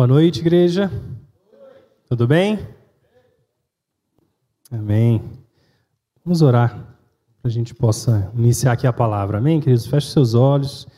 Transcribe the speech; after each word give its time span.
Boa 0.00 0.08
noite, 0.08 0.40
igreja. 0.40 0.90
Tudo 2.08 2.26
bem? 2.26 2.58
Amém. 4.72 5.20
Vamos 6.24 6.40
orar 6.40 6.70
para 7.42 7.50
a 7.50 7.52
gente 7.52 7.74
possa 7.74 8.32
iniciar 8.34 8.72
aqui 8.72 8.86
a 8.86 8.94
palavra. 8.94 9.36
Amém, 9.36 9.60
queridos? 9.60 9.84
Feche 9.84 10.08
seus 10.08 10.32
olhos. 10.32 10.88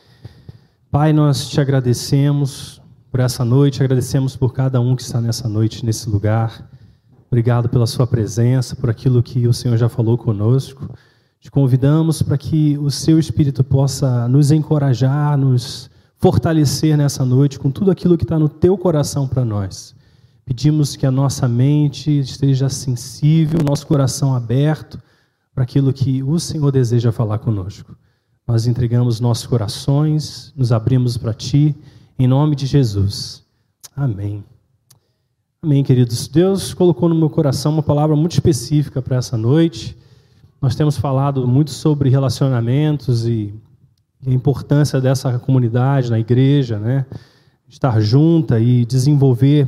Pai, 0.89 1.11
nós 1.11 1.49
te 1.49 1.59
agradecemos 1.59 2.81
por 3.11 3.19
essa 3.19 3.43
noite, 3.43 3.83
agradecemos 3.83 4.37
por 4.37 4.53
cada 4.53 4.79
um 4.79 4.95
que 4.95 5.01
está 5.01 5.19
nessa 5.19 5.49
noite, 5.49 5.85
nesse 5.85 6.09
lugar. 6.09 6.71
Obrigado 7.27 7.67
pela 7.67 7.85
sua 7.85 8.07
presença, 8.07 8.73
por 8.73 8.89
aquilo 8.89 9.21
que 9.21 9.49
o 9.49 9.53
Senhor 9.53 9.75
já 9.75 9.89
falou 9.89 10.17
conosco. 10.17 10.89
Te 11.41 11.51
convidamos 11.51 12.21
para 12.21 12.37
que 12.37 12.77
o 12.77 12.89
seu 12.89 13.19
Espírito 13.19 13.65
possa 13.65 14.29
nos 14.29 14.49
encorajar, 14.49 15.37
nos 15.37 15.91
fortalecer 16.23 16.95
nessa 16.95 17.25
noite 17.25 17.59
com 17.59 17.69
tudo 17.69 17.91
aquilo 17.91 18.17
que 18.17 18.23
está 18.23 18.39
no 18.39 18.47
teu 18.47 18.77
coração 18.77 19.27
para 19.27 19.43
nós. 19.43 19.93
Pedimos 20.45 20.95
que 20.95 21.05
a 21.05 21.11
nossa 21.11 21.49
mente 21.49 22.17
esteja 22.17 22.69
sensível, 22.69 23.59
nosso 23.61 23.85
coração 23.85 24.33
aberto 24.33 24.97
para 25.53 25.65
aquilo 25.65 25.91
que 25.91 26.23
o 26.23 26.39
Senhor 26.39 26.71
deseja 26.71 27.11
falar 27.11 27.39
conosco. 27.39 27.93
Nós 28.47 28.67
entregamos 28.67 29.19
nossos 29.19 29.45
corações, 29.45 30.53
nos 30.55 30.71
abrimos 30.71 31.17
para 31.17 31.33
Ti, 31.33 31.75
em 32.17 32.25
nome 32.25 32.55
de 32.55 32.67
Jesus. 32.67 33.43
Amém. 33.93 34.45
Amém, 35.61 35.83
queridos. 35.83 36.29
Deus 36.29 36.73
colocou 36.73 37.09
no 37.09 37.15
meu 37.15 37.29
coração 37.29 37.73
uma 37.73 37.83
palavra 37.83 38.15
muito 38.15 38.31
específica 38.31 39.01
para 39.01 39.17
essa 39.17 39.35
noite. 39.35 39.97
Nós 40.61 40.73
temos 40.73 40.95
falado 40.95 41.45
muito 41.45 41.71
sobre 41.71 42.07
relacionamentos 42.07 43.27
e 43.27 43.53
a 44.25 44.31
importância 44.31 44.99
dessa 45.01 45.37
comunidade 45.39 46.09
na 46.09 46.19
igreja, 46.19 46.79
né? 46.79 47.05
Estar 47.67 47.99
junta 47.99 48.59
e 48.59 48.85
desenvolver 48.85 49.67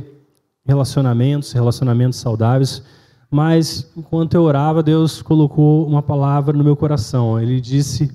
relacionamentos, 0.64 1.52
relacionamentos 1.52 2.18
saudáveis. 2.18 2.82
Mas 3.30 3.90
enquanto 3.96 4.34
eu 4.34 4.42
orava, 4.42 4.82
Deus 4.82 5.22
colocou 5.22 5.86
uma 5.86 6.02
palavra 6.02 6.56
no 6.56 6.64
meu 6.64 6.76
coração. 6.76 7.40
Ele 7.40 7.60
disse 7.60 8.10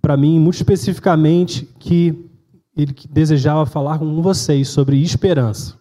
para 0.00 0.16
mim, 0.16 0.40
muito 0.40 0.56
especificamente, 0.56 1.68
que 1.78 2.28
ele 2.76 2.92
desejava 3.08 3.64
falar 3.64 4.00
com 4.00 4.20
vocês 4.20 4.68
sobre 4.68 5.00
esperança. 5.00 5.78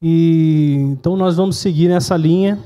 E 0.00 0.76
então 0.92 1.16
nós 1.16 1.36
vamos 1.36 1.56
seguir 1.56 1.88
nessa 1.88 2.16
linha, 2.16 2.58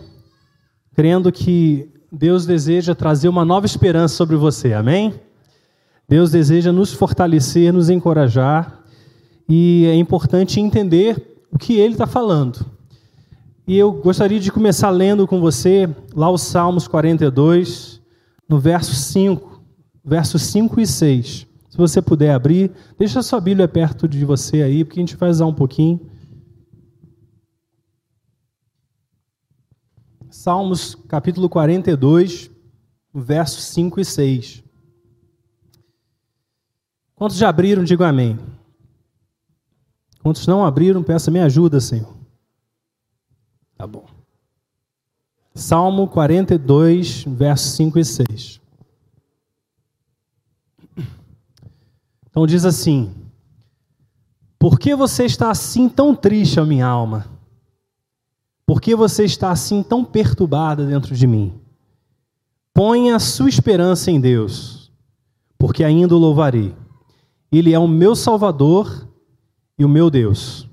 crendo 0.95 1.33
que 1.33 1.89
Deus 2.13 2.45
deseja 2.45 2.95
trazer 2.95 3.29
uma 3.29 3.45
nova 3.45 3.65
esperança 3.65 4.15
sobre 4.15 4.37
você. 4.37 4.75
Amém? 4.75 5.15
Deus 6.09 6.31
deseja 6.31 6.73
nos 6.73 6.93
fortalecer, 6.93 7.73
nos 7.73 7.89
encorajar, 7.89 8.85
e 9.49 9.87
é 9.87 9.95
importante 9.95 10.61
entender 10.61 11.47
o 11.51 11.59
que 11.59 11.75
Ele 11.75 11.95
está 11.95 12.07
falando. 12.07 12.65
E 13.67 13.79
eu 13.79 13.93
gostaria 13.93 14.39
de 14.39 14.53
começar 14.53 14.91
lendo 14.91 15.27
com 15.27 15.41
você 15.41 15.89
lá 16.15 16.31
os 16.31 16.43
Salmos 16.43 16.87
42, 16.87 18.01
no 18.49 18.59
verso 18.59 18.95
5, 18.95 19.63
versos 20.05 20.43
5 20.43 20.81
e 20.81 20.87
6. 20.87 21.47
Se 21.71 21.79
você 21.79 22.03
puder 22.03 22.35
abrir, 22.35 22.71
deixa 22.99 23.21
a 23.21 23.23
sua 23.23 23.41
Bíblia 23.41 23.67
perto 23.67 24.07
de 24.07 24.25
você 24.25 24.63
aí, 24.63 24.85
porque 24.85 25.01
a 25.01 25.03
gente 25.03 25.17
vai 25.17 25.31
usar 25.31 25.47
um 25.47 25.55
pouquinho. 25.55 25.99
Salmos 30.29 30.95
capítulo 31.09 31.49
42, 31.49 32.51
versos 33.15 33.65
5 33.65 34.01
e 34.01 34.05
6. 34.05 34.64
Quantos 37.17 37.37
já 37.37 37.49
abriram, 37.49 37.85
digo 37.85 38.03
amém. 38.03 38.39
Quantos 40.23 40.47
não 40.47 40.65
abriram, 40.65 41.03
peça 41.03 41.31
me 41.31 41.39
ajuda, 41.39 41.81
Senhor. 41.81 42.13
Tá 43.77 43.87
bom. 43.87 44.07
Salmo 45.55 46.09
42, 46.09 47.25
versos 47.25 47.73
5 47.73 47.99
e 47.99 48.05
6. 48.05 48.61
Então 52.29 52.47
diz 52.47 52.65
assim: 52.65 53.15
Por 54.59 54.79
que 54.79 54.97
você 54.97 55.25
está 55.25 55.51
assim 55.51 55.89
tão 55.89 56.17
triste, 56.17 56.59
a 56.59 56.65
minha 56.65 56.87
alma? 56.87 57.27
Por 58.67 58.81
que 58.81 58.97
você 58.97 59.25
está 59.25 59.51
assim 59.51 59.83
tão 59.83 60.05
perturbada 60.05 60.85
dentro 60.85 61.15
de 61.15 61.27
mim? 61.27 61.53
Ponha 62.73 63.15
a 63.15 63.21
sua 63.21 63.49
esperança 63.49 64.11
em 64.11 64.21
Deus, 64.21 64.91
porque 65.57 65.85
ainda 65.85 66.17
o 66.17 66.19
louvarei 66.19 66.75
ele 67.59 67.73
é 67.73 67.79
o 67.79 67.89
meu 67.89 68.15
Salvador 68.15 69.09
e 69.79 69.85
o 69.85 69.89
meu 69.89 70.11
Deus. 70.11 70.69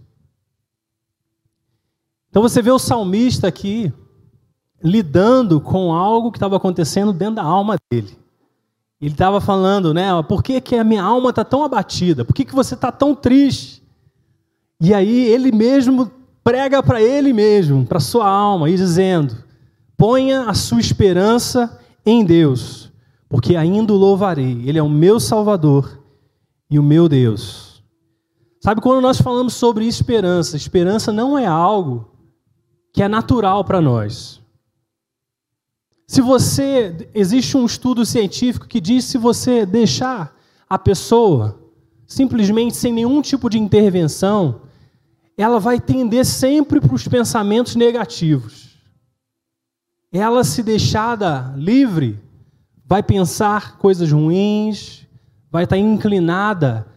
Então 2.29 2.41
você 2.41 2.61
vê 2.61 2.71
o 2.71 2.79
salmista 2.79 3.47
aqui 3.47 3.91
lidando 4.83 5.59
com 5.59 5.93
algo 5.93 6.31
que 6.31 6.37
estava 6.37 6.57
acontecendo 6.57 7.11
dentro 7.11 7.35
da 7.35 7.43
alma 7.43 7.75
dele. 7.91 8.17
Ele 9.01 9.11
estava 9.11 9.41
falando, 9.41 9.93
né? 9.93 10.09
Por 10.23 10.41
que, 10.41 10.61
que 10.61 10.75
a 10.75 10.83
minha 10.83 11.03
alma 11.03 11.31
está 11.31 11.43
tão 11.43 11.63
abatida? 11.63 12.23
Por 12.23 12.33
que, 12.33 12.45
que 12.45 12.55
você 12.55 12.73
está 12.73 12.91
tão 12.91 13.13
triste? 13.13 13.83
E 14.79 14.93
aí 14.93 15.25
ele 15.27 15.51
mesmo 15.51 16.09
prega 16.43 16.81
para 16.81 17.01
ele 17.01 17.33
mesmo, 17.33 17.85
para 17.85 17.99
sua 17.99 18.27
alma, 18.27 18.69
e 18.69 18.75
dizendo: 18.75 19.35
ponha 19.97 20.43
a 20.43 20.53
sua 20.53 20.79
esperança 20.79 21.79
em 22.05 22.23
Deus, 22.23 22.91
porque 23.27 23.55
ainda 23.55 23.93
o 23.93 23.97
louvarei. 23.97 24.63
Ele 24.65 24.79
é 24.79 24.83
o 24.83 24.89
meu 24.89 25.19
Salvador 25.19 26.00
e 26.71 26.79
o 26.79 26.83
meu 26.83 27.09
Deus. 27.09 27.83
Sabe, 28.61 28.79
quando 28.79 29.01
nós 29.01 29.19
falamos 29.19 29.53
sobre 29.53 29.85
esperança, 29.85 30.55
esperança 30.55 31.11
não 31.11 31.37
é 31.37 31.45
algo 31.45 32.09
que 32.93 33.03
é 33.03 33.09
natural 33.09 33.65
para 33.65 33.81
nós. 33.81 34.41
Se 36.07 36.21
você. 36.21 37.09
Existe 37.13 37.57
um 37.57 37.65
estudo 37.65 38.05
científico 38.05 38.67
que 38.67 38.79
diz 38.79 39.03
se 39.05 39.17
você 39.17 39.65
deixar 39.65 40.35
a 40.69 40.79
pessoa 40.79 41.59
simplesmente 42.07 42.75
sem 42.75 42.91
nenhum 42.91 43.21
tipo 43.21 43.49
de 43.49 43.57
intervenção, 43.57 44.61
ela 45.37 45.59
vai 45.59 45.79
tender 45.79 46.25
sempre 46.25 46.81
para 46.81 46.93
os 46.93 47.07
pensamentos 47.07 47.75
negativos. 47.75 48.77
Ela, 50.11 50.43
se 50.43 50.61
deixada 50.61 51.53
livre, 51.55 52.19
vai 52.85 53.01
pensar 53.01 53.77
coisas 53.77 54.11
ruins, 54.11 55.07
vai 55.51 55.65
estar 55.65 55.77
inclinada 55.77 56.87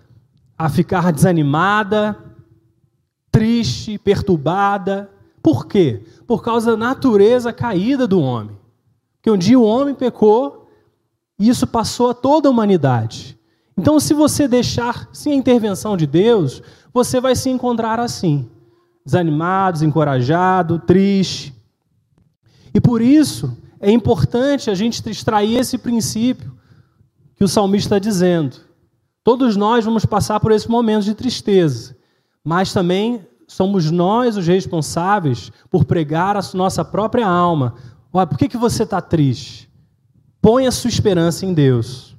a 0.57 0.69
ficar 0.69 1.13
desanimada, 1.13 2.17
triste, 3.31 3.99
perturbada. 3.99 5.11
Por 5.43 5.67
quê? 5.67 6.05
Por 6.27 6.43
causa 6.43 6.71
da 6.71 6.77
natureza 6.77 7.53
caída 7.53 8.07
do 8.07 8.21
homem. 8.21 8.57
Porque 9.17 9.31
um 9.31 9.37
dia 9.37 9.59
o 9.59 9.65
homem 9.65 9.95
pecou 9.95 10.69
e 11.39 11.49
isso 11.49 11.67
passou 11.67 12.11
a 12.11 12.15
toda 12.15 12.49
a 12.49 12.51
humanidade. 12.51 13.37
Então, 13.77 13.99
se 13.99 14.15
você 14.15 14.47
deixar 14.47 15.09
sem 15.13 15.33
a 15.33 15.37
intervenção 15.37 15.97
de 15.97 16.07
Deus, 16.07 16.63
você 16.93 17.21
vai 17.21 17.35
se 17.35 17.51
encontrar 17.51 17.99
assim, 17.99 18.49
desanimado, 19.05 19.75
desencorajado, 19.75 20.79
triste. 20.79 21.53
E 22.73 22.81
por 22.81 23.03
isso 23.03 23.57
é 23.81 23.91
importante 23.91 24.71
a 24.71 24.75
gente 24.75 25.03
extrair 25.11 25.59
esse 25.59 25.77
princípio 25.77 26.54
que 27.37 27.45
o 27.45 27.49
salmista 27.49 27.97
está 27.97 27.99
dizendo. 27.99 28.57
Todos 29.23 29.57
nós 29.57 29.85
vamos 29.85 30.05
passar 30.05 30.39
por 30.41 30.53
esse 30.53 30.71
momento 30.71 31.05
de 31.05 31.15
tristeza, 31.15 31.97
mas 32.45 32.73
também 32.73 33.27
somos 33.49 33.91
nós 33.91 34.37
os 34.37 34.47
responsáveis 34.47 35.51
por 35.71 35.85
pregar 35.85 36.37
a 36.37 36.43
nossa 36.55 36.85
própria 36.85 37.27
alma. 37.27 37.75
Olha, 38.13 38.27
por 38.27 38.39
que, 38.39 38.49
que 38.49 38.57
você 38.57 38.83
está 38.83 39.01
triste? 39.01 39.71
Põe 40.41 40.67
a 40.67 40.71
sua 40.71 40.89
esperança 40.89 41.47
em 41.47 41.55
Deus. 41.55 42.15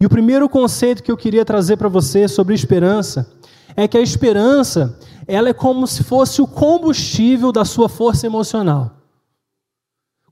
E 0.00 0.06
o 0.06 0.08
primeiro 0.08 0.48
conceito 0.48 1.02
que 1.02 1.10
eu 1.10 1.16
queria 1.16 1.44
trazer 1.44 1.76
para 1.76 1.88
você 1.88 2.28
sobre 2.28 2.54
esperança 2.54 3.32
é 3.76 3.86
que 3.86 3.96
a 3.96 4.00
esperança 4.00 4.98
ela 5.26 5.48
é 5.48 5.52
como 5.52 5.86
se 5.86 6.02
fosse 6.02 6.40
o 6.40 6.46
combustível 6.46 7.52
da 7.52 7.64
sua 7.64 7.88
força 7.88 8.26
emocional. 8.26 8.97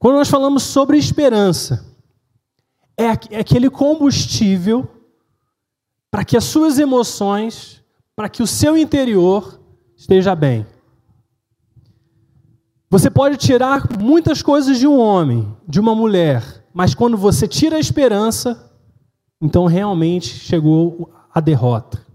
Quando 0.06 0.18
nós 0.18 0.28
falamos 0.28 0.62
sobre 0.62 0.96
esperança, 0.96 1.84
é, 2.96 3.06
é 3.06 3.40
aquele 3.40 3.68
combustível 3.68 4.88
para 6.12 6.24
que 6.24 6.36
as 6.36 6.44
suas 6.44 6.78
emoções, 6.78 7.82
para 8.14 8.28
que 8.28 8.40
o 8.40 8.46
seu 8.46 8.78
interior 8.78 9.60
esteja 9.96 10.36
bem. 10.36 10.64
Você 12.88 13.10
pode 13.10 13.36
tirar 13.36 13.98
muitas 13.98 14.42
coisas 14.42 14.78
de 14.78 14.86
um 14.86 14.96
homem, 14.96 15.52
de 15.66 15.80
uma 15.80 15.92
mulher, 15.92 16.64
mas 16.72 16.94
quando 16.94 17.16
você 17.16 17.48
tira 17.48 17.74
a 17.74 17.80
esperança, 17.80 18.72
então 19.40 19.66
realmente 19.66 20.28
chegou 20.28 21.12
a 21.34 21.40
derrota. 21.40 22.06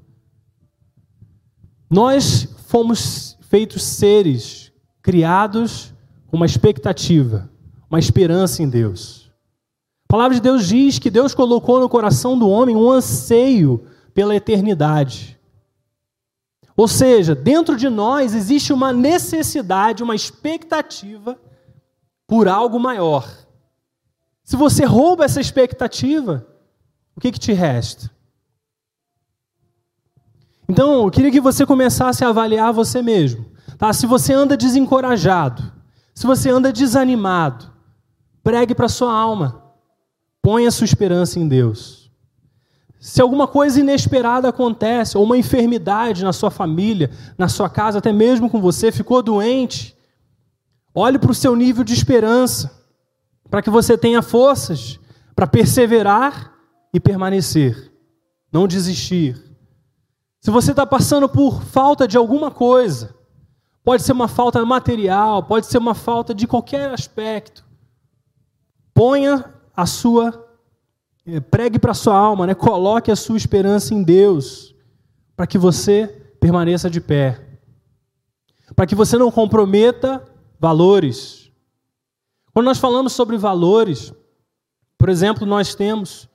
Nós 1.90 2.48
fomos 2.68 3.38
feitos 3.42 3.84
seres 3.84 4.72
criados 5.02 5.94
com 6.28 6.38
uma 6.38 6.46
expectativa 6.46 7.52
uma 7.92 8.00
esperança 8.00 8.64
em 8.64 8.70
Deus. 8.70 9.30
A 10.06 10.08
palavra 10.08 10.36
de 10.36 10.42
Deus 10.42 10.66
diz 10.66 10.98
que 10.98 11.10
Deus 11.10 11.36
colocou 11.36 11.78
no 11.78 11.90
coração 11.90 12.40
do 12.40 12.48
homem 12.50 12.74
um 12.74 12.90
anseio 12.90 13.86
pela 14.14 14.34
eternidade. 14.34 15.38
Ou 16.76 16.88
seja, 16.88 17.36
dentro 17.36 17.76
de 17.76 17.90
nós 17.90 18.34
existe 18.34 18.72
uma 18.72 18.94
necessidade, 18.94 20.04
uma 20.04 20.16
expectativa 20.16 21.38
por 22.26 22.48
algo 22.48 22.80
maior. 22.80 23.30
Se 24.42 24.56
você 24.56 24.86
rouba 24.86 25.26
essa 25.26 25.42
expectativa, 25.42 26.48
o 27.14 27.20
que, 27.20 27.32
que 27.32 27.40
te 27.40 27.52
resta? 27.52 28.10
Então, 30.68 31.04
eu 31.04 31.12
queria 31.12 31.32
que 31.32 31.42
você 31.42 31.66
começasse 31.66 32.24
a 32.24 32.30
avaliar 32.30 32.72
você 32.72 33.02
mesmo. 33.02 33.46
Tá? 33.78 33.92
Se 33.92 34.06
você 34.06 34.34
anda 34.34 34.56
desencorajado, 34.56 35.72
se 36.16 36.26
você 36.26 36.50
anda 36.50 36.72
desanimado, 36.72 37.72
pregue 38.44 38.76
para 38.76 38.90
sua 38.90 39.14
alma. 39.14 39.64
Ponha 40.42 40.72
sua 40.72 40.86
esperança 40.86 41.40
em 41.40 41.48
Deus. 41.48 42.02
Se 43.00 43.20
alguma 43.20 43.48
coisa 43.48 43.80
inesperada 43.80 44.50
acontece, 44.50 45.18
ou 45.18 45.24
uma 45.24 45.38
enfermidade 45.38 46.24
na 46.24 46.32
sua 46.32 46.52
família, 46.52 47.10
na 47.36 47.48
sua 47.48 47.68
casa, 47.68 47.98
até 47.98 48.14
mesmo 48.14 48.48
com 48.48 48.62
você, 48.62 48.92
ficou 48.92 49.24
doente, 49.24 49.98
olhe 50.94 51.18
para 51.18 51.32
o 51.32 51.36
seu 51.36 51.56
nível 51.56 51.84
de 51.84 51.94
esperança, 51.94 52.72
para 53.50 53.62
que 53.62 53.72
você 53.72 53.98
tenha 53.98 54.22
forças 54.22 55.00
para 55.36 55.48
perseverar 55.48 56.54
e 56.94 57.00
permanecer, 57.00 57.92
não 58.54 58.68
desistir. 58.68 59.36
Se 60.40 60.52
você 60.52 60.70
está 60.70 60.86
passando 60.86 61.28
por 61.28 61.64
falta 61.64 62.08
de 62.08 62.18
alguma 62.18 62.52
coisa, 62.52 63.16
pode 63.84 64.04
ser 64.04 64.12
uma 64.12 64.28
falta 64.28 64.64
material, 64.64 65.42
pode 65.42 65.66
ser 65.66 65.80
uma 65.80 65.96
falta 65.96 66.36
de 66.36 66.46
qualquer 66.46 66.94
aspecto, 66.94 67.66
ponha 69.02 69.52
a 69.76 69.88
sua, 69.88 70.48
eh, 71.26 71.40
pregue 71.40 71.80
para 71.80 71.90
a 71.90 71.96
sua 71.96 72.16
alma, 72.16 72.46
né? 72.46 72.54
coloque 72.54 73.10
a 73.10 73.16
sua 73.16 73.36
esperança 73.36 73.96
em 73.96 74.04
Deus, 74.04 74.76
para 75.36 75.48
que 75.48 75.58
você 75.58 76.06
permaneça 76.40 76.88
de 76.88 77.02
pé, 77.02 77.60
para 78.76 78.86
que 78.86 78.94
você 78.94 79.18
não 79.18 79.32
comprometa 79.32 80.24
valores. 80.60 81.52
Quando 82.54 82.68
nós 82.68 82.78
falamos 82.78 83.14
sobre 83.14 83.38
valores, 83.38 84.14
por 85.00 85.10
exemplo, 85.10 85.48
nós 85.48 85.74
temos 85.74 86.30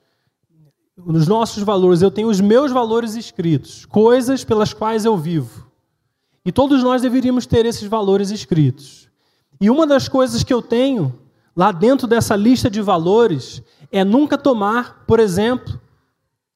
nos 0.97 1.25
nossos 1.25 1.63
valores, 1.63 2.01
eu 2.01 2.11
tenho 2.11 2.27
os 2.27 2.41
meus 2.41 2.69
valores 2.69 3.15
escritos, 3.15 3.85
coisas 3.85 4.43
pelas 4.43 4.73
quais 4.73 5.05
eu 5.05 5.15
vivo. 5.15 5.71
E 6.43 6.51
todos 6.51 6.83
nós 6.83 7.01
deveríamos 7.01 7.45
ter 7.45 7.65
esses 7.65 7.87
valores 7.87 8.29
escritos. 8.29 9.09
E 9.61 9.69
uma 9.69 9.87
das 9.87 10.09
coisas 10.09 10.43
que 10.43 10.53
eu 10.53 10.61
tenho 10.61 11.26
lá 11.57 11.71
dentro 11.71 12.05
dessa 12.05 12.35
lista 12.35 12.69
de 12.69 12.79
valores 12.81 13.63
é 13.91 14.05
nunca 14.05 14.37
tomar, 14.37 15.03
por 15.07 15.19
exemplo, 15.19 15.81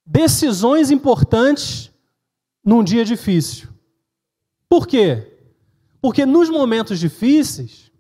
decisões 0.06 0.92
importantes 0.92 1.92
num 2.63 2.83
dia 2.83 3.03
difícil. 3.03 3.68
Por 4.69 4.86
quê? 4.86 5.39
Porque 6.00 6.24
nos 6.24 6.51
momentos 6.51 7.00
difíceis, 7.00 7.92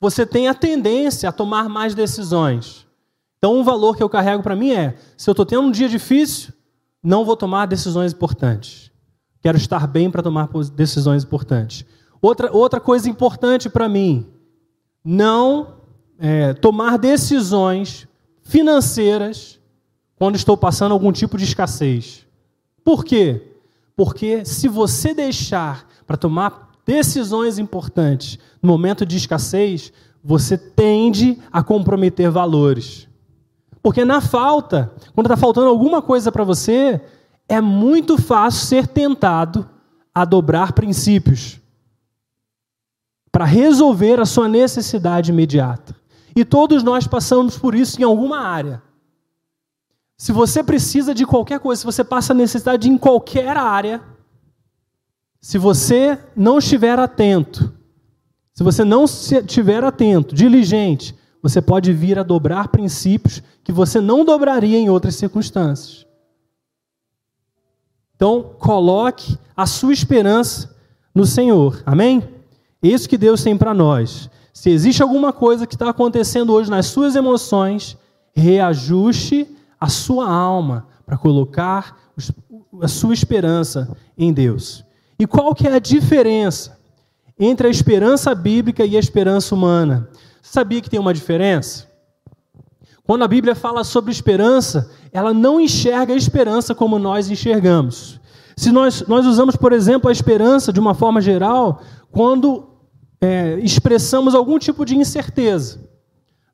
você 0.00 0.26
tem 0.26 0.48
a 0.48 0.54
tendência 0.54 1.28
a 1.28 1.32
tomar 1.32 1.68
mais 1.68 1.94
decisões. 1.94 2.84
Então, 3.38 3.56
um 3.56 3.62
valor 3.62 3.96
que 3.96 4.02
eu 4.02 4.08
carrego 4.08 4.42
para 4.42 4.56
mim 4.56 4.72
é: 4.72 4.96
se 5.16 5.30
eu 5.30 5.32
estou 5.32 5.46
tendo 5.46 5.62
um 5.62 5.70
dia 5.70 5.88
difícil, 5.88 6.52
não 7.00 7.24
vou 7.24 7.36
tomar 7.36 7.66
decisões 7.66 8.12
importantes. 8.12 8.90
Quero 9.40 9.56
estar 9.56 9.86
bem 9.86 10.10
para 10.10 10.22
tomar 10.22 10.48
decisões 10.74 11.22
importantes. 11.22 11.84
Outra, 12.20 12.50
outra 12.52 12.80
coisa 12.80 13.08
importante 13.08 13.70
para 13.70 13.88
mim: 13.88 14.26
não 15.04 15.79
é, 16.20 16.52
tomar 16.52 16.98
decisões 16.98 18.06
financeiras 18.42 19.58
quando 20.16 20.36
estou 20.36 20.54
passando 20.54 20.92
algum 20.92 21.10
tipo 21.10 21.38
de 21.38 21.44
escassez. 21.44 22.26
Por 22.84 23.04
quê? 23.04 23.54
Porque 23.96 24.44
se 24.44 24.68
você 24.68 25.14
deixar 25.14 25.88
para 26.06 26.18
tomar 26.18 26.72
decisões 26.84 27.58
importantes 27.58 28.38
no 28.62 28.68
momento 28.68 29.06
de 29.06 29.16
escassez, 29.16 29.92
você 30.22 30.58
tende 30.58 31.38
a 31.50 31.62
comprometer 31.62 32.30
valores. 32.30 33.08
Porque 33.82 34.04
na 34.04 34.20
falta, 34.20 34.92
quando 35.14 35.26
está 35.26 35.38
faltando 35.38 35.68
alguma 35.68 36.02
coisa 36.02 36.30
para 36.30 36.44
você, 36.44 37.00
é 37.48 37.60
muito 37.62 38.18
fácil 38.18 38.66
ser 38.66 38.86
tentado 38.86 39.66
a 40.14 40.26
dobrar 40.26 40.72
princípios 40.72 41.58
para 43.32 43.44
resolver 43.46 44.20
a 44.20 44.26
sua 44.26 44.48
necessidade 44.48 45.30
imediata. 45.30 45.99
E 46.34 46.44
todos 46.44 46.82
nós 46.82 47.06
passamos 47.06 47.58
por 47.58 47.74
isso 47.74 48.00
em 48.00 48.04
alguma 48.04 48.40
área. 48.40 48.82
Se 50.16 50.32
você 50.32 50.62
precisa 50.62 51.14
de 51.14 51.24
qualquer 51.24 51.60
coisa, 51.60 51.80
se 51.80 51.86
você 51.86 52.04
passa 52.04 52.34
necessidade 52.34 52.88
em 52.88 52.98
qualquer 52.98 53.56
área, 53.56 54.02
se 55.40 55.56
você 55.56 56.18
não 56.36 56.58
estiver 56.58 56.98
atento, 56.98 57.72
se 58.52 58.62
você 58.62 58.84
não 58.84 59.04
estiver 59.04 59.82
atento, 59.82 60.34
diligente, 60.34 61.16
você 61.42 61.62
pode 61.62 61.92
vir 61.92 62.18
a 62.18 62.22
dobrar 62.22 62.68
princípios 62.68 63.42
que 63.64 63.72
você 63.72 64.00
não 64.00 64.24
dobraria 64.24 64.78
em 64.78 64.90
outras 64.90 65.14
circunstâncias. 65.14 66.06
Então, 68.14 68.54
coloque 68.58 69.38
a 69.56 69.64
sua 69.64 69.94
esperança 69.94 70.76
no 71.14 71.24
Senhor. 71.24 71.82
Amém? 71.86 72.22
Isso 72.82 73.08
que 73.08 73.16
Deus 73.16 73.42
tem 73.42 73.56
para 73.56 73.72
nós. 73.72 74.28
Se 74.60 74.68
existe 74.68 75.02
alguma 75.02 75.32
coisa 75.32 75.66
que 75.66 75.74
está 75.74 75.88
acontecendo 75.88 76.52
hoje 76.52 76.68
nas 76.68 76.84
suas 76.84 77.16
emoções, 77.16 77.96
reajuste 78.34 79.48
a 79.80 79.88
sua 79.88 80.30
alma 80.30 80.86
para 81.06 81.16
colocar 81.16 81.96
a 82.82 82.86
sua 82.86 83.14
esperança 83.14 83.96
em 84.18 84.30
Deus. 84.34 84.84
E 85.18 85.26
qual 85.26 85.54
que 85.54 85.66
é 85.66 85.72
a 85.72 85.78
diferença 85.78 86.78
entre 87.38 87.68
a 87.68 87.70
esperança 87.70 88.34
bíblica 88.34 88.84
e 88.84 88.98
a 88.98 89.00
esperança 89.00 89.54
humana? 89.54 90.10
Sabia 90.42 90.82
que 90.82 90.90
tem 90.90 91.00
uma 91.00 91.14
diferença? 91.14 91.88
Quando 93.02 93.24
a 93.24 93.28
Bíblia 93.28 93.54
fala 93.54 93.82
sobre 93.82 94.12
esperança, 94.12 94.90
ela 95.10 95.32
não 95.32 95.58
enxerga 95.58 96.12
a 96.12 96.18
esperança 96.18 96.74
como 96.74 96.98
nós 96.98 97.30
enxergamos. 97.30 98.20
Se 98.54 98.70
nós, 98.70 99.06
nós 99.08 99.24
usamos, 99.24 99.56
por 99.56 99.72
exemplo, 99.72 100.10
a 100.10 100.12
esperança 100.12 100.70
de 100.70 100.78
uma 100.78 100.92
forma 100.92 101.22
geral, 101.22 101.80
quando 102.12 102.69
é, 103.20 103.58
expressamos 103.62 104.34
algum 104.34 104.58
tipo 104.58 104.84
de 104.84 104.96
incerteza. 104.96 105.80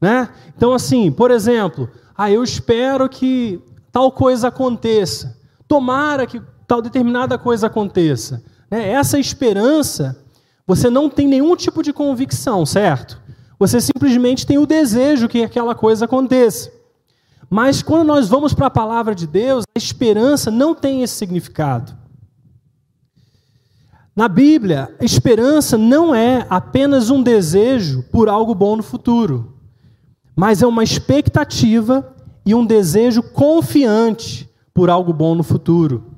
Né? 0.00 0.28
Então, 0.56 0.72
assim, 0.72 1.10
por 1.10 1.30
exemplo, 1.30 1.88
ah, 2.16 2.30
eu 2.30 2.42
espero 2.42 3.08
que 3.08 3.60
tal 3.92 4.10
coisa 4.10 4.48
aconteça, 4.48 5.38
tomara 5.68 6.26
que 6.26 6.42
tal 6.66 6.82
determinada 6.82 7.38
coisa 7.38 7.68
aconteça. 7.68 8.42
Né? 8.70 8.90
Essa 8.90 9.18
esperança, 9.18 10.22
você 10.66 10.90
não 10.90 11.08
tem 11.08 11.26
nenhum 11.26 11.54
tipo 11.56 11.82
de 11.82 11.92
convicção, 11.92 12.66
certo? 12.66 13.20
Você 13.58 13.80
simplesmente 13.80 14.46
tem 14.46 14.58
o 14.58 14.66
desejo 14.66 15.28
que 15.28 15.42
aquela 15.42 15.74
coisa 15.74 16.04
aconteça. 16.04 16.70
Mas 17.48 17.82
quando 17.82 18.06
nós 18.06 18.28
vamos 18.28 18.52
para 18.52 18.66
a 18.66 18.70
palavra 18.70 19.14
de 19.14 19.26
Deus, 19.26 19.64
a 19.74 19.78
esperança 19.78 20.50
não 20.50 20.74
tem 20.74 21.02
esse 21.02 21.14
significado. 21.14 21.96
Na 24.16 24.28
Bíblia, 24.28 24.96
esperança 24.98 25.76
não 25.76 26.14
é 26.14 26.46
apenas 26.48 27.10
um 27.10 27.22
desejo 27.22 28.02
por 28.04 28.30
algo 28.30 28.54
bom 28.54 28.74
no 28.74 28.82
futuro, 28.82 29.58
mas 30.34 30.62
é 30.62 30.66
uma 30.66 30.82
expectativa 30.82 32.16
e 32.44 32.54
um 32.54 32.64
desejo 32.64 33.22
confiante 33.22 34.48
por 34.72 34.88
algo 34.88 35.12
bom 35.12 35.34
no 35.34 35.42
futuro. 35.42 36.14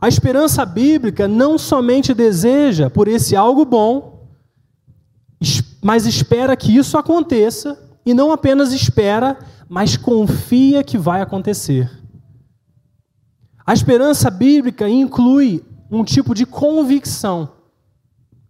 A 0.00 0.08
esperança 0.08 0.64
bíblica 0.64 1.28
não 1.28 1.58
somente 1.58 2.14
deseja 2.14 2.88
por 2.88 3.06
esse 3.06 3.36
algo 3.36 3.66
bom, 3.66 4.26
mas 5.82 6.06
espera 6.06 6.56
que 6.56 6.74
isso 6.74 6.96
aconteça, 6.96 7.78
e 8.06 8.14
não 8.14 8.32
apenas 8.32 8.72
espera, 8.72 9.38
mas 9.68 9.98
confia 9.98 10.82
que 10.82 10.96
vai 10.96 11.20
acontecer. 11.20 11.90
A 13.66 13.74
esperança 13.74 14.30
bíblica 14.30 14.88
inclui 14.88 15.62
um 15.90 16.04
tipo 16.04 16.34
de 16.34 16.44
convicção. 16.44 17.50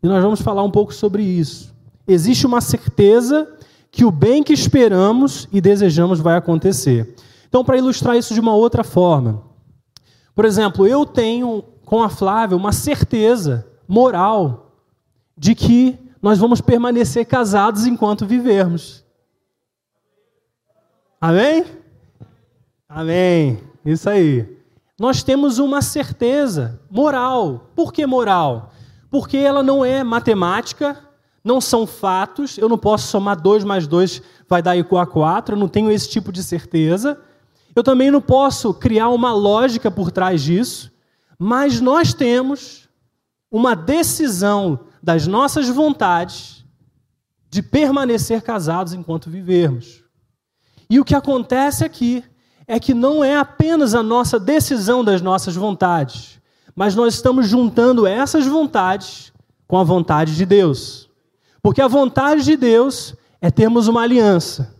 E 0.03 0.07
nós 0.07 0.23
vamos 0.23 0.41
falar 0.41 0.63
um 0.63 0.71
pouco 0.71 0.93
sobre 0.93 1.23
isso. 1.23 1.75
Existe 2.07 2.47
uma 2.47 2.61
certeza 2.61 3.49
que 3.91 4.05
o 4.05 4.11
bem 4.11 4.43
que 4.43 4.53
esperamos 4.53 5.49
e 5.53 5.61
desejamos 5.61 6.21
vai 6.21 6.37
acontecer. 6.37 7.15
Então, 7.49 7.65
para 7.65 7.79
ilustrar 7.79 8.17
isso 8.17 8.35
de 8.35 8.41
uma 8.41 8.55
outra 8.55 8.85
forma, 8.85 9.43
por 10.35 10.45
exemplo, 10.45 10.87
eu 10.87 11.05
tenho 11.05 11.63
com 11.85 12.03
a 12.03 12.09
Flávia 12.09 12.57
uma 12.57 12.73
certeza 12.73 13.67
moral 13.87 14.73
de 15.37 15.55
que 15.55 15.99
nós 16.21 16.39
vamos 16.39 16.61
permanecer 16.61 17.27
casados 17.27 17.87
enquanto 17.87 18.27
vivermos. 18.27 19.05
Amém? 21.21 21.65
Amém. 22.89 23.59
Isso 23.85 24.09
aí 24.09 24.58
nós 24.99 25.23
temos 25.23 25.59
uma 25.59 25.81
certeza 25.81 26.81
moral. 26.91 27.71
Por 27.75 27.93
que 27.93 28.05
moral? 28.05 28.73
Porque 29.11 29.37
ela 29.37 29.63
não 29.63 29.85
é 29.85 30.03
matemática, 30.03 30.99
não 31.45 31.61
são 31.61 31.87
fatos, 31.87 32.59
eu 32.59 32.69
não 32.69 32.77
posso 32.77 33.07
somar 33.07 33.41
2 33.41 33.65
mais 33.65 33.87
2 33.87 34.21
vai 34.49 34.61
dar 34.61 34.77
igual 34.77 35.03
a 35.03 35.07
4, 35.07 35.55
eu 35.55 35.59
não 35.59 35.69
tenho 35.69 35.91
esse 35.91 36.09
tipo 36.09 36.33
de 36.33 36.43
certeza. 36.43 37.21
Eu 37.77 37.83
também 37.83 38.11
não 38.11 38.21
posso 38.21 38.75
criar 38.75 39.09
uma 39.11 39.33
lógica 39.33 39.91
por 39.91 40.11
trás 40.11 40.43
disso, 40.43 40.91
mas 41.39 41.81
nós 41.81 42.13
temos 42.13 42.89
uma 43.51 43.77
decisão 43.77 44.81
das 45.03 45.27
nossas 45.27 45.69
vontades 45.69 46.65
de 47.49 47.63
permanecer 47.63 48.43
casados 48.43 48.93
enquanto 48.93 49.31
vivermos. 49.31 50.03
E 50.91 50.99
o 50.99 51.05
que 51.05 51.15
acontece 51.15 51.85
aqui 51.85 52.25
é 52.69 52.79
que 52.79 52.93
não 52.93 53.25
é 53.25 53.39
apenas 53.39 53.95
a 53.95 54.03
nossa 54.03 54.39
decisão 54.39 55.03
das 55.03 55.23
nossas 55.23 55.57
vontades, 55.57 56.39
mas 56.77 56.95
nós 56.95 57.15
estamos 57.15 57.49
juntando 57.49 58.07
essas 58.07 58.47
vontades 58.47 59.33
com 59.67 59.79
a 59.79 59.83
vontade 59.83 60.37
de 60.37 60.45
Deus. 60.45 61.09
Porque 61.63 61.81
a 61.81 61.89
vontade 61.89 62.45
de 62.45 62.57
Deus 62.57 63.15
é 63.41 63.51
termos 63.51 63.89
uma 63.89 64.03
aliança. 64.03 64.75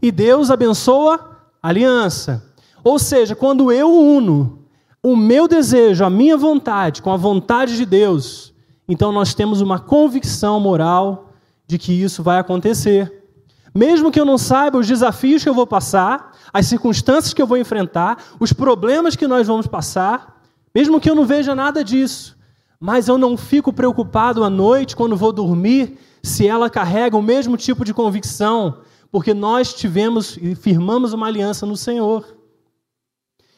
E 0.00 0.12
Deus 0.12 0.50
abençoa 0.50 1.36
a 1.60 1.68
aliança. 1.68 2.44
Ou 2.84 2.98
seja, 2.98 3.34
quando 3.34 3.72
eu 3.72 3.90
uno 3.90 4.60
o 5.02 5.16
meu 5.16 5.48
desejo, 5.48 6.04
a 6.04 6.10
minha 6.10 6.36
vontade 6.36 7.02
com 7.02 7.12
a 7.12 7.16
vontade 7.16 7.76
de 7.76 7.84
Deus, 7.84 8.54
então 8.88 9.10
nós 9.10 9.34
temos 9.34 9.60
uma 9.60 9.78
convicção 9.78 10.60
moral 10.60 11.32
de 11.66 11.76
que 11.76 11.92
isso 11.92 12.22
vai 12.22 12.38
acontecer. 12.38 13.25
Mesmo 13.74 14.10
que 14.10 14.18
eu 14.18 14.24
não 14.24 14.38
saiba 14.38 14.78
os 14.78 14.86
desafios 14.86 15.42
que 15.42 15.48
eu 15.48 15.54
vou 15.54 15.66
passar, 15.66 16.32
as 16.52 16.66
circunstâncias 16.66 17.34
que 17.34 17.42
eu 17.42 17.46
vou 17.46 17.58
enfrentar, 17.58 18.22
os 18.40 18.52
problemas 18.52 19.16
que 19.16 19.26
nós 19.26 19.46
vamos 19.46 19.66
passar, 19.66 20.40
mesmo 20.74 21.00
que 21.00 21.10
eu 21.10 21.14
não 21.14 21.26
veja 21.26 21.54
nada 21.54 21.82
disso, 21.84 22.36
mas 22.78 23.08
eu 23.08 23.18
não 23.18 23.36
fico 23.36 23.72
preocupado 23.72 24.44
à 24.44 24.50
noite 24.50 24.94
quando 24.94 25.16
vou 25.16 25.32
dormir 25.32 25.98
se 26.22 26.46
ela 26.46 26.68
carrega 26.68 27.16
o 27.16 27.22
mesmo 27.22 27.56
tipo 27.56 27.84
de 27.84 27.94
convicção, 27.94 28.80
porque 29.10 29.32
nós 29.32 29.72
tivemos 29.72 30.36
e 30.40 30.54
firmamos 30.54 31.12
uma 31.12 31.26
aliança 31.26 31.64
no 31.64 31.76
Senhor. 31.76 32.36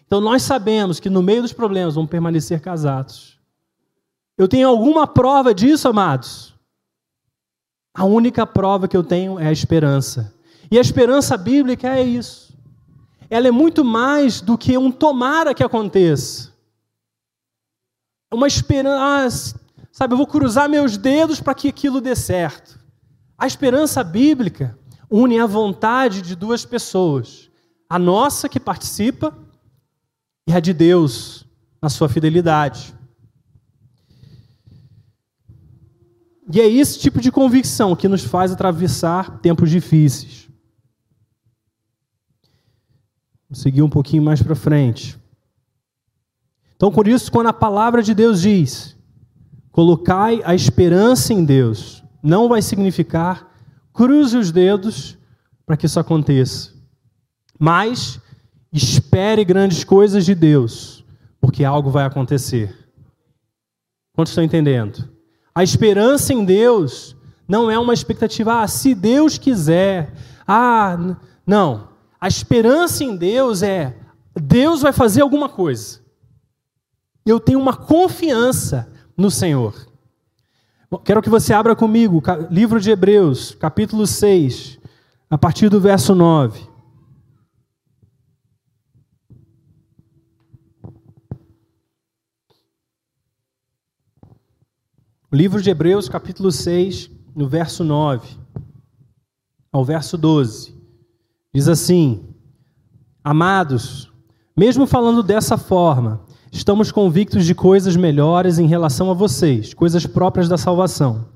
Então 0.06 0.20
nós 0.20 0.42
sabemos 0.42 1.00
que 1.00 1.10
no 1.10 1.22
meio 1.22 1.42
dos 1.42 1.52
problemas 1.52 1.94
vamos 1.94 2.10
permanecer 2.10 2.60
casados. 2.60 3.38
Eu 4.36 4.46
tenho 4.46 4.68
alguma 4.68 5.06
prova 5.06 5.52
disso, 5.52 5.88
amados? 5.88 6.47
A 7.98 8.04
única 8.04 8.46
prova 8.46 8.86
que 8.86 8.96
eu 8.96 9.02
tenho 9.02 9.40
é 9.40 9.48
a 9.48 9.52
esperança. 9.52 10.32
E 10.70 10.78
a 10.78 10.80
esperança 10.80 11.36
bíblica 11.36 11.88
é 11.88 12.00
isso. 12.00 12.56
Ela 13.28 13.48
é 13.48 13.50
muito 13.50 13.84
mais 13.84 14.40
do 14.40 14.56
que 14.56 14.78
um 14.78 14.92
tomara 14.92 15.52
que 15.52 15.64
aconteça. 15.64 16.52
Uma 18.32 18.46
esperança, 18.46 19.56
ah, 19.56 19.84
sabe, 19.90 20.14
eu 20.14 20.16
vou 20.16 20.28
cruzar 20.28 20.68
meus 20.68 20.96
dedos 20.96 21.40
para 21.40 21.54
que 21.54 21.66
aquilo 21.66 22.00
dê 22.00 22.14
certo. 22.14 22.78
A 23.36 23.48
esperança 23.48 24.04
bíblica 24.04 24.78
une 25.10 25.40
a 25.40 25.46
vontade 25.46 26.22
de 26.22 26.36
duas 26.36 26.64
pessoas, 26.64 27.50
a 27.90 27.98
nossa 27.98 28.48
que 28.48 28.60
participa 28.60 29.36
e 30.46 30.52
a 30.52 30.60
de 30.60 30.72
Deus 30.72 31.44
na 31.82 31.88
sua 31.88 32.08
fidelidade. 32.08 32.94
E 36.52 36.60
é 36.60 36.68
esse 36.68 36.98
tipo 36.98 37.20
de 37.20 37.30
convicção 37.30 37.94
que 37.94 38.08
nos 38.08 38.24
faz 38.24 38.52
atravessar 38.52 39.38
tempos 39.40 39.70
difíceis. 39.70 40.48
Vou 43.48 43.56
seguir 43.56 43.82
um 43.82 43.90
pouquinho 43.90 44.22
mais 44.22 44.42
para 44.42 44.54
frente. 44.54 45.18
Então, 46.76 46.90
por 46.90 47.06
isso, 47.08 47.30
quando 47.30 47.48
a 47.48 47.52
palavra 47.52 48.02
de 48.02 48.14
Deus 48.14 48.40
diz: 48.40 48.96
colocai 49.70 50.40
a 50.44 50.54
esperança 50.54 51.32
em 51.32 51.44
Deus, 51.44 52.02
não 52.22 52.48
vai 52.48 52.62
significar 52.62 53.46
cruze 53.92 54.36
os 54.36 54.52
dedos 54.52 55.18
para 55.66 55.76
que 55.76 55.86
isso 55.86 55.98
aconteça. 55.98 56.72
Mas 57.58 58.20
Espere 58.72 59.44
grandes 59.44 59.82
coisas 59.82 60.26
de 60.26 60.34
Deus, 60.34 61.04
porque 61.40 61.64
algo 61.64 61.90
vai 61.90 62.04
acontecer. 62.04 62.76
Quantos 64.12 64.32
estão 64.32 64.44
entendendo? 64.44 65.08
A 65.58 65.64
esperança 65.64 66.32
em 66.32 66.44
Deus 66.44 67.16
não 67.48 67.68
é 67.68 67.76
uma 67.76 67.92
expectativa, 67.92 68.62
ah, 68.62 68.68
se 68.68 68.94
Deus 68.94 69.38
quiser. 69.38 70.14
Ah, 70.46 71.16
não. 71.44 71.88
A 72.20 72.28
esperança 72.28 73.02
em 73.02 73.16
Deus 73.16 73.60
é 73.60 73.96
Deus 74.40 74.82
vai 74.82 74.92
fazer 74.92 75.20
alguma 75.20 75.48
coisa. 75.48 75.98
Eu 77.26 77.40
tenho 77.40 77.58
uma 77.58 77.74
confiança 77.74 78.88
no 79.16 79.32
Senhor. 79.32 79.74
Quero 81.04 81.20
que 81.20 81.28
você 81.28 81.52
abra 81.52 81.74
comigo, 81.74 82.22
livro 82.48 82.78
de 82.78 82.92
Hebreus, 82.92 83.56
capítulo 83.58 84.06
6, 84.06 84.78
a 85.28 85.36
partir 85.36 85.68
do 85.68 85.80
verso 85.80 86.14
9. 86.14 86.67
Livro 95.38 95.62
de 95.62 95.70
Hebreus, 95.70 96.08
capítulo 96.08 96.50
6, 96.50 97.08
no 97.32 97.46
verso 97.46 97.84
9 97.84 98.28
ao 99.70 99.84
verso 99.84 100.18
12, 100.18 100.74
diz 101.54 101.68
assim: 101.68 102.24
Amados, 103.22 104.10
mesmo 104.56 104.84
falando 104.84 105.22
dessa 105.22 105.56
forma, 105.56 106.22
estamos 106.50 106.90
convictos 106.90 107.46
de 107.46 107.54
coisas 107.54 107.94
melhores 107.94 108.58
em 108.58 108.66
relação 108.66 109.12
a 109.12 109.14
vocês, 109.14 109.72
coisas 109.72 110.04
próprias 110.04 110.48
da 110.48 110.58
salvação. 110.58 111.26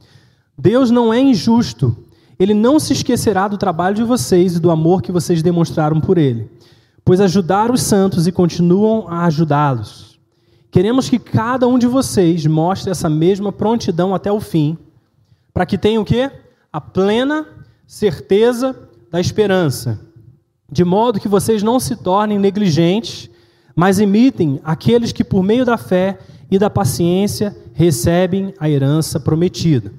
Deus 0.58 0.90
não 0.90 1.14
é 1.14 1.20
injusto, 1.20 1.96
ele 2.40 2.54
não 2.54 2.80
se 2.80 2.94
esquecerá 2.94 3.46
do 3.46 3.56
trabalho 3.56 3.94
de 3.94 4.02
vocês 4.02 4.56
e 4.56 4.60
do 4.60 4.72
amor 4.72 5.00
que 5.00 5.12
vocês 5.12 5.44
demonstraram 5.44 6.00
por 6.00 6.18
ele, 6.18 6.50
pois 7.04 7.20
ajudaram 7.20 7.74
os 7.74 7.82
santos 7.82 8.26
e 8.26 8.32
continuam 8.32 9.06
a 9.06 9.26
ajudá-los. 9.26 10.11
Queremos 10.72 11.10
que 11.10 11.18
cada 11.18 11.68
um 11.68 11.78
de 11.78 11.86
vocês 11.86 12.46
mostre 12.46 12.90
essa 12.90 13.06
mesma 13.06 13.52
prontidão 13.52 14.14
até 14.14 14.32
o 14.32 14.40
fim, 14.40 14.78
para 15.52 15.66
que 15.66 15.76
tenham 15.76 16.02
o 16.02 16.06
quê? 16.06 16.30
A 16.72 16.80
plena 16.80 17.46
certeza 17.86 18.74
da 19.10 19.20
esperança, 19.20 20.00
de 20.70 20.82
modo 20.82 21.20
que 21.20 21.28
vocês 21.28 21.62
não 21.62 21.78
se 21.78 21.94
tornem 21.94 22.38
negligentes, 22.38 23.28
mas 23.76 24.00
imitem 24.00 24.60
aqueles 24.64 25.12
que 25.12 25.22
por 25.22 25.42
meio 25.42 25.66
da 25.66 25.76
fé 25.76 26.18
e 26.50 26.58
da 26.58 26.70
paciência 26.70 27.54
recebem 27.74 28.54
a 28.58 28.70
herança 28.70 29.20
prometida. 29.20 29.92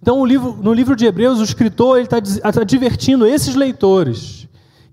Então, 0.00 0.18
no 0.18 0.72
livro 0.72 0.94
de 0.94 1.04
Hebreus, 1.04 1.40
o 1.40 1.44
escritor 1.44 1.98
está 1.98 2.20
tá 2.20 2.62
divertindo 2.62 3.26
esses 3.26 3.56
leitores 3.56 4.43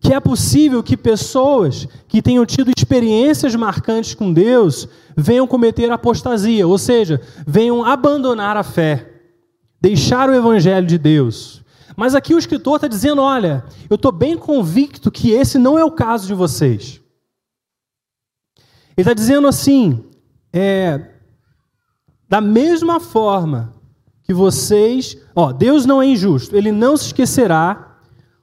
que 0.02 0.12
é 0.12 0.20
possível 0.20 0.82
que 0.82 0.98
pessoas 0.98 1.88
que 2.08 2.24
tenham 2.24 2.44
tido 2.44 2.72
experiências 2.76 3.56
marcantes 3.56 4.16
com 4.16 4.34
Deus 4.34 4.90
venham 5.16 5.46
cometer 5.46 5.92
apostasia, 5.92 6.68
ou 6.68 6.78
seja, 6.80 7.22
venham 7.46 7.86
abandonar 7.86 8.58
a 8.58 8.64
fé, 8.64 9.12
deixar 9.80 10.28
o 10.28 10.34
evangelho 10.34 10.88
de 10.88 10.98
Deus. 10.98 11.64
Mas 11.96 12.16
aqui 12.16 12.34
o 12.34 12.40
escritor 12.40 12.78
está 12.78 12.88
dizendo: 12.88 13.22
olha, 13.22 13.64
eu 13.88 13.96
estou 13.96 14.12
bem 14.12 14.36
convicto 14.36 15.12
que 15.12 15.30
esse 15.30 15.60
não 15.60 15.78
é 15.78 15.86
o 15.86 15.92
caso 15.92 16.26
de 16.26 16.34
vocês. 16.34 17.00
Ele 18.98 19.02
está 19.02 19.14
dizendo 19.14 19.48
assim: 19.48 20.04
é, 20.52 21.12
da 22.28 22.42
mesma 22.42 23.00
forma 23.00 23.76
que 24.24 24.34
vocês, 24.34 25.16
ó, 25.36 25.52
Deus 25.52 25.86
não 25.86 26.02
é 26.02 26.08
injusto, 26.08 26.56
ele 26.56 26.72
não 26.72 26.98
se 26.98 27.08
esquecerá 27.08 27.91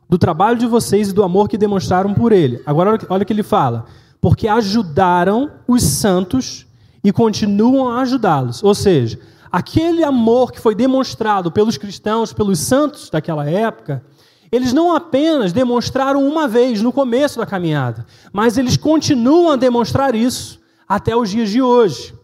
do 0.09 0.17
trabalho 0.17 0.59
de 0.59 0.67
vocês 0.67 1.11
e 1.11 1.13
do 1.13 1.23
amor 1.23 1.49
que 1.49 1.59
demonstraram 1.59 2.15
por 2.15 2.33
ele. 2.33 2.63
Agora, 2.65 2.99
olha 3.09 3.23
o 3.23 3.27
que 3.27 3.33
ele 3.33 3.43
fala. 3.43 3.87
Porque 4.21 4.49
ajudaram 4.49 5.51
os 5.67 5.83
santos 5.83 6.67
e 7.05 7.13
continuam 7.13 7.89
a 7.89 8.01
ajudá-los. 8.01 8.63
Ou 8.63 8.75
seja, 8.75 9.21
aquele 9.53 10.03
amor 10.03 10.51
que 10.51 10.61
foi 10.61 10.75
demonstrado 10.75 11.53
pelos 11.53 11.77
cristãos, 11.77 12.33
pelos 12.33 12.59
santos 12.59 13.11
daquela 13.11 13.49
época, 13.49 14.03
eles 14.51 14.73
não 14.73 14.95
apenas 14.95 15.53
demonstraram 15.53 16.27
uma 16.27 16.49
vez 16.49 16.81
no 16.81 16.93
começo 16.93 17.39
da 17.39 17.47
caminhada, 17.47 18.07
mas 18.33 18.57
eles 18.57 18.77
continuam 18.77 19.51
a 19.51 19.57
demonstrar 19.57 20.15
isso 20.15 20.59
até 20.89 21.15
os 21.15 21.29
dias 21.29 21.51
de 21.51 21.61
hoje. 21.61 22.18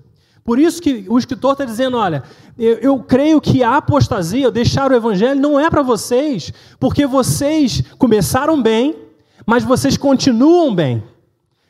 Por 0.45 0.59
isso 0.59 0.83
que 0.83 1.07
o 1.09 1.19
escritor 1.19 1.53
está 1.53 1.65
dizendo: 1.65 1.97
olha, 1.97 2.23
eu, 2.59 2.75
eu, 2.75 2.99
creio 2.99 3.41
que 3.41 3.63
a 3.63 3.77
apostasia, 3.77 4.51
deixar 4.51 4.91
o 4.91 4.95
evangelho, 4.95 5.41
não 5.41 5.59
é 5.59 5.71
para 5.71 5.83
vocês, 5.83 6.53
porque 6.79 7.07
vocês 7.07 7.83
começaram 7.97 8.61
bem, 8.61 8.95
mas 9.47 9.65
vocês 9.65 9.97
continuam 9.97 10.75
bem. 10.75 11.03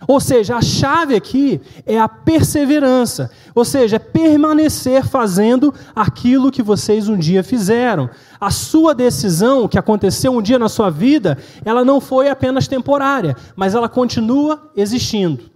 Ou 0.07 0.21
seja, 0.21 0.57
a 0.57 0.61
chave 0.61 1.15
aqui 1.15 1.61
é 1.87 1.99
a 1.99 2.09
perseverança, 2.09 3.31
ou 3.55 3.65
seja, 3.65 3.97
é 3.97 3.99
permanecer 3.99 5.07
fazendo 5.07 5.73
aquilo 5.95 6.51
que 6.51 6.63
vocês 6.63 7.09
um 7.09 7.17
dia 7.17 7.43
fizeram. 7.43 8.11
A 8.39 8.51
sua 8.51 8.95
decisão, 8.95 9.67
que 9.67 9.79
aconteceu 9.79 10.33
um 10.33 10.43
dia 10.43 10.59
na 10.59 10.69
sua 10.69 10.91
vida, 10.91 11.39
ela 11.65 11.85
não 11.85 12.01
foi 12.01 12.29
apenas 12.29 12.69
temporária, 12.69 13.35
mas 13.57 13.75
ela 13.75 13.89
continua 13.89 14.71
existindo. 14.77 15.54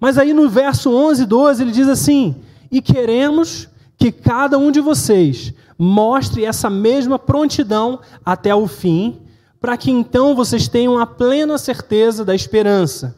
Mas 0.00 0.16
aí 0.18 0.32
no 0.32 0.48
verso 0.48 0.90
11 0.90 1.22
e 1.22 1.26
12 1.26 1.62
ele 1.62 1.72
diz 1.72 1.88
assim: 1.88 2.36
E 2.70 2.80
queremos 2.80 3.68
que 3.96 4.12
cada 4.12 4.56
um 4.58 4.70
de 4.70 4.80
vocês 4.80 5.52
mostre 5.78 6.44
essa 6.44 6.70
mesma 6.70 7.18
prontidão 7.18 8.00
até 8.24 8.54
o 8.54 8.66
fim, 8.66 9.20
para 9.60 9.76
que 9.76 9.90
então 9.90 10.34
vocês 10.34 10.68
tenham 10.68 10.98
a 10.98 11.06
plena 11.06 11.58
certeza 11.58 12.24
da 12.24 12.34
esperança. 12.34 13.16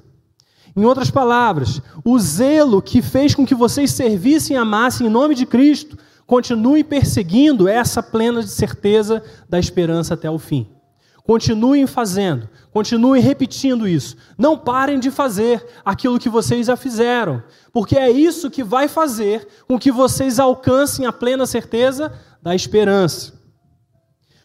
Em 0.77 0.85
outras 0.85 1.11
palavras, 1.11 1.83
o 2.05 2.19
zelo 2.19 2.81
que 2.81 3.03
fez 3.03 3.35
com 3.35 3.45
que 3.45 3.55
vocês 3.55 3.91
servissem 3.91 4.57
e 4.57 4.59
amassem 4.59 5.07
em 5.07 5.11
nome 5.11 5.35
de 5.35 5.45
Cristo 5.45 5.99
continue 6.27 6.85
perseguindo 6.85 7.67
essa 7.67 8.03
plena 8.03 8.43
certeza 8.43 9.23
da 9.49 9.59
esperança 9.59 10.15
até 10.15 10.31
o 10.31 10.39
fim. 10.39 10.69
Continuem 11.31 11.87
fazendo, 11.87 12.49
continuem 12.73 13.23
repetindo 13.23 13.87
isso. 13.87 14.17
Não 14.37 14.59
parem 14.59 14.99
de 14.99 15.13
fazer 15.13 15.65
aquilo 15.85 16.19
que 16.19 16.29
vocês 16.29 16.67
já 16.67 16.77
fizeram, 16.77 17.41
porque 17.73 17.97
é 17.97 18.11
isso 18.11 18.51
que 18.51 18.65
vai 18.65 18.89
fazer 18.89 19.47
com 19.69 19.79
que 19.79 19.93
vocês 19.93 20.41
alcancem 20.41 21.07
a 21.07 21.13
plena 21.13 21.47
certeza 21.47 22.13
da 22.43 22.53
esperança. 22.53 23.33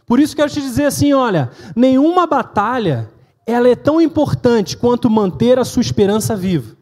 Por 0.06 0.20
isso 0.20 0.36
quero 0.36 0.51
te 0.51 0.62
dizer 0.62 0.86
assim, 0.86 1.12
olha, 1.12 1.50
nenhuma 1.75 2.27
batalha 2.27 3.10
ela 3.48 3.68
é 3.68 3.75
tão 3.75 4.00
importante 4.00 4.77
quanto 4.77 5.10
manter 5.10 5.58
a 5.58 5.65
sua 5.65 5.82
esperança 5.82 6.36
viva. 6.36 6.77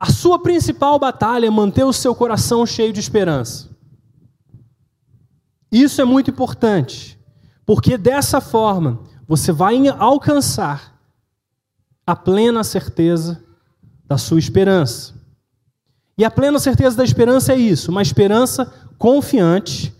A 0.00 0.10
sua 0.10 0.38
principal 0.38 0.98
batalha 0.98 1.48
é 1.48 1.50
manter 1.50 1.84
o 1.84 1.92
seu 1.92 2.14
coração 2.14 2.64
cheio 2.64 2.94
de 2.94 3.00
esperança. 3.00 3.68
Isso 5.70 6.00
é 6.00 6.04
muito 6.04 6.30
importante, 6.30 7.18
porque 7.66 7.98
dessa 7.98 8.40
forma 8.40 9.00
você 9.26 9.52
vai 9.52 9.76
alcançar 9.88 10.98
a 12.06 12.16
plena 12.16 12.64
certeza 12.64 13.44
da 14.06 14.16
sua 14.16 14.38
esperança. 14.38 15.14
E 16.16 16.24
a 16.24 16.30
plena 16.30 16.58
certeza 16.58 16.96
da 16.96 17.04
esperança 17.04 17.52
é 17.52 17.56
isso, 17.56 17.90
uma 17.90 18.00
esperança 18.00 18.72
confiante. 18.96 19.94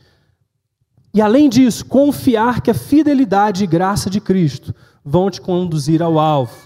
E 1.13 1.21
além 1.21 1.49
disso, 1.49 1.85
confiar 1.85 2.63
que 2.63 2.71
a 2.71 2.75
fidelidade 2.75 3.63
e 3.63 3.67
graça 3.67 4.09
de 4.09 4.21
Cristo 4.21 4.75
vão 5.05 5.31
te 5.31 5.41
conduzir 5.41 6.03
ao 6.03 6.19
alvo. 6.19 6.57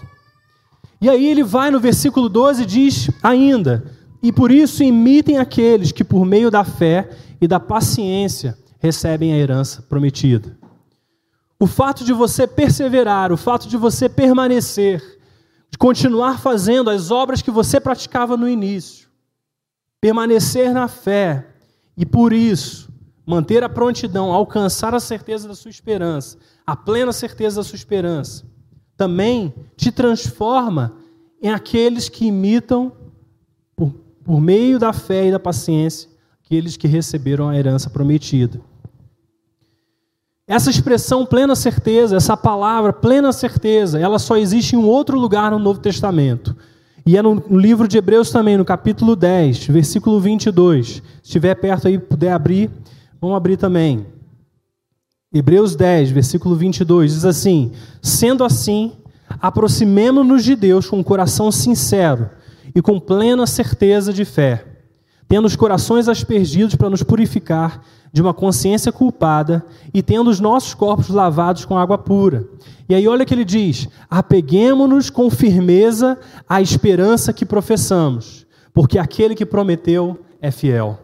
E 1.01 1.09
aí 1.09 1.27
ele 1.27 1.43
vai 1.43 1.69
no 1.69 1.79
versículo 1.79 2.29
12 2.29 2.63
e 2.63 2.65
diz 2.65 3.09
ainda: 3.21 3.83
E 4.21 4.31
por 4.31 4.49
isso 4.49 4.81
imitem 4.81 5.37
aqueles 5.37 5.91
que 5.91 6.03
por 6.03 6.25
meio 6.25 6.49
da 6.49 6.63
fé 6.63 7.09
e 7.41 7.47
da 7.47 7.59
paciência 7.59 8.57
recebem 8.83 9.33
a 9.33 9.37
herança 9.37 9.81
prometida. 9.81 10.57
O 11.57 11.65
fato 11.65 12.03
de 12.03 12.11
você 12.11 12.45
perseverar, 12.45 13.31
o 13.31 13.37
fato 13.37 13.69
de 13.69 13.77
você 13.77 14.09
permanecer, 14.09 15.01
de 15.71 15.77
continuar 15.77 16.37
fazendo 16.37 16.89
as 16.89 17.09
obras 17.09 17.41
que 17.41 17.49
você 17.49 17.79
praticava 17.79 18.35
no 18.35 18.49
início, 18.49 19.07
permanecer 20.01 20.73
na 20.73 20.89
fé 20.89 21.47
e 21.95 22.05
por 22.05 22.33
isso 22.33 22.91
manter 23.25 23.63
a 23.63 23.69
prontidão, 23.69 24.33
alcançar 24.33 24.93
a 24.93 24.99
certeza 24.99 25.47
da 25.47 25.55
sua 25.55 25.71
esperança, 25.71 26.37
a 26.67 26.75
plena 26.75 27.13
certeza 27.13 27.55
da 27.55 27.63
sua 27.63 27.77
esperança, 27.77 28.45
também 28.97 29.53
te 29.77 29.93
transforma 29.93 30.97
em 31.41 31.49
aqueles 31.49 32.09
que 32.09 32.25
imitam, 32.25 32.91
por, 33.77 33.93
por 34.25 34.41
meio 34.41 34.77
da 34.77 34.91
fé 34.91 35.27
e 35.27 35.31
da 35.31 35.39
paciência, 35.39 36.09
aqueles 36.43 36.75
que 36.75 36.85
receberam 36.85 37.47
a 37.47 37.57
herança 37.57 37.89
prometida. 37.89 38.59
Essa 40.45 40.69
expressão 40.69 41.25
plena 41.25 41.55
certeza, 41.55 42.17
essa 42.17 42.35
palavra 42.35 42.91
plena 42.91 43.31
certeza, 43.31 43.97
ela 43.97 44.19
só 44.19 44.35
existe 44.35 44.75
em 44.75 44.79
um 44.79 44.85
outro 44.85 45.17
lugar 45.17 45.51
no 45.51 45.59
Novo 45.59 45.79
Testamento. 45.79 46.55
E 47.05 47.17
é 47.17 47.21
no 47.21 47.41
livro 47.49 47.87
de 47.87 47.97
Hebreus 47.97 48.29
também, 48.29 48.57
no 48.57 48.65
capítulo 48.65 49.15
10, 49.15 49.67
versículo 49.67 50.19
22. 50.19 50.87
Se 50.87 51.01
estiver 51.23 51.55
perto 51.55 51.87
aí, 51.87 51.97
puder 51.97 52.33
abrir, 52.33 52.69
vamos 53.21 53.37
abrir 53.37 53.55
também. 53.55 54.05
Hebreus 55.33 55.75
10, 55.75 56.11
versículo 56.11 56.55
22, 56.55 57.13
diz 57.13 57.25
assim: 57.25 57.71
Sendo 58.01 58.43
assim, 58.43 58.91
aproximemo-nos 59.39 60.43
de 60.43 60.55
Deus 60.55 60.89
com 60.89 60.97
um 60.97 61.03
coração 61.03 61.51
sincero 61.51 62.29
e 62.75 62.81
com 62.81 62.99
plena 62.99 63.47
certeza 63.47 64.11
de 64.11 64.25
fé, 64.25 64.65
tendo 65.27 65.45
os 65.45 65.55
corações 65.55 66.09
aspergidos 66.09 66.75
para 66.75 66.89
nos 66.89 67.01
purificar 67.01 67.81
de 68.13 68.21
uma 68.21 68.33
consciência 68.33 68.91
culpada 68.91 69.65
e 69.91 70.03
tendo 70.03 70.29
os 70.29 70.39
nossos 70.39 70.75
corpos 70.75 71.09
lavados 71.09 71.65
com 71.65 71.75
água 71.75 71.97
pura. 71.97 72.47
E 72.87 72.93
aí 72.93 73.07
olha 73.07 73.25
que 73.25 73.33
ele 73.33 73.43
diz: 73.43 73.89
apeguemos-nos 74.07 75.09
com 75.09 75.31
firmeza 75.31 76.19
à 76.47 76.61
esperança 76.61 77.33
que 77.33 77.43
professamos, 77.43 78.45
porque 78.71 78.99
aquele 78.99 79.33
que 79.33 79.45
prometeu 79.45 80.19
é 80.39 80.51
fiel. 80.51 80.99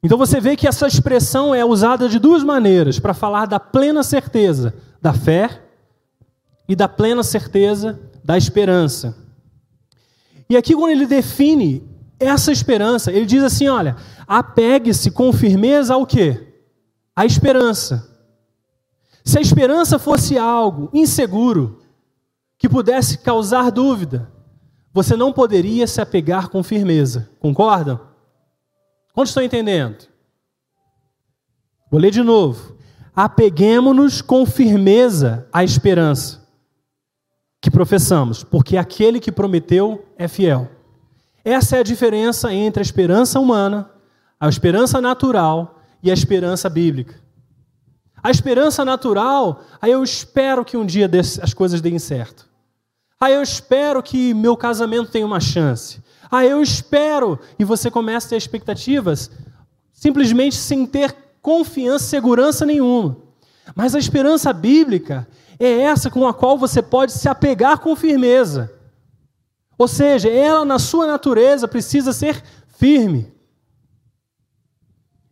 Então 0.00 0.16
você 0.16 0.40
vê 0.40 0.54
que 0.54 0.68
essa 0.68 0.86
expressão 0.86 1.52
é 1.52 1.64
usada 1.64 2.08
de 2.08 2.20
duas 2.20 2.44
maneiras 2.44 3.00
para 3.00 3.12
falar 3.12 3.46
da 3.46 3.58
plena 3.58 4.04
certeza 4.04 4.72
da 5.02 5.12
fé 5.12 5.62
e 6.68 6.76
da 6.76 6.88
plena 6.88 7.24
certeza 7.24 7.98
da 8.22 8.38
esperança. 8.38 9.16
E 10.48 10.56
aqui, 10.56 10.74
quando 10.74 10.92
ele 10.92 11.06
define 11.06 11.82
essa 12.18 12.50
esperança, 12.50 13.12
ele 13.12 13.26
diz 13.26 13.42
assim: 13.42 13.68
olha, 13.68 13.96
apegue-se 14.28 15.10
com 15.10 15.32
firmeza 15.32 15.94
ao 15.94 16.06
quê? 16.06 16.52
A 17.16 17.24
esperança. 17.24 18.06
Se 19.24 19.38
a 19.38 19.40
esperança 19.40 19.98
fosse 19.98 20.36
algo 20.36 20.90
inseguro, 20.92 21.80
que 22.58 22.68
pudesse 22.68 23.18
causar 23.18 23.70
dúvida, 23.70 24.30
você 24.92 25.16
não 25.16 25.32
poderia 25.32 25.86
se 25.86 26.00
apegar 26.00 26.48
com 26.48 26.62
firmeza. 26.62 27.30
Concordam? 27.40 28.00
Quantos 29.14 29.30
estão 29.30 29.42
entendendo? 29.42 30.06
Vou 31.90 32.00
ler 32.00 32.10
de 32.10 32.22
novo. 32.22 32.76
Apeguemos-nos 33.14 34.20
com 34.20 34.44
firmeza 34.44 35.48
à 35.52 35.64
esperança 35.64 36.46
que 37.60 37.70
professamos, 37.70 38.44
porque 38.44 38.76
aquele 38.76 39.18
que 39.18 39.32
prometeu 39.32 40.06
é 40.16 40.28
fiel. 40.28 40.68
Essa 41.44 41.76
é 41.76 41.80
a 41.80 41.84
diferença 41.84 42.52
entre 42.52 42.80
a 42.80 42.82
esperança 42.82 43.40
humana 43.40 43.90
a 44.40 44.48
esperança 44.48 45.00
natural 45.00 45.80
e 46.02 46.10
a 46.10 46.14
esperança 46.14 46.68
bíblica. 46.68 47.20
A 48.22 48.30
esperança 48.30 48.84
natural, 48.84 49.62
aí 49.80 49.92
eu 49.92 50.02
espero 50.02 50.64
que 50.64 50.76
um 50.76 50.84
dia 50.84 51.10
as 51.42 51.54
coisas 51.54 51.80
deem 51.80 51.98
certo. 51.98 52.48
Aí 53.20 53.34
eu 53.34 53.42
espero 53.42 54.02
que 54.02 54.32
meu 54.34 54.56
casamento 54.56 55.10
tenha 55.10 55.26
uma 55.26 55.40
chance. 55.40 56.02
Aí 56.30 56.48
eu 56.48 56.62
espero, 56.62 57.38
e 57.58 57.64
você 57.64 57.90
começa 57.90 58.26
a 58.26 58.30
ter 58.30 58.36
expectativas, 58.36 59.30
simplesmente 59.92 60.56
sem 60.56 60.86
ter 60.86 61.14
confiança, 61.40 62.04
segurança 62.04 62.66
nenhuma. 62.66 63.16
Mas 63.74 63.94
a 63.94 63.98
esperança 63.98 64.52
bíblica 64.52 65.26
é 65.58 65.80
essa 65.80 66.10
com 66.10 66.26
a 66.26 66.34
qual 66.34 66.56
você 66.56 66.80
pode 66.80 67.12
se 67.12 67.28
apegar 67.28 67.78
com 67.78 67.96
firmeza. 67.96 68.72
Ou 69.76 69.88
seja, 69.88 70.28
ela 70.28 70.64
na 70.64 70.78
sua 70.78 71.06
natureza 71.06 71.66
precisa 71.66 72.12
ser 72.12 72.42
firme. 72.76 73.32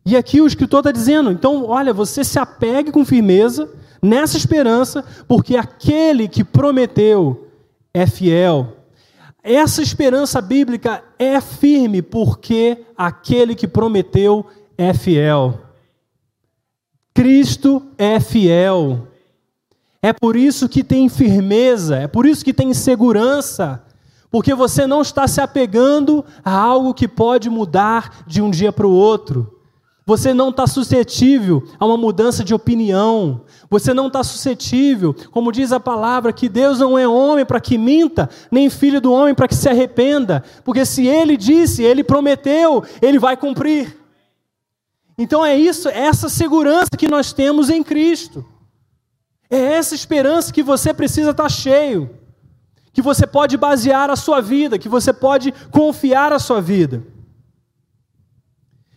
E 0.07 0.17
aqui 0.17 0.41
o 0.41 0.47
escritor 0.47 0.79
está 0.79 0.93
dizendo: 0.93 1.33
então, 1.33 1.65
olha, 1.65 1.93
você 1.93 2.23
se 2.23 2.39
apegue 2.39 2.93
com 2.93 3.05
firmeza 3.05 3.69
nessa 4.01 4.37
esperança, 4.37 5.05
porque 5.27 5.57
aquele 5.57 6.29
que 6.29 6.45
prometeu 6.45 7.49
é 7.93 8.07
fiel. 8.07 8.77
Essa 9.43 9.83
esperança 9.83 10.41
bíblica 10.41 11.03
é 11.19 11.41
firme, 11.41 12.03
porque 12.03 12.85
aquele 12.97 13.57
que 13.57 13.67
prometeu 13.67 14.47
é 14.79 14.95
fiel. 14.95 15.61
Cristo 17.13 17.83
é 17.99 18.21
fiel. 18.21 19.09
É 20.01 20.13
por 20.13 20.37
isso 20.37 20.69
que 20.69 20.85
tem 20.85 21.09
firmeza, 21.09 21.97
é 21.97 22.07
por 22.07 22.27
isso 22.27 22.45
que 22.45 22.53
tem 22.53 22.73
segurança, 22.73 23.83
porque 24.31 24.55
você 24.55 24.87
não 24.87 25.01
está 25.01 25.27
se 25.27 25.41
apegando 25.41 26.25
a 26.45 26.53
algo 26.53 26.95
que 26.95 27.09
pode 27.09 27.51
mudar 27.51 28.23
de 28.25 28.41
um 28.41 28.51
dia 28.51 28.71
para 28.71 28.87
o 28.87 28.93
outro. 28.93 29.56
Você 30.09 30.33
não 30.33 30.51
está 30.51 30.69
suscetível 30.69 31.65
a 31.81 31.85
uma 31.85 31.97
mudança 31.97 32.45
de 32.45 32.55
opinião. 32.55 33.45
Você 33.69 33.93
não 33.93 34.07
está 34.07 34.23
suscetível, 34.23 35.13
como 35.33 35.51
diz 35.51 35.73
a 35.73 35.81
palavra, 35.81 36.33
que 36.33 36.49
Deus 36.49 36.79
não 36.79 36.97
é 36.97 37.09
homem 37.09 37.45
para 37.45 37.61
que 37.61 37.77
minta, 37.77 38.31
nem 38.49 38.71
filho 38.71 39.01
do 39.01 39.13
homem 39.13 39.35
para 39.35 39.49
que 39.49 39.57
se 39.57 39.69
arrependa. 39.69 40.45
Porque 40.65 40.85
se 40.85 41.09
ele 41.09 41.37
disse, 41.37 41.83
ele 41.83 42.05
prometeu, 42.05 42.85
ele 43.03 43.19
vai 43.19 43.37
cumprir. 43.37 43.99
Então 45.19 45.45
é 45.45 45.57
isso, 45.57 45.89
é 45.89 45.99
essa 45.99 46.29
segurança 46.29 46.91
que 46.97 47.11
nós 47.11 47.33
temos 47.33 47.69
em 47.69 47.83
Cristo. 47.83 48.47
É 49.51 49.59
essa 49.59 49.97
esperança 49.97 50.53
que 50.53 50.63
você 50.63 50.95
precisa 50.95 51.33
estar 51.33 51.45
tá 51.45 51.49
cheio. 51.49 52.11
Que 52.93 53.03
você 53.03 53.27
pode 53.27 53.57
basear 53.57 54.09
a 54.09 54.15
sua 54.15 54.41
vida, 54.41 54.79
que 54.79 54.89
você 54.89 55.13
pode 55.13 55.53
confiar 55.73 56.33
a 56.33 56.39
sua 56.39 56.61
vida. 56.61 57.16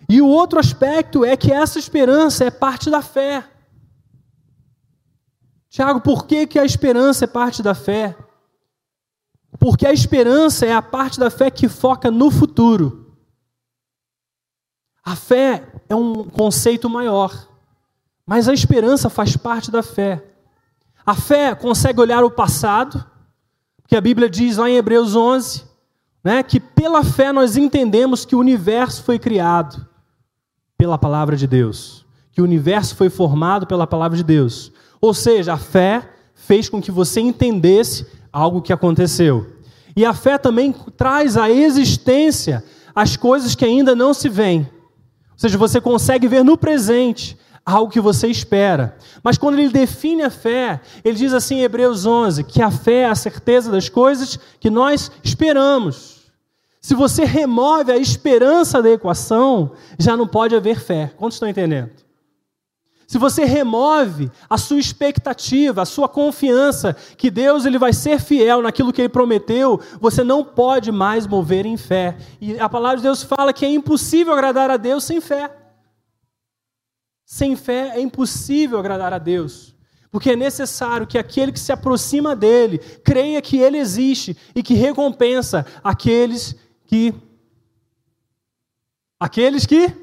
E 0.09 0.19
o 0.23 0.27
outro 0.27 0.59
aspecto 0.59 1.23
é 1.23 1.37
que 1.37 1.51
essa 1.51 1.77
esperança 1.77 2.43
é 2.43 2.49
parte 2.49 2.89
da 2.89 2.99
fé. 2.99 3.47
Tiago, 5.69 6.01
por 6.01 6.25
que, 6.25 6.47
que 6.47 6.57
a 6.57 6.65
esperança 6.65 7.25
é 7.25 7.27
parte 7.27 7.61
da 7.61 7.75
fé? 7.75 8.17
Porque 9.59 9.85
a 9.85 9.93
esperança 9.93 10.65
é 10.65 10.73
a 10.73 10.81
parte 10.81 11.19
da 11.19 11.29
fé 11.29 11.51
que 11.51 11.69
foca 11.69 12.09
no 12.09 12.31
futuro. 12.31 13.15
A 15.05 15.15
fé 15.15 15.71
é 15.87 15.93
um 15.93 16.23
conceito 16.23 16.89
maior, 16.89 17.47
mas 18.25 18.49
a 18.49 18.53
esperança 18.53 19.11
faz 19.11 19.37
parte 19.37 19.69
da 19.69 19.83
fé. 19.83 20.25
A 21.05 21.13
fé 21.13 21.53
consegue 21.53 22.01
olhar 22.01 22.23
o 22.23 22.31
passado, 22.31 23.05
que 23.87 23.95
a 23.95 24.01
Bíblia 24.01 24.27
diz 24.27 24.57
lá 24.57 24.67
em 24.67 24.75
Hebreus 24.75 25.15
11, 25.15 25.65
né, 26.23 26.41
que 26.41 26.59
pela 26.59 27.03
fé 27.03 27.31
nós 27.31 27.57
entendemos 27.57 28.25
que 28.25 28.35
o 28.35 28.39
universo 28.39 29.03
foi 29.03 29.19
criado 29.19 29.88
pela 30.79 30.97
palavra 30.97 31.35
de 31.35 31.45
Deus, 31.45 32.05
que 32.31 32.39
o 32.39 32.45
universo 32.45 32.95
foi 32.95 33.09
formado 33.09 33.67
pela 33.67 33.85
palavra 33.85 34.15
de 34.15 34.23
Deus. 34.23 34.71
Ou 35.01 35.13
seja, 35.13 35.53
a 35.53 35.57
fé 35.57 36.09
fez 36.33 36.69
com 36.69 36.81
que 36.81 36.89
você 36.89 37.19
entendesse 37.19 38.07
algo 38.31 38.61
que 38.61 38.71
aconteceu. 38.71 39.45
E 39.93 40.05
a 40.05 40.13
fé 40.13 40.37
também 40.37 40.73
traz 40.95 41.35
à 41.35 41.51
existência 41.51 42.63
as 42.95 43.17
coisas 43.17 43.55
que 43.55 43.65
ainda 43.65 43.93
não 43.93 44.13
se 44.13 44.29
veem. 44.29 44.61
Ou 45.33 45.37
seja, 45.37 45.57
você 45.57 45.81
consegue 45.81 46.29
ver 46.29 46.45
no 46.45 46.57
presente 46.57 47.37
algo 47.65 47.91
que 47.91 47.99
você 47.99 48.27
espera. 48.27 48.95
Mas 49.21 49.37
quando 49.37 49.59
ele 49.59 49.67
define 49.67 50.23
a 50.23 50.29
fé, 50.29 50.79
ele 51.03 51.17
diz 51.17 51.33
assim 51.33 51.55
em 51.55 51.63
Hebreus 51.63 52.05
11, 52.05 52.45
que 52.45 52.61
a 52.61 52.71
fé 52.71 53.01
é 53.01 53.09
a 53.09 53.15
certeza 53.15 53.69
das 53.69 53.89
coisas 53.89 54.39
que 54.61 54.69
nós 54.69 55.11
esperamos. 55.21 56.18
Se 56.81 56.95
você 56.95 57.25
remove 57.25 57.91
a 57.91 57.97
esperança 57.97 58.81
da 58.81 58.89
equação, 58.89 59.73
já 59.97 60.15
não 60.15 60.27
pode 60.27 60.55
haver 60.55 60.79
fé. 60.79 61.13
Quantos 61.17 61.35
estão 61.35 61.49
entendendo? 61.49 61.91
Se 63.09 63.17
você 63.17 63.43
remove 63.43 64.31
a 64.47 64.55
sua 64.55 64.77
expectativa, 64.77 65.81
a 65.81 65.85
sua 65.85 66.07
confiança 66.07 66.95
que 67.17 67.31
Deus 67.31 67.65
ele 67.65 67.79
vai 67.79 67.91
ser 67.91 68.19
fiel 68.19 68.61
naquilo 68.61 68.93
que 68.93 69.01
ele 69.01 69.09
prometeu, 69.09 69.81
você 69.99 70.23
não 70.23 70.43
pode 70.43 70.91
mais 70.91 71.25
mover 71.25 71.65
em 71.65 71.75
fé. 71.75 72.15
E 72.39 72.59
a 72.59 72.69
palavra 72.69 72.97
de 72.97 73.03
Deus 73.03 73.23
fala 73.23 73.51
que 73.51 73.65
é 73.65 73.69
impossível 73.69 74.31
agradar 74.31 74.69
a 74.69 74.77
Deus 74.77 75.03
sem 75.03 75.19
fé. 75.19 75.51
Sem 77.25 77.55
fé 77.55 77.93
é 77.95 77.99
impossível 77.99 78.77
agradar 78.77 79.11
a 79.11 79.17
Deus. 79.17 79.75
Porque 80.11 80.29
é 80.31 80.35
necessário 80.35 81.07
que 81.07 81.17
aquele 81.17 81.51
que 81.51 81.59
se 81.59 81.71
aproxima 81.71 82.35
dele 82.35 82.77
creia 83.03 83.41
que 83.41 83.57
ele 83.57 83.79
existe 83.79 84.37
e 84.55 84.61
que 84.61 84.75
recompensa 84.75 85.65
aqueles 85.83 86.55
que 86.89 87.13
aqueles 89.19 89.67
que 89.67 89.95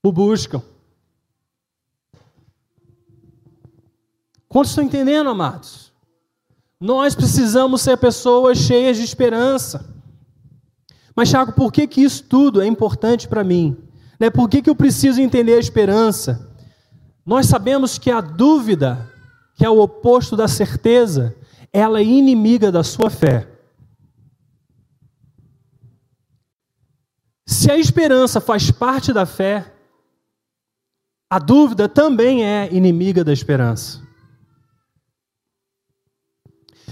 o 0.00 0.12
buscam. 0.12 0.62
Quantos 4.48 4.70
estão 4.70 4.84
entendendo, 4.84 5.28
amados? 5.28 5.92
Nós 6.78 7.16
precisamos 7.16 7.82
ser 7.82 7.96
pessoas 7.96 8.58
cheias 8.58 8.96
de 8.96 9.02
esperança. 9.02 9.92
Mas, 11.16 11.30
Tiago, 11.30 11.52
por 11.52 11.72
que, 11.72 11.88
que 11.88 12.02
isso 12.02 12.22
tudo 12.22 12.62
é 12.62 12.66
importante 12.66 13.26
para 13.26 13.42
mim? 13.42 13.76
Né? 14.20 14.30
Por 14.30 14.48
que, 14.48 14.62
que 14.62 14.70
eu 14.70 14.76
preciso 14.76 15.20
entender 15.20 15.54
a 15.54 15.60
esperança? 15.60 16.48
Nós 17.26 17.46
sabemos 17.46 17.98
que 17.98 18.08
a 18.08 18.20
dúvida, 18.20 19.10
que 19.56 19.64
é 19.64 19.70
o 19.70 19.80
oposto 19.80 20.36
da 20.36 20.46
certeza, 20.46 21.34
ela 21.72 21.98
é 21.98 22.04
inimiga 22.04 22.70
da 22.70 22.84
sua 22.84 23.10
fé. 23.10 23.53
Se 27.46 27.70
a 27.70 27.76
esperança 27.76 28.40
faz 28.40 28.70
parte 28.70 29.12
da 29.12 29.26
fé, 29.26 29.72
a 31.28 31.38
dúvida 31.38 31.88
também 31.88 32.44
é 32.44 32.72
inimiga 32.72 33.22
da 33.22 33.32
esperança. 33.32 34.02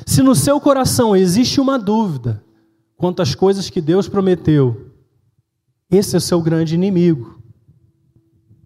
Se 0.06 0.22
no 0.22 0.34
seu 0.34 0.60
coração 0.60 1.14
existe 1.14 1.60
uma 1.60 1.78
dúvida 1.78 2.44
quanto 2.96 3.22
às 3.22 3.34
coisas 3.34 3.70
que 3.70 3.80
Deus 3.80 4.08
prometeu, 4.08 4.92
esse 5.90 6.14
é 6.14 6.18
o 6.18 6.20
seu 6.20 6.40
grande 6.40 6.74
inimigo. 6.74 7.40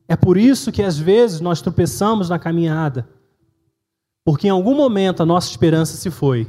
É 0.09 0.16
por 0.16 0.37
isso 0.37 0.70
que 0.72 0.83
às 0.83 0.96
vezes 0.99 1.40
nós 1.40 1.61
tropeçamos 1.61 2.29
na 2.29 2.38
caminhada, 2.38 3.09
porque 4.25 4.46
em 4.46 4.51
algum 4.51 4.75
momento 4.75 5.22
a 5.22 5.27
nossa 5.27 5.51
esperança 5.51 5.96
se 5.96 6.11
foi. 6.11 6.49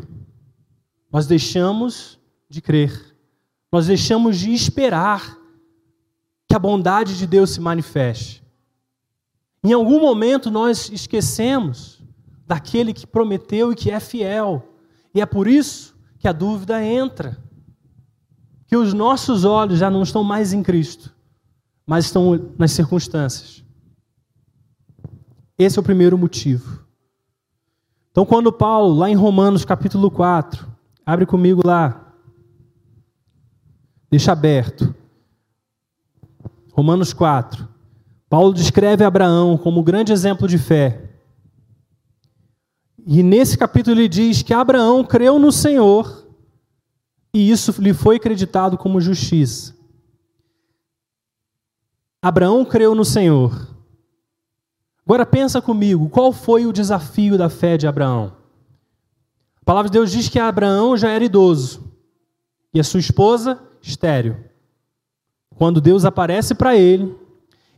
Nós 1.11 1.25
deixamos 1.25 2.19
de 2.49 2.61
crer, 2.61 3.16
nós 3.71 3.87
deixamos 3.87 4.37
de 4.37 4.53
esperar 4.53 5.37
que 6.47 6.55
a 6.55 6.59
bondade 6.59 7.17
de 7.17 7.27
Deus 7.27 7.51
se 7.51 7.59
manifeste. 7.59 8.43
Em 9.63 9.73
algum 9.73 9.99
momento 9.99 10.49
nós 10.49 10.89
esquecemos 10.89 12.01
daquele 12.45 12.93
que 12.93 13.05
prometeu 13.05 13.71
e 13.71 13.75
que 13.75 13.91
é 13.91 13.99
fiel. 13.99 14.73
E 15.13 15.19
é 15.19 15.25
por 15.25 15.47
isso 15.47 15.95
que 16.17 16.27
a 16.27 16.31
dúvida 16.31 16.81
entra. 16.83 17.37
Que 18.65 18.77
os 18.77 18.93
nossos 18.93 19.43
olhos 19.43 19.79
já 19.79 19.89
não 19.89 20.03
estão 20.03 20.23
mais 20.23 20.53
em 20.53 20.63
Cristo, 20.63 21.13
mas 21.85 22.05
estão 22.05 22.51
nas 22.57 22.71
circunstâncias. 22.71 23.63
Esse 25.57 25.77
é 25.77 25.81
o 25.81 25.83
primeiro 25.83 26.17
motivo. 26.17 26.85
Então, 28.11 28.25
quando 28.25 28.51
Paulo, 28.51 28.95
lá 28.95 29.09
em 29.09 29.15
Romanos 29.15 29.65
capítulo 29.65 30.09
4, 30.09 30.67
abre 31.05 31.25
comigo 31.25 31.61
lá, 31.65 32.06
deixa 34.09 34.31
aberto. 34.31 34.93
Romanos 36.71 37.13
4. 37.13 37.67
Paulo 38.29 38.53
descreve 38.53 39.03
Abraão 39.03 39.57
como 39.57 39.79
um 39.79 39.83
grande 39.83 40.11
exemplo 40.11 40.47
de 40.47 40.57
fé. 40.57 41.09
E 43.05 43.23
nesse 43.23 43.57
capítulo 43.57 43.99
ele 43.99 44.09
diz 44.09 44.43
que 44.43 44.53
Abraão 44.53 45.03
creu 45.03 45.39
no 45.39 45.51
Senhor 45.51 46.27
e 47.33 47.49
isso 47.49 47.73
lhe 47.81 47.93
foi 47.93 48.17
acreditado 48.17 48.77
como 48.77 48.99
justiça. 48.99 49.75
Abraão 52.21 52.65
creu 52.65 52.93
no 52.93 53.05
Senhor. 53.05 53.75
Agora 55.05 55.25
pensa 55.25 55.61
comigo, 55.61 56.09
qual 56.09 56.33
foi 56.33 56.65
o 56.65 56.73
desafio 56.73 57.37
da 57.37 57.49
fé 57.49 57.77
de 57.77 57.87
Abraão? 57.87 58.35
A 59.61 59.65
palavra 59.65 59.89
de 59.89 59.93
Deus 59.93 60.11
diz 60.11 60.27
que 60.27 60.39
Abraão 60.39 60.97
já 60.97 61.09
era 61.09 61.23
idoso 61.23 61.93
e 62.73 62.79
a 62.79 62.83
sua 62.83 62.99
esposa 62.99 63.66
estéril. 63.89 64.37
Quando 65.55 65.81
Deus 65.81 66.05
aparece 66.05 66.53
para 66.53 66.75
ele, 66.75 67.15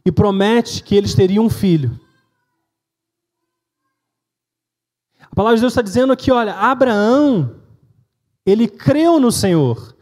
e 0.05 0.11
promete 0.11 0.83
que 0.83 0.95
eles 0.95 1.13
teriam 1.13 1.45
um 1.45 1.49
filho. 1.49 1.99
A 5.21 5.35
palavra 5.35 5.55
de 5.55 5.61
Deus 5.61 5.73
está 5.73 5.81
dizendo 5.81 6.11
aqui: 6.11 6.31
olha, 6.31 6.55
Abraão, 6.55 7.57
ele 8.45 8.67
creu 8.67 9.19
no 9.19 9.31
Senhor, 9.31 9.95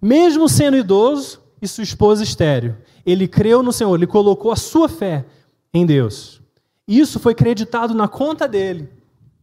mesmo 0.00 0.48
sendo 0.48 0.76
idoso 0.76 1.42
e 1.60 1.66
sua 1.66 1.84
esposa 1.84 2.22
estéreo. 2.22 2.76
Ele 3.06 3.26
creu 3.26 3.62
no 3.62 3.72
Senhor, 3.72 3.94
ele 3.94 4.06
colocou 4.06 4.52
a 4.52 4.56
sua 4.56 4.88
fé 4.88 5.24
em 5.72 5.86
Deus. 5.86 6.42
Isso 6.86 7.18
foi 7.18 7.34
creditado 7.34 7.94
na 7.94 8.06
conta 8.08 8.46
dele 8.46 8.90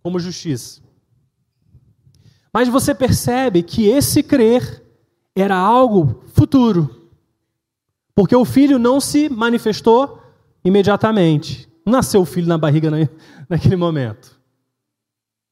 como 0.04 0.20
justiça. 0.20 0.82
Mas 2.54 2.68
você 2.68 2.94
percebe 2.94 3.64
que 3.64 3.88
esse 3.88 4.22
crer 4.22 4.81
era 5.36 5.56
algo 5.56 6.24
futuro. 6.34 7.10
Porque 8.14 8.36
o 8.36 8.46
filho 8.46 8.78
não 8.78 9.00
se 9.00 9.30
manifestou 9.30 10.22
imediatamente. 10.64 11.70
Nasceu 11.86 12.22
o 12.22 12.26
filho 12.26 12.48
na 12.48 12.58
barriga 12.58 12.92
naquele 13.50 13.76
momento. 13.76 14.40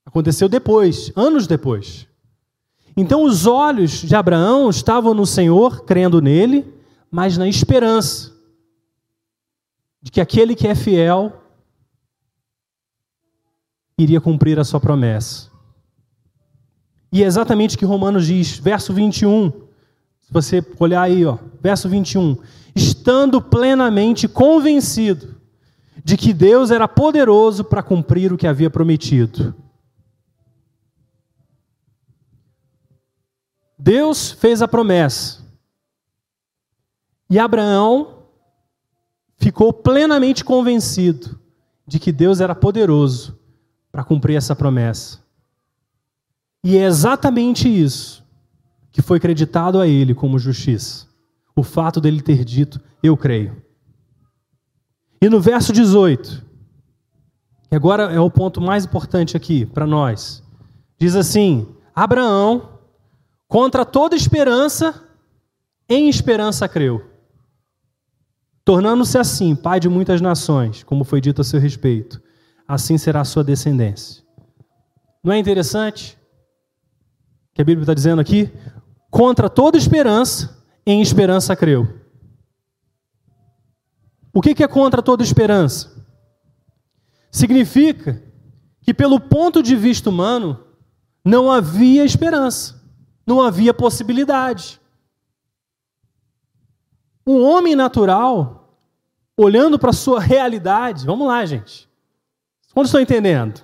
Aconteceu 0.06 0.50
depois, 0.50 1.12
anos 1.16 1.48
depois. 1.48 2.08
Então 2.98 3.24
os 3.24 3.46
olhos 3.46 3.92
de 4.02 4.16
Abraão 4.16 4.70
estavam 4.70 5.14
no 5.14 5.26
Senhor, 5.26 5.86
crendo 5.86 6.22
nele, 6.22 6.74
mas 7.10 7.38
na 7.38 7.48
esperança 7.48 8.34
de 10.02 10.12
que 10.12 10.22
aquele 10.22 10.56
que 10.56 10.68
é 10.68 10.76
fiel 10.76 11.42
iria 13.98 14.22
cumprir 14.22 14.60
a 14.60 14.64
sua 14.64 14.80
promessa. 14.80 15.50
E 17.12 17.24
é 17.24 17.26
exatamente 17.26 17.76
o 17.76 17.80
que 17.80 17.86
Romanos 17.86 18.28
diz, 18.28 18.58
verso 18.58 18.94
21. 18.94 19.69
Se 20.30 20.34
você 20.34 20.66
olhar 20.80 21.02
aí, 21.02 21.26
ó, 21.26 21.40
verso 21.60 21.90
21. 21.90 22.38
Estando 22.76 23.42
plenamente 23.42 24.28
convencido 24.28 25.36
de 26.04 26.16
que 26.16 26.34
Deus 26.34 26.70
era 26.70 26.88
poderoso 26.88 27.64
para 27.64 27.82
cumprir 27.82 28.32
o 28.32 28.38
que 28.38 28.46
havia 28.46 28.70
prometido. 28.70 29.56
Deus 33.76 34.30
fez 34.30 34.62
a 34.62 34.68
promessa. 34.68 35.44
E 37.28 37.40
Abraão 37.40 38.26
ficou 39.36 39.74
plenamente 39.74 40.46
convencido 40.46 41.40
de 41.88 41.98
que 41.98 42.12
Deus 42.12 42.40
era 42.40 42.54
poderoso 42.54 43.36
para 43.92 44.04
cumprir 44.04 44.36
essa 44.36 44.56
promessa. 44.56 45.20
E 46.64 46.78
é 46.78 46.84
exatamente 46.84 47.68
isso 47.68 48.19
que 49.00 49.02
foi 49.02 49.18
creditado 49.18 49.80
a 49.80 49.88
ele 49.88 50.14
como 50.14 50.38
justiça. 50.38 51.08
O 51.56 51.64
fato 51.64 52.02
dele 52.02 52.22
ter 52.22 52.44
dito, 52.44 52.82
eu 53.02 53.16
creio. 53.16 53.64
E 55.22 55.30
no 55.30 55.40
verso 55.40 55.72
18, 55.72 56.46
que 57.70 57.76
agora 57.76 58.12
é 58.12 58.20
o 58.20 58.30
ponto 58.30 58.60
mais 58.60 58.84
importante 58.84 59.38
aqui 59.38 59.66
para 59.66 59.88
nós, 59.88 60.44
diz 61.00 61.16
assim: 61.16 61.66
Abraão, 61.96 62.78
contra 63.48 63.86
toda 63.86 64.18
esperança, 64.18 65.02
em 65.88 66.10
esperança 66.10 66.68
creu, 66.68 67.10
tornando-se 68.66 69.18
assim 69.18 69.56
pai 69.56 69.80
de 69.80 69.88
muitas 69.88 70.20
nações, 70.20 70.84
como 70.84 71.06
foi 71.06 71.22
dito 71.22 71.40
a 71.40 71.46
seu 71.46 71.60
respeito. 71.60 72.22
assim 72.68 72.98
será 72.98 73.22
a 73.22 73.26
sua 73.26 73.46
descendência. 73.46 74.22
Não 75.24 75.32
é 75.32 75.38
interessante? 75.38 76.20
Que 77.54 77.62
a 77.62 77.66
Bíblia 77.66 77.84
está 77.84 77.94
dizendo 77.94 78.20
aqui? 78.20 78.52
Contra 79.10 79.50
toda 79.50 79.78
esperança, 79.78 80.64
em 80.86 81.02
esperança 81.02 81.56
creu. 81.56 82.00
O 84.34 84.42
que 84.42 84.64
é 84.64 84.68
contra 84.68 85.02
toda 85.02 85.24
esperança? 85.24 86.06
Significa 87.32 88.24
que, 88.82 88.94
pelo 88.94 89.20
ponto 89.20 89.62
de 89.62 89.76
vista 89.76 90.10
humano, 90.10 90.66
não 91.24 91.52
havia 91.52 92.06
esperança, 92.06 92.82
não 93.26 93.42
havia 93.42 93.74
possibilidade. 93.74 94.80
Um 97.26 97.44
homem 97.44 97.76
natural, 97.76 98.80
olhando 99.38 99.78
para 99.78 99.92
a 99.92 99.94
sua 99.94 100.20
realidade, 100.20 101.06
vamos 101.06 101.28
lá, 101.28 101.46
gente. 101.46 101.90
Quando 102.74 102.86
estou 102.86 103.02
entendendo? 103.02 103.62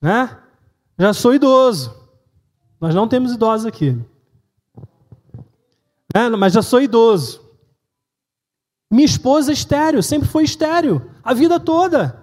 Né? 0.00 0.38
Já 0.98 1.12
sou 1.12 1.34
idoso. 1.34 1.97
Nós 2.80 2.94
não 2.94 3.08
temos 3.08 3.32
idosos 3.32 3.66
aqui. 3.66 3.92
Né? 6.14 6.28
Mas 6.38 6.52
já 6.52 6.62
sou 6.62 6.80
idoso. 6.80 7.48
Minha 8.90 9.04
esposa 9.04 9.52
é 9.52 9.54
estéreo, 9.54 10.02
sempre 10.02 10.28
foi 10.28 10.44
estéreo, 10.44 11.10
a 11.22 11.34
vida 11.34 11.60
toda. 11.60 12.22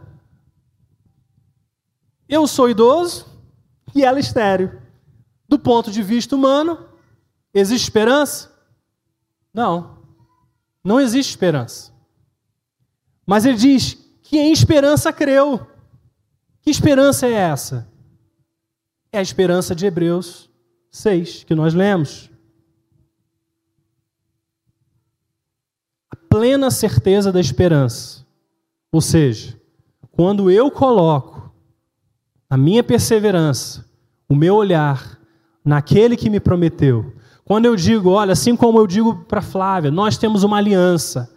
Eu 2.27 2.47
sou 2.47 2.69
idoso 2.69 3.27
e 3.93 4.03
ela 4.03 4.17
é 4.17 4.21
estéreo. 4.21 4.81
Do 5.47 5.59
ponto 5.59 5.91
de 5.91 6.01
vista 6.01 6.35
humano, 6.35 6.89
existe 7.53 7.83
esperança? 7.83 8.51
Não. 9.53 9.99
Não 10.83 10.99
existe 10.99 11.29
esperança. 11.29 11.93
Mas 13.27 13.45
ele 13.45 13.57
diz 13.57 13.93
que 14.23 14.39
em 14.39 14.51
esperança 14.51 15.13
creu. 15.13 15.67
Que 16.61 16.71
esperança 16.71 17.27
é 17.27 17.33
essa? 17.33 17.87
É 19.15 19.17
a 19.17 19.21
esperança 19.21 19.73
de 19.73 19.85
Hebreus 19.85 20.49
6, 20.91 21.45
que 21.45 21.55
nós 21.55 21.73
lemos. 21.73 22.29
A 26.11 26.17
plena 26.17 26.69
certeza 26.69 27.31
da 27.31 27.39
esperança. 27.39 28.27
Ou 28.91 28.99
seja, 28.99 29.57
quando 30.11 30.51
eu 30.51 30.69
coloco 30.69 31.49
a 32.49 32.57
minha 32.57 32.83
perseverança, 32.83 33.89
o 34.27 34.35
meu 34.35 34.53
olhar 34.53 35.17
naquele 35.63 36.17
que 36.17 36.29
me 36.29 36.41
prometeu. 36.41 37.15
Quando 37.45 37.67
eu 37.67 37.77
digo, 37.77 38.09
olha, 38.09 38.33
assim 38.33 38.53
como 38.53 38.79
eu 38.79 38.85
digo 38.85 39.23
para 39.23 39.41
Flávia, 39.41 39.91
nós 39.91 40.17
temos 40.17 40.43
uma 40.43 40.57
aliança. 40.57 41.33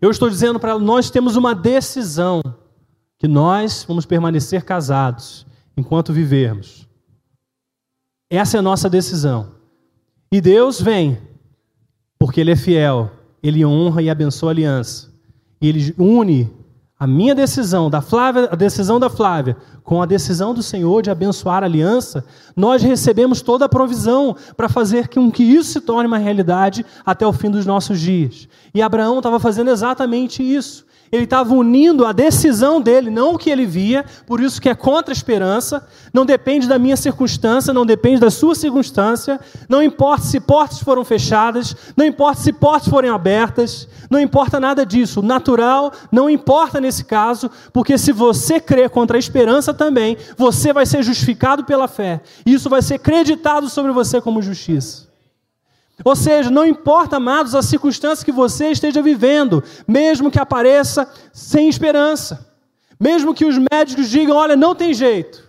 Eu 0.00 0.12
estou 0.12 0.30
dizendo 0.30 0.60
para 0.60 0.70
ela, 0.70 0.80
nós 0.80 1.10
temos 1.10 1.34
uma 1.34 1.52
decisão 1.52 2.42
que 3.18 3.26
nós 3.26 3.82
vamos 3.82 4.06
permanecer 4.06 4.64
casados 4.64 5.47
enquanto 5.78 6.12
vivermos. 6.12 6.88
Essa 8.28 8.56
é 8.56 8.60
a 8.60 8.62
nossa 8.62 8.90
decisão. 8.90 9.52
E 10.30 10.40
Deus 10.40 10.80
vem, 10.80 11.18
porque 12.18 12.40
Ele 12.40 12.50
é 12.50 12.56
fiel, 12.56 13.10
Ele 13.42 13.64
honra 13.64 14.02
e 14.02 14.10
abençoa 14.10 14.50
a 14.50 14.52
aliança. 14.52 15.10
E 15.60 15.68
Ele 15.68 15.94
une 15.96 16.50
a 17.00 17.06
minha 17.06 17.32
decisão, 17.32 17.88
da 17.88 18.00
Flávia, 18.00 18.48
a 18.50 18.56
decisão 18.56 18.98
da 18.98 19.08
Flávia, 19.08 19.56
com 19.84 20.02
a 20.02 20.06
decisão 20.06 20.52
do 20.52 20.64
Senhor 20.64 21.00
de 21.00 21.10
abençoar 21.10 21.62
a 21.62 21.66
aliança, 21.66 22.24
nós 22.56 22.82
recebemos 22.82 23.40
toda 23.40 23.66
a 23.66 23.68
provisão 23.68 24.34
para 24.56 24.68
fazer 24.68 25.06
com 25.06 25.30
que 25.30 25.44
isso 25.44 25.70
se 25.70 25.80
torne 25.80 26.08
uma 26.08 26.18
realidade 26.18 26.84
até 27.06 27.24
o 27.24 27.32
fim 27.32 27.52
dos 27.52 27.64
nossos 27.64 28.00
dias. 28.00 28.48
E 28.74 28.82
Abraão 28.82 29.18
estava 29.18 29.38
fazendo 29.38 29.70
exatamente 29.70 30.42
isso. 30.42 30.87
Ele 31.10 31.24
estava 31.24 31.54
unindo 31.54 32.04
a 32.04 32.12
decisão 32.12 32.80
dele, 32.80 33.10
não 33.10 33.34
o 33.34 33.38
que 33.38 33.50
ele 33.50 33.64
via, 33.64 34.04
por 34.26 34.40
isso 34.40 34.60
que 34.60 34.68
é 34.68 34.74
contra 34.74 35.12
a 35.12 35.16
esperança, 35.16 35.86
não 36.12 36.26
depende 36.26 36.68
da 36.68 36.78
minha 36.78 36.96
circunstância, 36.96 37.72
não 37.72 37.86
depende 37.86 38.20
da 38.20 38.30
sua 38.30 38.54
circunstância, 38.54 39.40
não 39.68 39.82
importa 39.82 40.24
se 40.24 40.38
portas 40.40 40.80
foram 40.80 41.04
fechadas, 41.04 41.74
não 41.96 42.04
importa 42.04 42.42
se 42.42 42.52
portas 42.52 42.88
forem 42.88 43.10
abertas, 43.10 43.88
não 44.10 44.20
importa 44.20 44.60
nada 44.60 44.84
disso. 44.84 45.20
O 45.20 45.22
natural 45.22 45.92
não 46.12 46.28
importa 46.28 46.80
nesse 46.80 47.04
caso, 47.04 47.50
porque 47.72 47.96
se 47.96 48.12
você 48.12 48.60
crer 48.60 48.90
contra 48.90 49.16
a 49.16 49.18
esperança 49.18 49.72
também, 49.72 50.16
você 50.36 50.72
vai 50.72 50.86
ser 50.86 51.02
justificado 51.02 51.64
pela 51.64 51.88
fé, 51.88 52.20
e 52.44 52.52
isso 52.52 52.68
vai 52.68 52.82
ser 52.82 52.98
creditado 52.98 53.68
sobre 53.68 53.92
você 53.92 54.20
como 54.20 54.42
justiça. 54.42 55.07
Ou 56.04 56.14
seja, 56.14 56.50
não 56.50 56.64
importa, 56.64 57.16
amados, 57.16 57.54
a 57.54 57.62
circunstância 57.62 58.24
que 58.24 58.32
você 58.32 58.70
esteja 58.70 59.02
vivendo, 59.02 59.62
mesmo 59.86 60.30
que 60.30 60.38
apareça 60.38 61.10
sem 61.32 61.68
esperança, 61.68 62.46
mesmo 63.00 63.34
que 63.34 63.44
os 63.44 63.58
médicos 63.72 64.08
digam, 64.08 64.36
olha, 64.36 64.56
não 64.56 64.74
tem 64.74 64.94
jeito, 64.94 65.42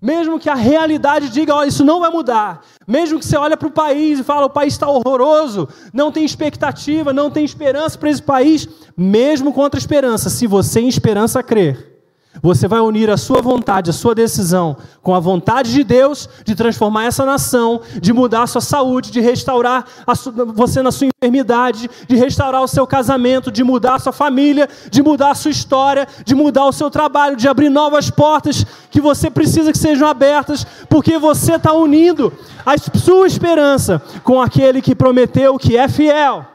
mesmo 0.00 0.38
que 0.38 0.48
a 0.48 0.54
realidade 0.54 1.28
diga, 1.28 1.54
olha, 1.54 1.68
isso 1.68 1.84
não 1.84 2.00
vai 2.00 2.10
mudar, 2.10 2.64
mesmo 2.86 3.18
que 3.18 3.26
você 3.26 3.36
olhe 3.36 3.56
para 3.56 3.68
o 3.68 3.72
país 3.72 4.18
e 4.18 4.24
fala, 4.24 4.46
o 4.46 4.50
país 4.50 4.72
está 4.72 4.88
horroroso, 4.88 5.68
não 5.92 6.10
tem 6.10 6.24
expectativa, 6.24 7.12
não 7.12 7.30
tem 7.30 7.44
esperança 7.44 7.98
para 7.98 8.10
esse 8.10 8.22
país, 8.22 8.66
mesmo 8.96 9.52
contra 9.52 9.78
a 9.78 9.82
esperança, 9.82 10.30
se 10.30 10.46
você 10.46 10.80
em 10.80 10.88
esperança 10.88 11.42
crer, 11.42 11.99
você 12.42 12.68
vai 12.68 12.80
unir 12.80 13.10
a 13.10 13.16
sua 13.16 13.42
vontade, 13.42 13.90
a 13.90 13.92
sua 13.92 14.14
decisão, 14.14 14.76
com 15.02 15.14
a 15.14 15.20
vontade 15.20 15.72
de 15.72 15.82
Deus 15.82 16.28
de 16.44 16.54
transformar 16.54 17.04
essa 17.04 17.24
nação, 17.24 17.80
de 18.00 18.12
mudar 18.12 18.42
a 18.42 18.46
sua 18.46 18.60
saúde, 18.60 19.10
de 19.10 19.20
restaurar 19.20 19.84
sua, 20.14 20.32
você 20.46 20.80
na 20.80 20.92
sua 20.92 21.08
enfermidade, 21.08 21.90
de 22.06 22.16
restaurar 22.16 22.62
o 22.62 22.68
seu 22.68 22.86
casamento, 22.86 23.50
de 23.50 23.64
mudar 23.64 23.96
a 23.96 23.98
sua 23.98 24.12
família, 24.12 24.68
de 24.90 25.02
mudar 25.02 25.30
a 25.32 25.34
sua 25.34 25.50
história, 25.50 26.06
de 26.24 26.34
mudar 26.34 26.66
o 26.66 26.72
seu 26.72 26.90
trabalho, 26.90 27.36
de 27.36 27.48
abrir 27.48 27.68
novas 27.68 28.10
portas 28.10 28.64
que 28.90 29.00
você 29.00 29.28
precisa 29.28 29.72
que 29.72 29.78
sejam 29.78 30.08
abertas, 30.08 30.66
porque 30.88 31.18
você 31.18 31.56
está 31.56 31.72
unindo 31.72 32.32
a 32.64 32.78
sua 32.78 33.26
esperança 33.26 34.00
com 34.22 34.40
aquele 34.40 34.80
que 34.80 34.94
prometeu 34.94 35.58
que 35.58 35.76
é 35.76 35.88
fiel. 35.88 36.46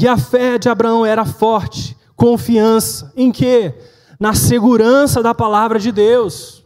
E 0.00 0.08
a 0.08 0.16
fé 0.16 0.56
de 0.56 0.66
Abraão 0.66 1.04
era 1.04 1.26
forte, 1.26 1.94
confiança 2.16 3.12
em 3.14 3.30
quê? 3.30 3.74
Na 4.18 4.32
segurança 4.32 5.22
da 5.22 5.34
palavra 5.34 5.78
de 5.78 5.92
Deus. 5.92 6.64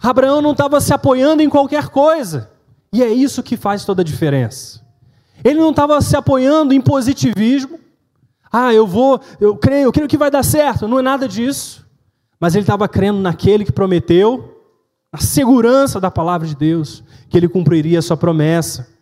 Abraão 0.00 0.40
não 0.40 0.52
estava 0.52 0.80
se 0.80 0.94
apoiando 0.94 1.42
em 1.42 1.48
qualquer 1.48 1.88
coisa. 1.88 2.48
E 2.92 3.02
é 3.02 3.08
isso 3.08 3.42
que 3.42 3.56
faz 3.56 3.84
toda 3.84 4.02
a 4.02 4.04
diferença. 4.04 4.80
Ele 5.42 5.58
não 5.58 5.70
estava 5.70 6.00
se 6.00 6.14
apoiando 6.14 6.72
em 6.72 6.80
positivismo. 6.80 7.80
Ah, 8.52 8.72
eu 8.72 8.86
vou, 8.86 9.20
eu 9.40 9.56
creio, 9.56 9.86
eu 9.86 9.92
creio 9.92 10.08
que 10.08 10.16
vai 10.16 10.30
dar 10.30 10.44
certo. 10.44 10.86
Não 10.86 11.00
é 11.00 11.02
nada 11.02 11.26
disso. 11.26 11.84
Mas 12.38 12.54
ele 12.54 12.62
estava 12.62 12.88
crendo 12.88 13.18
naquele 13.18 13.64
que 13.64 13.72
prometeu, 13.72 14.62
na 15.12 15.18
segurança 15.18 15.98
da 15.98 16.10
palavra 16.10 16.46
de 16.46 16.54
Deus, 16.54 17.02
que 17.28 17.36
ele 17.36 17.48
cumpriria 17.48 17.98
a 17.98 18.02
sua 18.02 18.16
promessa. 18.16 18.99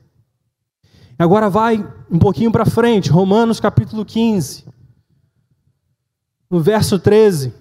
Agora 1.19 1.51
vai 1.51 1.85
um 2.09 2.19
pouquinho 2.19 2.53
para 2.53 2.65
frente, 2.65 3.11
Romanos 3.11 3.59
capítulo 3.59 4.05
15, 4.05 4.65
no 6.49 6.61
verso 6.61 6.97
13. 6.97 7.53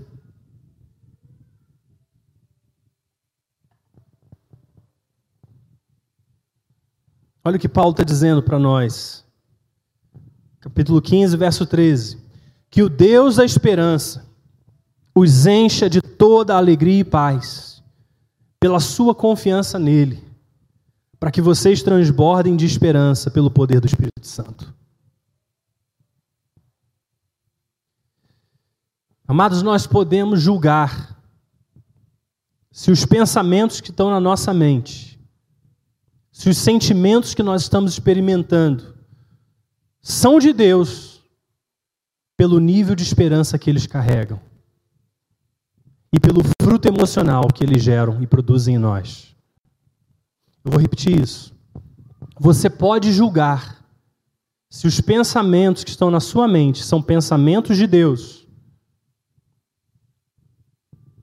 Olha 7.44 7.56
o 7.56 7.60
que 7.60 7.68
Paulo 7.68 7.92
está 7.92 8.04
dizendo 8.04 8.44
para 8.44 8.60
nós. 8.60 9.26
Capítulo 10.60 11.02
15, 11.02 11.36
verso 11.36 11.66
13. 11.66 12.22
Que 12.70 12.84
o 12.84 12.90
Deus 12.90 13.38
da 13.38 13.46
esperança 13.46 14.28
os 15.16 15.48
encha 15.48 15.90
de 15.90 16.00
toda 16.00 16.56
alegria 16.56 17.00
e 17.00 17.04
paz, 17.04 17.82
pela 18.60 18.80
sua 18.80 19.16
confiança 19.16 19.80
nele 19.80 20.27
para 21.20 21.32
que 21.32 21.42
vocês 21.42 21.82
transbordem 21.82 22.56
de 22.56 22.66
esperança 22.66 23.32
pelo 23.32 23.50
poder 23.50 23.80
do 23.80 23.88
Espírito 23.88 24.26
Santo. 24.26 24.74
Amados, 29.28 29.62
nós 29.62 29.86
podemos 29.86 30.42
julgar 30.42 31.18
se 32.72 32.92
os 32.92 33.06
pensamentos 33.06 33.82
que 33.82 33.90
estão 33.90 34.10
na 34.10 34.20
nossa 34.20 34.54
mente, 34.54 35.20
se 36.32 36.50
os 36.50 36.58
sentimentos 36.58 37.34
que 37.34 37.44
nós 37.44 37.64
estamos 37.64 37.94
experimentando 37.94 38.96
são 40.00 40.40
de 40.40 40.54
Deus, 40.54 41.18
pelo 42.38 42.60
nível 42.60 42.96
de 42.96 43.02
esperança 43.02 43.58
que 43.58 43.70
eles 43.70 43.88
carregam 43.88 44.40
e 46.14 46.20
pelo 46.20 46.42
fruto 46.62 46.88
emocional 46.88 47.48
que 47.48 47.64
eles 47.64 47.82
geram 47.84 48.22
e 48.22 48.28
produzem 48.28 48.76
em 48.76 48.78
nós. 48.78 49.36
Eu 50.68 50.72
vou 50.72 50.82
repetir 50.82 51.18
isso. 51.18 51.56
Você 52.38 52.70
pode 52.70 53.14
julgar 53.14 53.82
se 54.70 54.86
os 54.86 55.00
pensamentos 55.00 55.86
que 55.86 55.90
estão 55.90 56.12
na 56.12 56.20
sua 56.20 56.46
mente 56.46 56.84
são 56.84 57.02
pensamentos 57.02 57.78
de 57.78 57.88
Deus, 57.88 58.46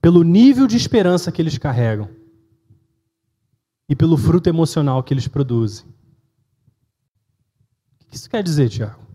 pelo 0.01 0.23
nível 0.23 0.65
de 0.65 0.75
esperança 0.75 1.31
que 1.31 1.39
eles 1.39 1.59
carregam 1.59 2.09
e 3.87 3.95
pelo 3.95 4.17
fruto 4.17 4.49
emocional 4.49 5.03
que 5.03 5.13
eles 5.13 5.27
produzem. 5.27 5.85
O 8.01 8.05
que 8.07 8.15
isso 8.15 8.27
quer 8.27 8.41
dizer, 8.41 8.67
Tiago? 8.69 9.05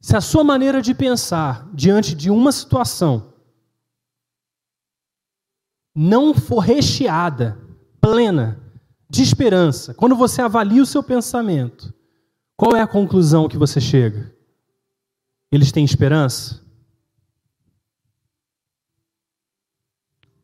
Se 0.00 0.16
a 0.16 0.20
sua 0.20 0.44
maneira 0.44 0.80
de 0.80 0.94
pensar 0.94 1.68
diante 1.74 2.14
de 2.14 2.30
uma 2.30 2.52
situação 2.52 3.34
não 5.92 6.32
for 6.32 6.60
recheada, 6.60 7.68
plena 8.00 8.60
de 9.08 9.22
esperança, 9.22 9.92
quando 9.92 10.14
você 10.14 10.40
avalia 10.40 10.82
o 10.82 10.86
seu 10.86 11.02
pensamento, 11.02 11.92
qual 12.56 12.76
é 12.76 12.80
a 12.80 12.86
conclusão 12.86 13.48
que 13.48 13.56
você 13.56 13.80
chega? 13.80 14.34
Eles 15.50 15.72
têm 15.72 15.84
esperança? 15.84 16.60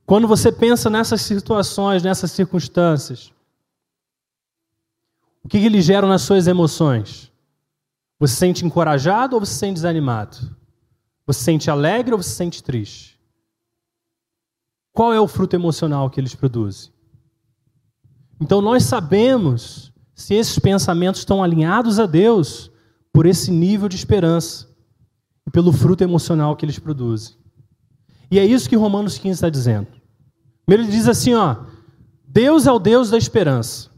Quando 0.04 0.28
você 0.28 0.52
pensa 0.52 0.88
nessas 0.88 1.20
situações, 1.22 2.02
nessas 2.02 2.30
circunstâncias, 2.30 3.32
o 5.42 5.48
que, 5.48 5.58
eles 5.58 5.84
geram 5.84 6.08
nas 6.08 6.22
suas 6.22 6.46
emoções? 6.46 7.32
Você 8.18 8.34
se 8.34 8.40
sente 8.40 8.64
encorajado 8.64 9.36
ou 9.36 9.40
você 9.40 9.52
se 9.52 9.58
sente 9.58 9.74
desanimado? 9.74 10.36
Você 11.26 11.38
se 11.38 11.44
sente 11.44 11.70
alegre 11.70 12.14
ou 12.14 12.22
você 12.22 12.30
se 12.30 12.36
sente 12.36 12.62
triste? 12.62 13.20
Qual 14.92 15.12
é 15.12 15.20
o 15.20 15.28
fruto 15.28 15.54
emocional 15.54 16.08
que 16.08 16.18
eles 16.18 16.34
produzem? 16.34 16.95
Então 18.40 18.60
nós 18.60 18.84
sabemos 18.84 19.92
se 20.14 20.34
esses 20.34 20.58
pensamentos 20.58 21.20
estão 21.20 21.42
alinhados 21.42 21.98
a 21.98 22.06
Deus 22.06 22.70
por 23.12 23.26
esse 23.26 23.50
nível 23.50 23.88
de 23.88 23.96
esperança 23.96 24.68
e 25.46 25.50
pelo 25.50 25.72
fruto 25.72 26.02
emocional 26.02 26.56
que 26.56 26.64
eles 26.64 26.78
produzem. 26.78 27.36
E 28.30 28.38
é 28.38 28.44
isso 28.44 28.68
que 28.68 28.76
Romanos 28.76 29.18
15 29.18 29.34
está 29.34 29.48
dizendo. 29.48 29.88
Ele 30.68 30.86
diz 30.86 31.08
assim, 31.08 31.34
ó, 31.34 31.56
Deus 32.26 32.66
é 32.66 32.72
o 32.72 32.78
Deus 32.78 33.10
da 33.10 33.16
esperança. 33.16 33.90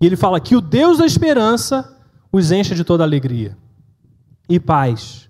E 0.00 0.06
ele 0.06 0.16
fala 0.16 0.40
que 0.40 0.56
o 0.56 0.60
Deus 0.60 0.98
da 0.98 1.06
esperança 1.06 1.96
os 2.32 2.50
encha 2.50 2.74
de 2.74 2.82
toda 2.82 3.04
alegria 3.04 3.56
e 4.48 4.58
paz. 4.58 5.28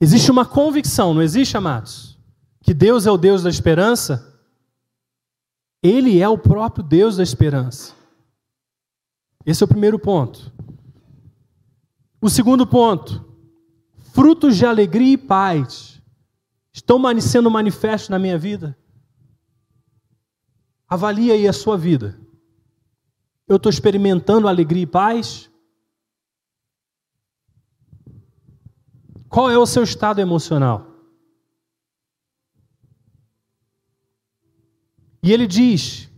Existe 0.00 0.30
uma 0.30 0.46
convicção, 0.46 1.12
não 1.12 1.22
existe, 1.22 1.56
amados? 1.56 2.18
Que 2.62 2.72
Deus 2.72 3.06
é 3.06 3.10
o 3.10 3.16
Deus 3.18 3.42
da 3.42 3.50
esperança? 3.50 4.35
Ele 5.82 6.20
é 6.20 6.28
o 6.28 6.38
próprio 6.38 6.82
Deus 6.82 7.16
da 7.16 7.22
esperança. 7.22 7.94
Esse 9.44 9.62
é 9.62 9.66
o 9.66 9.68
primeiro 9.68 9.98
ponto. 9.98 10.52
O 12.20 12.28
segundo 12.28 12.66
ponto, 12.66 13.24
frutos 14.12 14.56
de 14.56 14.66
alegria 14.66 15.12
e 15.12 15.18
paz 15.18 16.02
estão 16.72 17.00
sendo 17.20 17.50
manifestos 17.50 18.08
na 18.08 18.18
minha 18.18 18.36
vida? 18.36 18.76
Avalie 20.88 21.30
aí 21.30 21.46
a 21.46 21.52
sua 21.52 21.76
vida. 21.76 22.18
Eu 23.46 23.56
estou 23.56 23.70
experimentando 23.70 24.48
alegria 24.48 24.82
e 24.82 24.86
paz? 24.86 25.50
Qual 29.28 29.50
é 29.50 29.58
o 29.58 29.66
seu 29.66 29.82
estado 29.82 30.20
emocional? 30.20 30.95
E 35.26 35.32
ele 35.32 35.46
diz 35.46 36.08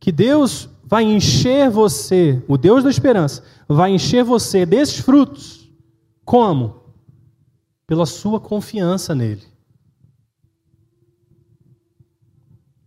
que 0.00 0.10
Deus 0.10 0.68
vai 0.84 1.04
encher 1.04 1.70
você, 1.70 2.42
o 2.48 2.58
Deus 2.58 2.84
da 2.84 2.90
esperança, 2.90 3.44
vai 3.68 3.92
encher 3.92 4.24
você 4.24 4.66
desses 4.66 4.98
frutos. 4.98 5.70
Como? 6.24 6.82
Pela 7.86 8.04
sua 8.04 8.40
confiança 8.40 9.14
nele. 9.14 9.44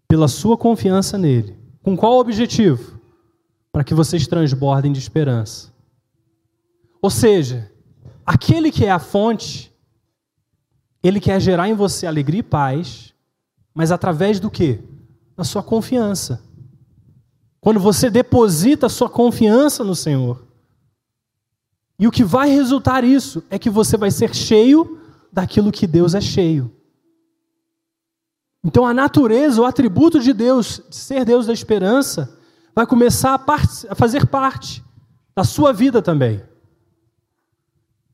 Pela 0.08 0.28
sua 0.28 0.58
confiança 0.58 1.18
nele. 1.18 1.58
Com 1.82 1.96
qual 1.96 2.20
objetivo? 2.20 3.00
para 3.72 3.84
que 3.84 3.94
vocês 3.94 4.28
transbordem 4.28 4.92
de 4.92 5.00
esperança. 5.00 5.74
Ou 7.02 7.10
seja, 7.10 7.72
aquele 8.26 8.72
que 8.72 8.86
é 8.86 8.92
a 8.92 9.00
fonte, 9.00 9.74
ele 11.04 11.20
quer 11.20 11.40
gerar 11.40 11.70
em 11.70 11.74
você 11.74 12.06
alegria 12.06 12.40
e 12.40 12.44
paz, 12.44 13.09
mas 13.74 13.92
através 13.92 14.40
do 14.40 14.50
que? 14.50 14.80
Da 15.36 15.44
sua 15.44 15.64
confiança. 15.64 16.44
Quando 17.60 17.80
você 17.80 18.10
deposita 18.10 18.86
a 18.86 18.90
sua 18.90 19.10
confiança 19.10 19.84
no 19.84 19.96
Senhor. 19.96 20.48
E 21.98 22.08
o 22.08 22.12
que 22.12 22.24
vai 22.24 22.50
resultar 22.50 23.04
isso 23.04 23.44
é 23.50 23.60
que 23.60 23.70
você 23.70 23.98
vai 23.98 24.12
ser 24.12 24.34
cheio 24.34 25.00
daquilo 25.32 25.72
que 25.72 25.86
Deus 25.86 26.14
é 26.14 26.22
cheio. 26.22 26.74
Então 28.64 28.86
a 28.86 28.94
natureza, 28.94 29.62
o 29.62 29.66
atributo 29.66 30.20
de 30.20 30.34
Deus, 30.34 30.82
de 30.90 30.96
ser 30.96 31.26
Deus 31.26 31.46
da 31.46 31.54
esperança, 31.54 32.38
vai 32.76 32.86
começar 32.86 33.36
a, 33.36 33.56
a 33.92 33.96
fazer 33.96 34.26
parte 34.28 34.84
da 35.36 35.44
sua 35.44 35.74
vida 35.74 36.02
também. 36.02 36.42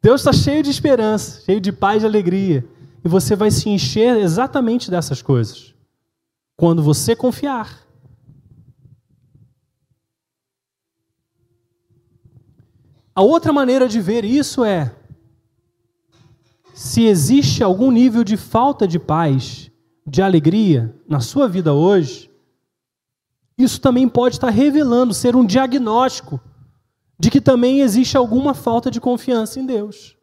Deus 0.02 0.22
está 0.22 0.32
cheio 0.32 0.62
de 0.62 0.70
esperança, 0.70 1.42
cheio 1.42 1.60
de 1.60 1.72
paz 1.72 2.04
e 2.04 2.06
alegria. 2.06 2.68
E 3.06 3.08
você 3.08 3.36
vai 3.36 3.52
se 3.52 3.70
encher 3.70 4.18
exatamente 4.18 4.90
dessas 4.90 5.22
coisas. 5.22 5.76
Quando 6.58 6.82
você 6.82 7.16
confiar. 7.16 7.86
A 13.14 13.22
outra 13.22 13.54
maneira 13.54 13.88
de 13.88 14.02
ver 14.02 14.26
isso 14.26 14.66
é: 14.66 14.96
se 16.74 17.04
existe 17.04 17.64
algum 17.64 17.92
nível 17.92 18.24
de 18.24 18.36
falta 18.36 18.88
de 18.88 18.98
paz, 18.98 19.70
de 20.06 20.24
alegria 20.24 21.00
na 21.08 21.20
sua 21.20 21.48
vida 21.48 21.74
hoje, 21.74 22.32
isso 23.56 23.80
também 23.80 24.10
pode 24.10 24.36
estar 24.36 24.50
revelando, 24.50 25.14
ser 25.14 25.36
um 25.36 25.46
diagnóstico 25.46 26.42
de 27.20 27.30
que 27.30 27.40
também 27.40 27.82
existe 27.82 28.18
alguma 28.18 28.56
falta 28.56 28.90
de 28.90 29.00
confiança 29.00 29.60
em 29.60 29.66
Deus. 29.66 30.15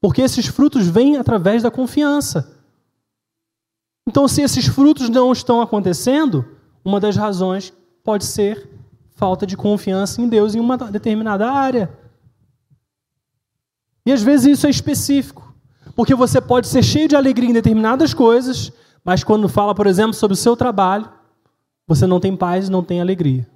Porque 0.00 0.22
esses 0.22 0.46
frutos 0.46 0.86
vêm 0.86 1.16
através 1.16 1.62
da 1.62 1.70
confiança. 1.70 2.56
Então, 4.08 4.26
se 4.26 4.42
esses 4.42 4.66
frutos 4.66 5.08
não 5.08 5.32
estão 5.32 5.60
acontecendo, 5.60 6.44
uma 6.84 6.98
das 6.98 7.16
razões 7.16 7.72
pode 8.02 8.24
ser 8.24 8.68
falta 9.14 9.46
de 9.46 9.56
confiança 9.56 10.22
em 10.22 10.28
Deus 10.28 10.54
em 10.54 10.60
uma 10.60 10.78
determinada 10.78 11.50
área. 11.50 11.90
E 14.06 14.12
às 14.12 14.22
vezes 14.22 14.58
isso 14.58 14.66
é 14.66 14.70
específico, 14.70 15.52
porque 15.94 16.14
você 16.14 16.40
pode 16.40 16.68
ser 16.68 16.82
cheio 16.82 17.08
de 17.08 17.16
alegria 17.16 17.50
em 17.50 17.52
determinadas 17.52 18.14
coisas, 18.14 18.72
mas 19.04 19.22
quando 19.22 19.48
fala, 19.48 19.74
por 19.74 19.86
exemplo, 19.86 20.14
sobre 20.14 20.32
o 20.32 20.36
seu 20.36 20.56
trabalho, 20.56 21.10
você 21.86 22.06
não 22.06 22.20
tem 22.20 22.34
paz, 22.36 22.68
não 22.68 22.82
tem 22.82 23.00
alegria. 23.00 23.46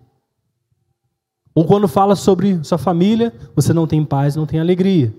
Ou 1.54 1.64
quando 1.64 1.86
fala 1.86 2.16
sobre 2.16 2.62
sua 2.64 2.78
família, 2.78 3.32
você 3.54 3.72
não 3.72 3.86
tem 3.86 4.04
paz, 4.04 4.36
não 4.36 4.46
tem 4.46 4.60
alegria. 4.60 5.14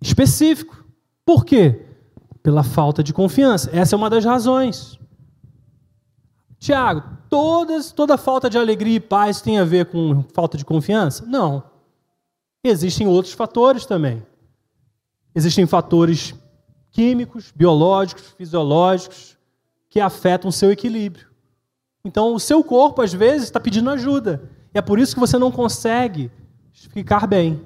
Específico. 0.00 0.84
Por 1.24 1.44
quê? 1.44 1.86
Pela 2.42 2.62
falta 2.62 3.02
de 3.02 3.12
confiança. 3.12 3.70
Essa 3.72 3.94
é 3.94 3.98
uma 3.98 4.10
das 4.10 4.24
razões. 4.24 4.98
Tiago, 6.58 7.02
todas, 7.28 7.90
toda 7.92 8.18
falta 8.18 8.50
de 8.50 8.58
alegria 8.58 8.96
e 8.96 9.00
paz 9.00 9.40
tem 9.40 9.58
a 9.58 9.64
ver 9.64 9.86
com 9.86 10.22
falta 10.34 10.58
de 10.58 10.64
confiança? 10.64 11.24
Não. 11.26 11.62
Existem 12.62 13.06
outros 13.06 13.32
fatores 13.32 13.86
também. 13.86 14.22
Existem 15.34 15.66
fatores 15.66 16.34
químicos, 16.90 17.52
biológicos, 17.54 18.34
fisiológicos, 18.36 19.38
que 19.88 20.00
afetam 20.00 20.50
o 20.50 20.52
seu 20.52 20.70
equilíbrio. 20.70 21.28
Então, 22.04 22.34
o 22.34 22.40
seu 22.40 22.62
corpo, 22.64 23.02
às 23.02 23.12
vezes, 23.12 23.44
está 23.44 23.60
pedindo 23.60 23.90
ajuda. 23.90 24.50
E 24.74 24.78
é 24.78 24.82
por 24.82 24.98
isso 24.98 25.14
que 25.14 25.20
você 25.20 25.38
não 25.38 25.50
consegue 25.50 26.30
ficar 26.72 27.26
bem. 27.26 27.62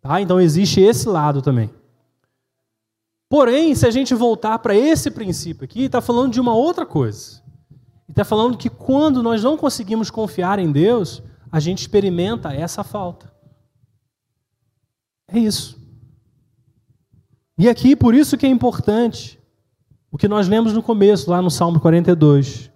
Tá? 0.00 0.20
Então, 0.20 0.40
existe 0.40 0.80
esse 0.80 1.08
lado 1.08 1.42
também. 1.42 1.70
Porém, 3.28 3.74
se 3.74 3.86
a 3.86 3.90
gente 3.90 4.14
voltar 4.14 4.58
para 4.58 4.74
esse 4.74 5.10
princípio 5.10 5.64
aqui, 5.64 5.84
está 5.84 6.00
falando 6.00 6.32
de 6.32 6.40
uma 6.40 6.54
outra 6.54 6.84
coisa. 6.84 7.40
Está 8.08 8.24
falando 8.24 8.58
que 8.58 8.68
quando 8.68 9.22
nós 9.22 9.44
não 9.44 9.56
conseguimos 9.56 10.10
confiar 10.10 10.58
em 10.58 10.72
Deus, 10.72 11.22
a 11.50 11.60
gente 11.60 11.78
experimenta 11.78 12.52
essa 12.52 12.82
falta. 12.82 13.32
É 15.28 15.38
isso. 15.38 15.80
E 17.56 17.68
aqui, 17.68 17.94
por 17.94 18.14
isso 18.14 18.36
que 18.36 18.46
é 18.46 18.48
importante 18.48 19.38
o 20.10 20.18
que 20.18 20.26
nós 20.26 20.48
lemos 20.48 20.72
no 20.72 20.82
começo, 20.82 21.30
lá 21.30 21.40
no 21.40 21.50
Salmo 21.50 21.78
42. 21.78 22.70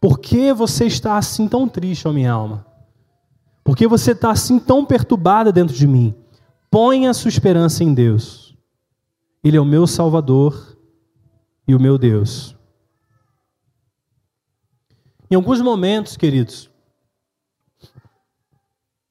Por 0.00 0.18
que 0.18 0.52
você 0.52 0.86
está 0.86 1.16
assim 1.16 1.48
tão 1.48 1.68
triste, 1.68 2.06
ó 2.06 2.12
minha 2.12 2.32
alma? 2.32 2.64
Por 3.64 3.76
que 3.76 3.88
você 3.88 4.12
está 4.12 4.30
assim 4.30 4.58
tão 4.58 4.84
perturbada 4.84 5.50
dentro 5.50 5.74
de 5.74 5.86
mim? 5.86 6.14
Ponha 6.70 7.10
a 7.10 7.14
sua 7.14 7.28
esperança 7.28 7.82
em 7.82 7.92
Deus. 7.92 8.56
Ele 9.42 9.56
é 9.56 9.60
o 9.60 9.64
meu 9.64 9.86
Salvador 9.86 10.78
e 11.66 11.74
o 11.74 11.80
meu 11.80 11.98
Deus. 11.98 12.56
Em 15.30 15.34
alguns 15.34 15.60
momentos, 15.60 16.16
queridos, 16.16 16.70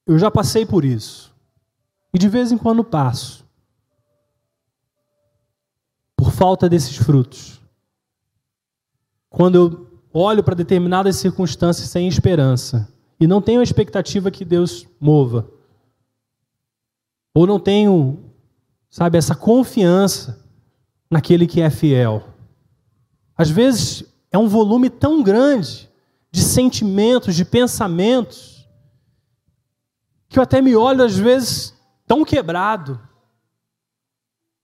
eu 0.05 0.17
já 0.17 0.31
passei 0.31 0.65
por 0.65 0.85
isso. 0.85 1.33
E 2.13 2.17
de 2.17 2.27
vez 2.27 2.51
em 2.51 2.57
quando 2.57 2.83
passo 2.83 3.45
por 6.15 6.31
falta 6.31 6.67
desses 6.67 6.97
frutos. 6.97 7.61
Quando 9.29 9.55
eu 9.55 10.01
olho 10.13 10.43
para 10.43 10.55
determinadas 10.55 11.15
circunstâncias 11.17 11.89
sem 11.89 12.07
esperança 12.07 12.91
e 13.19 13.27
não 13.27 13.41
tenho 13.41 13.59
a 13.59 13.63
expectativa 13.63 14.31
que 14.31 14.43
Deus 14.43 14.87
mova. 14.99 15.58
Ou 17.33 17.45
não 17.45 17.59
tenho, 17.59 18.31
sabe, 18.89 19.17
essa 19.17 19.35
confiança 19.35 20.45
naquele 21.09 21.47
que 21.47 21.61
é 21.61 21.69
fiel. 21.69 22.27
Às 23.37 23.49
vezes 23.49 24.03
é 24.31 24.37
um 24.37 24.47
volume 24.47 24.89
tão 24.89 25.23
grande 25.23 25.89
de 26.31 26.41
sentimentos, 26.41 27.35
de 27.35 27.43
pensamentos, 27.43 28.67
que 30.27 30.37
eu 30.37 30.43
até 30.43 30.61
me 30.61 30.75
olho, 30.75 31.03
às 31.03 31.17
vezes, 31.17 31.73
tão 32.05 32.23
quebrado. 32.23 33.01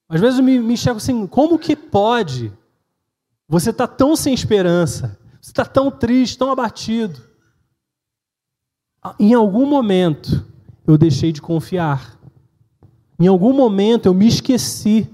Às 0.08 0.20
vezes 0.20 0.38
eu 0.38 0.44
me, 0.44 0.58
me 0.60 0.74
enxergo 0.74 0.98
assim: 0.98 1.26
como 1.26 1.58
que 1.58 1.74
pode? 1.74 2.52
Você 3.48 3.70
está 3.70 3.86
tão 3.86 4.14
sem 4.16 4.32
esperança, 4.34 5.18
você 5.40 5.50
está 5.50 5.64
tão 5.64 5.90
triste, 5.90 6.38
tão 6.38 6.50
abatido. 6.50 7.20
Em 9.18 9.34
algum 9.34 9.66
momento 9.66 10.44
eu 10.86 10.96
deixei 10.96 11.32
de 11.32 11.42
confiar. 11.42 12.15
Em 13.18 13.26
algum 13.26 13.52
momento 13.52 14.06
eu 14.06 14.14
me 14.14 14.26
esqueci 14.26 15.08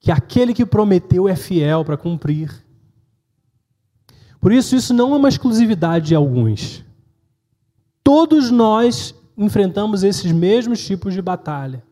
que 0.00 0.10
aquele 0.10 0.54
que 0.54 0.64
prometeu 0.64 1.28
é 1.28 1.34
fiel 1.34 1.84
para 1.84 1.96
cumprir. 1.96 2.64
Por 4.40 4.52
isso, 4.52 4.76
isso 4.76 4.94
não 4.94 5.12
é 5.12 5.16
uma 5.16 5.28
exclusividade 5.28 6.08
de 6.08 6.14
alguns. 6.14 6.84
Todos 8.04 8.50
nós 8.50 9.14
enfrentamos 9.36 10.02
esses 10.02 10.30
mesmos 10.30 10.84
tipos 10.84 11.12
de 11.12 11.20
batalha. 11.20 11.84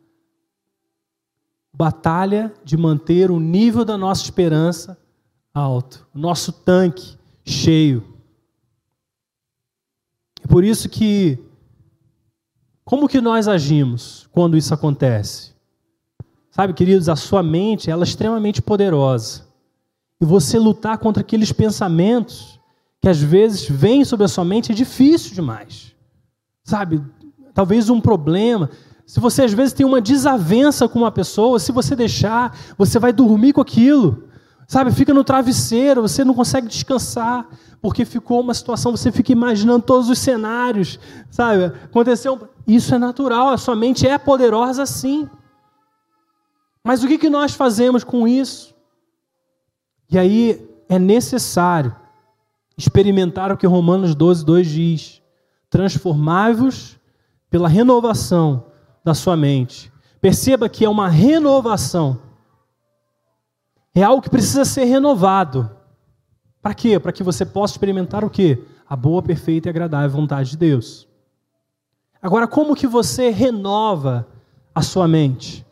Batalha 1.72 2.54
de 2.64 2.76
manter 2.76 3.30
o 3.30 3.40
nível 3.40 3.84
da 3.84 3.98
nossa 3.98 4.22
esperança 4.22 4.98
alto, 5.52 6.06
o 6.14 6.18
nosso 6.18 6.52
tanque 6.52 7.16
cheio. 7.44 8.02
É 10.42 10.46
por 10.46 10.62
isso 10.62 10.88
que 10.88 11.38
como 12.86 13.08
que 13.08 13.20
nós 13.20 13.48
agimos 13.48 14.28
quando 14.30 14.56
isso 14.56 14.72
acontece? 14.72 15.50
Sabe, 16.52 16.72
queridos, 16.72 17.08
a 17.08 17.16
sua 17.16 17.42
mente 17.42 17.90
ela 17.90 18.04
é 18.04 18.06
extremamente 18.06 18.62
poderosa. 18.62 19.44
E 20.20 20.24
você 20.24 20.56
lutar 20.56 20.96
contra 20.98 21.20
aqueles 21.20 21.50
pensamentos 21.50 22.60
que 23.00 23.08
às 23.08 23.20
vezes 23.20 23.68
vêm 23.68 24.04
sobre 24.04 24.24
a 24.24 24.28
sua 24.28 24.44
mente 24.44 24.70
é 24.70 24.74
difícil 24.74 25.34
demais. 25.34 25.96
Sabe, 26.62 27.02
talvez 27.52 27.90
um 27.90 28.00
problema. 28.00 28.70
Se 29.04 29.18
você 29.18 29.42
às 29.42 29.52
vezes 29.52 29.72
tem 29.72 29.84
uma 29.84 30.00
desavença 30.00 30.88
com 30.88 31.00
uma 31.00 31.10
pessoa, 31.10 31.58
se 31.58 31.72
você 31.72 31.96
deixar, 31.96 32.56
você 32.78 33.00
vai 33.00 33.12
dormir 33.12 33.52
com 33.52 33.60
aquilo. 33.60 34.25
Sabe, 34.66 34.90
fica 34.90 35.14
no 35.14 35.22
travesseiro, 35.22 36.02
você 36.02 36.24
não 36.24 36.34
consegue 36.34 36.66
descansar, 36.66 37.46
porque 37.80 38.04
ficou 38.04 38.40
uma 38.40 38.52
situação, 38.52 38.90
você 38.90 39.12
fica 39.12 39.30
imaginando 39.30 39.84
todos 39.84 40.10
os 40.10 40.18
cenários, 40.18 40.98
sabe? 41.30 41.66
Aconteceu, 41.66 42.48
isso 42.66 42.92
é 42.94 42.98
natural, 42.98 43.50
a 43.50 43.58
sua 43.58 43.76
mente 43.76 44.08
é 44.08 44.18
poderosa 44.18 44.84
sim. 44.84 45.28
Mas 46.82 47.04
o 47.04 47.08
que, 47.08 47.16
que 47.16 47.30
nós 47.30 47.54
fazemos 47.54 48.02
com 48.02 48.26
isso? 48.26 48.74
E 50.10 50.18
aí 50.18 50.68
é 50.88 50.98
necessário 50.98 51.94
experimentar 52.76 53.52
o 53.52 53.56
que 53.56 53.66
Romanos 53.66 54.14
12, 54.14 54.44
2 54.44 54.68
diz: 54.68 55.22
transformai-vos 55.70 56.98
pela 57.50 57.68
renovação 57.68 58.66
da 59.04 59.14
sua 59.14 59.36
mente. 59.36 59.92
Perceba 60.20 60.68
que 60.68 60.84
é 60.84 60.88
uma 60.88 61.08
renovação. 61.08 62.25
É 63.96 64.02
algo 64.02 64.20
que 64.20 64.28
precisa 64.28 64.62
ser 64.66 64.84
renovado. 64.84 65.70
Para 66.60 66.74
quê? 66.74 67.00
Para 67.00 67.12
que 67.12 67.22
você 67.22 67.46
possa 67.46 67.72
experimentar 67.72 68.22
o 68.22 68.28
quê? 68.28 68.62
A 68.86 68.94
boa, 68.94 69.22
perfeita 69.22 69.68
e 69.68 69.70
agradável 69.70 70.10
vontade 70.10 70.50
de 70.50 70.58
Deus. 70.58 71.08
Agora, 72.20 72.46
como 72.46 72.76
que 72.76 72.86
você 72.86 73.30
renova 73.30 74.28
a 74.74 74.82
sua 74.82 75.08
mente? 75.08 75.64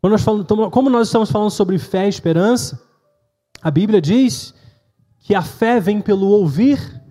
Nós 0.00 0.22
falamos, 0.22 0.46
como 0.70 0.88
nós 0.88 1.08
estamos 1.08 1.28
falando 1.28 1.50
sobre 1.50 1.76
fé 1.76 2.06
e 2.06 2.08
esperança, 2.08 2.80
a 3.60 3.70
Bíblia 3.70 4.00
diz 4.00 4.54
que 5.18 5.34
a 5.34 5.42
fé 5.42 5.80
vem 5.80 6.00
pelo 6.00 6.28
ouvir 6.28 7.02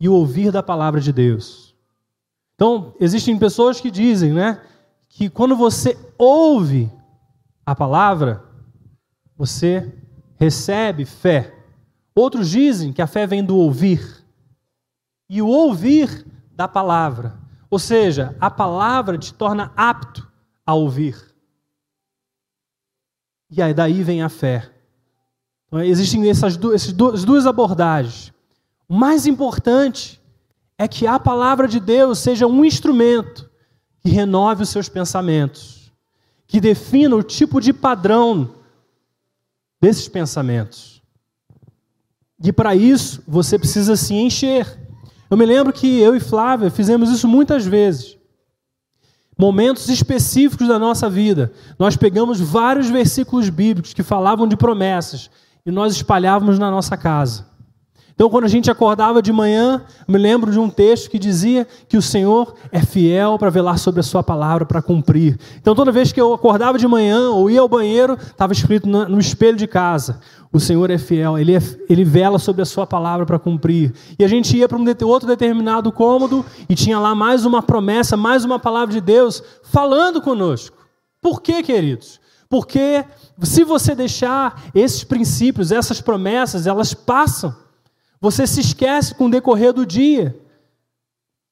e 0.00 0.08
o 0.08 0.14
ouvir 0.14 0.50
da 0.50 0.62
palavra 0.62 1.00
de 1.00 1.12
Deus. 1.12 1.72
Então, 2.56 2.94
existem 2.98 3.38
pessoas 3.38 3.80
que 3.80 3.92
dizem, 3.92 4.32
né, 4.32 4.60
que 5.08 5.30
quando 5.30 5.54
você 5.54 5.96
ouve 6.18 6.90
a 7.64 7.76
palavra, 7.76 8.45
você 9.36 9.92
recebe 10.38 11.04
fé. 11.04 11.54
Outros 12.14 12.48
dizem 12.48 12.92
que 12.92 13.02
a 13.02 13.06
fé 13.06 13.26
vem 13.26 13.44
do 13.44 13.56
ouvir. 13.56 14.24
E 15.28 15.42
o 15.42 15.48
ouvir 15.48 16.26
da 16.54 16.66
palavra. 16.66 17.38
Ou 17.68 17.78
seja, 17.78 18.36
a 18.40 18.50
palavra 18.50 19.18
te 19.18 19.34
torna 19.34 19.72
apto 19.76 20.26
a 20.64 20.74
ouvir. 20.74 21.16
E 23.50 23.60
aí 23.60 23.74
daí 23.74 24.02
vem 24.02 24.22
a 24.22 24.28
fé. 24.28 24.70
Então, 25.66 25.82
existem 25.82 26.28
essas 26.28 26.56
duas, 26.56 26.82
essas 26.82 27.24
duas 27.24 27.46
abordagens. 27.46 28.32
O 28.88 28.94
mais 28.94 29.26
importante 29.26 30.20
é 30.78 30.86
que 30.86 31.06
a 31.06 31.18
palavra 31.18 31.66
de 31.66 31.80
Deus 31.80 32.18
seja 32.18 32.46
um 32.46 32.64
instrumento 32.64 33.50
que 34.00 34.08
renove 34.10 34.62
os 34.62 34.68
seus 34.68 34.88
pensamentos, 34.88 35.92
que 36.46 36.60
defina 36.60 37.16
o 37.16 37.22
tipo 37.22 37.60
de 37.60 37.72
padrão 37.72 38.54
desses 39.80 40.08
pensamentos. 40.08 41.02
E 42.42 42.52
para 42.52 42.74
isso, 42.74 43.22
você 43.26 43.58
precisa 43.58 43.96
se 43.96 44.14
encher. 44.14 44.66
Eu 45.30 45.36
me 45.36 45.46
lembro 45.46 45.72
que 45.72 46.00
eu 46.00 46.14
e 46.14 46.20
Flávia 46.20 46.70
fizemos 46.70 47.10
isso 47.10 47.26
muitas 47.26 47.64
vezes 47.64 48.16
momentos 49.38 49.88
específicos 49.88 50.66
da 50.66 50.78
nossa 50.78 51.10
vida, 51.10 51.52
nós 51.78 51.96
pegamos 51.96 52.40
vários 52.40 52.88
versículos 52.88 53.50
bíblicos 53.50 53.92
que 53.92 54.02
falavam 54.02 54.48
de 54.48 54.56
promessas 54.56 55.30
e 55.64 55.70
nós 55.70 55.94
espalhávamos 55.94 56.58
na 56.58 56.70
nossa 56.70 56.96
casa. 56.96 57.46
Então, 58.16 58.30
quando 58.30 58.44
a 58.44 58.48
gente 58.48 58.70
acordava 58.70 59.20
de 59.20 59.30
manhã, 59.30 59.82
me 60.08 60.16
lembro 60.16 60.50
de 60.50 60.58
um 60.58 60.70
texto 60.70 61.10
que 61.10 61.18
dizia 61.18 61.68
que 61.86 61.98
o 61.98 62.02
Senhor 62.02 62.54
é 62.72 62.80
fiel 62.80 63.38
para 63.38 63.50
velar 63.50 63.78
sobre 63.78 64.00
a 64.00 64.02
Sua 64.02 64.22
palavra 64.22 64.64
para 64.64 64.80
cumprir. 64.80 65.38
Então, 65.60 65.74
toda 65.74 65.92
vez 65.92 66.12
que 66.12 66.20
eu 66.20 66.32
acordava 66.32 66.78
de 66.78 66.88
manhã 66.88 67.28
ou 67.28 67.50
ia 67.50 67.60
ao 67.60 67.68
banheiro, 67.68 68.14
estava 68.14 68.54
escrito 68.54 68.88
no 68.88 69.20
espelho 69.20 69.58
de 69.58 69.66
casa: 69.66 70.18
O 70.50 70.58
Senhor 70.58 70.90
é 70.90 70.96
fiel, 70.96 71.36
Ele, 71.36 71.56
é, 71.56 71.60
ele 71.90 72.04
vela 72.04 72.38
sobre 72.38 72.62
a 72.62 72.64
Sua 72.64 72.86
palavra 72.86 73.26
para 73.26 73.38
cumprir. 73.38 73.92
E 74.18 74.24
a 74.24 74.28
gente 74.28 74.56
ia 74.56 74.66
para 74.66 74.78
um 74.78 74.86
outro 75.06 75.28
determinado 75.28 75.92
cômodo 75.92 76.42
e 76.70 76.74
tinha 76.74 76.98
lá 76.98 77.14
mais 77.14 77.44
uma 77.44 77.62
promessa, 77.62 78.16
mais 78.16 78.46
uma 78.46 78.58
palavra 78.58 78.94
de 78.94 79.00
Deus 79.02 79.42
falando 79.62 80.22
conosco. 80.22 80.74
Por 81.20 81.42
quê, 81.42 81.62
queridos? 81.62 82.18
Porque 82.48 83.04
se 83.42 83.62
você 83.62 83.94
deixar 83.94 84.62
esses 84.74 85.04
princípios, 85.04 85.70
essas 85.70 86.00
promessas, 86.00 86.66
elas 86.66 86.94
passam. 86.94 87.65
Você 88.20 88.46
se 88.46 88.60
esquece 88.60 89.14
com 89.14 89.26
o 89.26 89.30
decorrer 89.30 89.72
do 89.72 89.84
dia. 89.84 90.38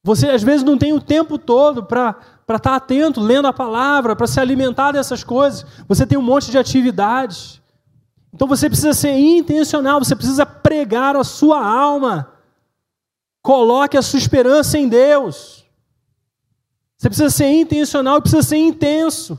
Você 0.02 0.28
às 0.28 0.42
vezes 0.42 0.62
não 0.62 0.76
tem 0.76 0.92
o 0.92 1.00
tempo 1.00 1.38
todo 1.38 1.82
para 1.82 2.18
estar 2.42 2.58
tá 2.58 2.76
atento, 2.76 3.20
lendo 3.20 3.48
a 3.48 3.52
palavra, 3.52 4.14
para 4.14 4.26
se 4.26 4.38
alimentar 4.38 4.92
dessas 4.92 5.24
coisas. 5.24 5.64
Você 5.88 6.06
tem 6.06 6.18
um 6.18 6.22
monte 6.22 6.50
de 6.50 6.58
atividades. 6.58 7.60
Então 8.32 8.46
você 8.46 8.68
precisa 8.68 8.92
ser 8.92 9.16
intencional, 9.16 10.02
você 10.02 10.14
precisa 10.14 10.44
pregar 10.44 11.16
a 11.16 11.24
sua 11.24 11.64
alma. 11.64 12.32
Coloque 13.42 13.96
a 13.96 14.02
sua 14.02 14.18
esperança 14.18 14.78
em 14.78 14.88
Deus. 14.88 15.64
Você 16.98 17.08
precisa 17.08 17.30
ser 17.30 17.50
intencional 17.50 18.18
e 18.18 18.20
precisa 18.20 18.42
ser 18.42 18.56
intenso. 18.56 19.38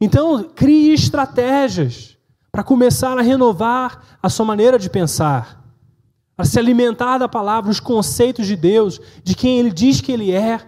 Então, 0.00 0.44
crie 0.44 0.92
estratégias 0.92 2.16
para 2.50 2.62
começar 2.62 3.18
a 3.18 3.22
renovar 3.22 4.18
a 4.22 4.28
sua 4.28 4.44
maneira 4.44 4.78
de 4.78 4.90
pensar 4.90 5.63
a 6.36 6.44
se 6.44 6.58
alimentar 6.58 7.18
da 7.18 7.28
palavra, 7.28 7.70
os 7.70 7.80
conceitos 7.80 8.46
de 8.46 8.56
Deus, 8.56 9.00
de 9.22 9.34
quem 9.34 9.58
Ele 9.58 9.70
diz 9.70 10.00
que 10.00 10.12
Ele 10.12 10.32
é. 10.32 10.60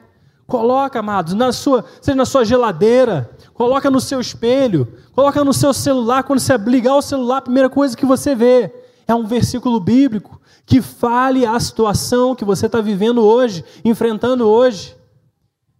Coloca, 0.47 1.01
amados, 1.01 1.35
na 1.35 1.53
sua, 1.53 1.85
seja 2.01 2.15
na 2.15 2.25
sua 2.25 2.45
geladeira, 2.45 3.37
coloca 3.53 3.91
no 3.91 4.01
seu 4.01 4.21
espelho, 4.21 4.87
coloca 5.13 5.43
no 5.43 5.53
seu 5.53 5.75
celular. 5.75 6.23
Quando 6.23 6.39
você 6.39 6.57
ligar 6.57 6.95
o 6.95 7.03
celular, 7.03 7.39
a 7.39 7.43
primeira 7.43 7.69
coisa 7.69 7.97
que 7.97 8.07
você 8.07 8.35
vê 8.35 8.73
é 9.09 9.15
um 9.15 9.27
versículo 9.27 9.81
bíblico 9.81 10.41
que 10.65 10.81
fale 10.81 11.45
a 11.45 11.59
situação 11.59 12.35
que 12.35 12.45
você 12.45 12.67
está 12.67 12.81
vivendo 12.81 13.23
hoje, 13.25 13.65
enfrentando 13.85 14.49
hoje. 14.49 14.97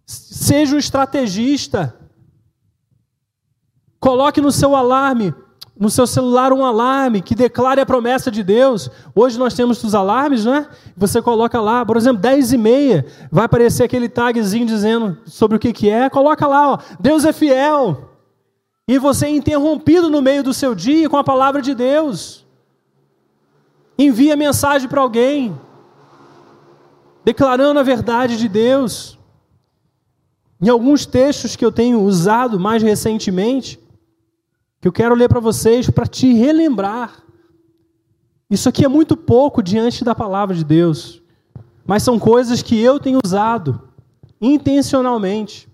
Seja 0.05 0.75
um 0.75 0.79
estrategista. 0.79 1.93
Coloque 3.99 4.39
no 4.39 4.51
seu 4.51 4.75
alarme 4.75 5.33
no 5.79 5.89
seu 5.89 6.07
celular 6.07 6.51
um 6.51 6.65
alarme 6.65 7.21
que 7.21 7.35
declare 7.35 7.79
a 7.79 7.85
promessa 7.85 8.31
de 8.31 8.43
Deus. 8.43 8.89
Hoje 9.13 9.37
nós 9.37 9.53
temos 9.53 9.83
os 9.83 9.93
alarmes, 9.93 10.45
né? 10.45 10.67
Você 10.95 11.21
coloca 11.21 11.61
lá, 11.61 11.85
por 11.85 11.97
exemplo, 11.97 12.21
10 12.21 12.53
e 12.53 12.57
meia, 12.57 13.05
vai 13.31 13.45
aparecer 13.45 13.83
aquele 13.83 14.09
tagzinho 14.09 14.65
dizendo 14.65 15.17
sobre 15.25 15.57
o 15.57 15.59
que, 15.59 15.71
que 15.71 15.89
é. 15.89 16.09
Coloca 16.09 16.47
lá, 16.47 16.73
ó, 16.73 16.79
Deus 16.99 17.25
é 17.25 17.33
fiel. 17.33 18.09
E 18.87 18.97
você 18.97 19.25
é 19.25 19.29
interrompido 19.29 20.09
no 20.09 20.21
meio 20.21 20.41
do 20.41 20.53
seu 20.53 20.73
dia 20.73 21.09
com 21.09 21.17
a 21.17 21.23
palavra 21.23 21.61
de 21.61 21.75
Deus. 21.75 22.45
Envia 23.97 24.35
mensagem 24.35 24.87
para 24.87 25.01
alguém. 25.01 25.59
declarando 27.25 27.79
a 27.79 27.83
verdade 27.83 28.37
de 28.37 28.47
Deus. 28.47 29.19
Em 30.61 30.69
alguns 30.69 31.05
textos 31.05 31.55
que 31.55 31.65
eu 31.65 31.71
tenho 31.71 32.01
usado 32.01 32.57
mais 32.59 32.81
recentemente, 32.81 33.79
eu 34.87 34.91
quero 34.91 35.13
ler 35.13 35.27
para 35.27 35.41
vocês 35.41 35.89
para 35.89 36.07
te 36.07 36.33
relembrar. 36.33 37.21
Isso 38.49 38.69
aqui 38.69 38.85
é 38.85 38.87
muito 38.87 39.17
pouco 39.17 39.61
diante 39.61 40.03
da 40.03 40.15
palavra 40.15 40.55
de 40.55 40.63
Deus, 40.63 41.21
mas 41.85 42.03
são 42.03 42.17
coisas 42.17 42.61
que 42.61 42.79
eu 42.79 42.97
tenho 42.97 43.19
usado 43.23 43.89
intencionalmente. 44.39 45.67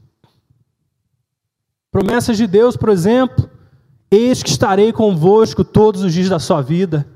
Promessas 1.92 2.38
de 2.38 2.48
Deus, 2.48 2.76
por 2.76 2.90
exemplo, 2.90 3.48
eis 4.10 4.42
que 4.42 4.50
estarei 4.50 4.92
convosco 4.92 5.64
todos 5.64 6.02
os 6.02 6.12
dias 6.12 6.30
da 6.30 6.40
sua 6.40 6.64
vida. 6.64 7.08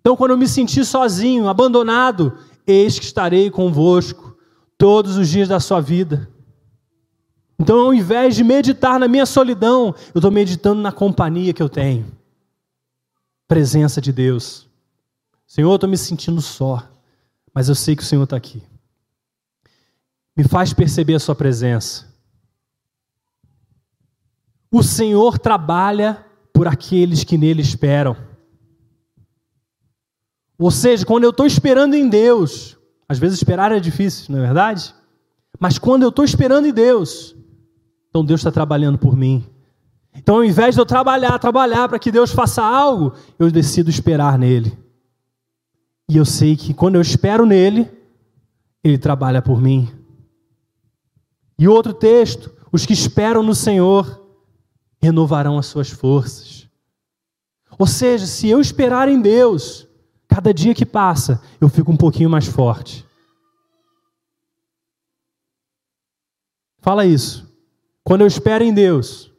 Então, 0.00 0.16
quando 0.16 0.32
eu 0.32 0.36
me 0.36 0.48
sentir 0.48 0.84
sozinho, 0.84 1.48
abandonado, 1.48 2.36
eis 2.66 2.98
que 2.98 3.04
estarei 3.04 3.52
convosco 3.52 4.36
todos 4.76 5.16
os 5.16 5.28
dias 5.28 5.46
da 5.46 5.60
sua 5.60 5.80
vida. 5.80 6.28
Então, 7.58 7.78
ao 7.78 7.94
invés 7.94 8.34
de 8.34 8.44
meditar 8.44 9.00
na 9.00 9.08
minha 9.08 9.24
solidão, 9.24 9.94
eu 10.14 10.18
estou 10.18 10.30
meditando 10.30 10.80
na 10.80 10.92
companhia 10.92 11.54
que 11.54 11.62
eu 11.62 11.68
tenho. 11.68 12.06
Presença 13.48 14.00
de 14.00 14.12
Deus. 14.12 14.68
Senhor, 15.46 15.70
eu 15.70 15.76
estou 15.76 15.88
me 15.88 15.96
sentindo 15.96 16.42
só, 16.42 16.86
mas 17.54 17.68
eu 17.68 17.74
sei 17.74 17.96
que 17.96 18.02
o 18.02 18.06
Senhor 18.06 18.24
está 18.24 18.36
aqui. 18.36 18.62
Me 20.36 20.44
faz 20.44 20.72
perceber 20.72 21.14
a 21.14 21.20
Sua 21.20 21.34
presença. 21.34 22.06
O 24.70 24.82
Senhor 24.82 25.38
trabalha 25.38 26.24
por 26.52 26.68
aqueles 26.68 27.24
que 27.24 27.38
nele 27.38 27.62
esperam. 27.62 28.16
Ou 30.58 30.70
seja, 30.70 31.06
quando 31.06 31.24
eu 31.24 31.30
estou 31.30 31.46
esperando 31.46 31.94
em 31.94 32.08
Deus, 32.08 32.76
às 33.08 33.18
vezes 33.18 33.38
esperar 33.38 33.72
é 33.72 33.80
difícil, 33.80 34.26
não 34.34 34.38
é 34.42 34.46
verdade? 34.46 34.94
Mas 35.58 35.78
quando 35.78 36.02
eu 36.02 36.08
estou 36.08 36.24
esperando 36.24 36.66
em 36.66 36.72
Deus, 36.72 37.36
então 38.16 38.24
Deus 38.24 38.40
está 38.40 38.50
trabalhando 38.50 38.96
por 38.96 39.14
mim. 39.14 39.44
Então, 40.14 40.36
ao 40.36 40.44
invés 40.44 40.74
de 40.74 40.80
eu 40.80 40.86
trabalhar, 40.86 41.38
trabalhar 41.38 41.86
para 41.86 41.98
que 41.98 42.10
Deus 42.10 42.32
faça 42.32 42.62
algo, 42.62 43.12
eu 43.38 43.50
decido 43.50 43.90
esperar 43.90 44.38
nele. 44.38 44.74
E 46.08 46.16
eu 46.16 46.24
sei 46.24 46.56
que 46.56 46.72
quando 46.72 46.94
eu 46.94 47.02
espero 47.02 47.44
nele, 47.44 47.90
ele 48.82 48.96
trabalha 48.96 49.42
por 49.42 49.60
mim. 49.60 49.92
E 51.58 51.68
outro 51.68 51.92
texto: 51.92 52.50
os 52.72 52.86
que 52.86 52.94
esperam 52.94 53.42
no 53.42 53.54
Senhor 53.54 54.26
renovarão 54.98 55.58
as 55.58 55.66
suas 55.66 55.90
forças. 55.90 56.66
Ou 57.78 57.86
seja, 57.86 58.24
se 58.24 58.48
eu 58.48 58.62
esperar 58.62 59.10
em 59.10 59.20
Deus, 59.20 59.86
cada 60.26 60.54
dia 60.54 60.74
que 60.74 60.86
passa, 60.86 61.42
eu 61.60 61.68
fico 61.68 61.92
um 61.92 61.96
pouquinho 61.98 62.30
mais 62.30 62.46
forte. 62.46 63.04
Fala 66.80 67.04
isso. 67.04 67.45
Quando 68.06 68.20
eu 68.20 68.28
espero 68.28 68.62
em 68.62 68.72
Deus, 68.72 69.32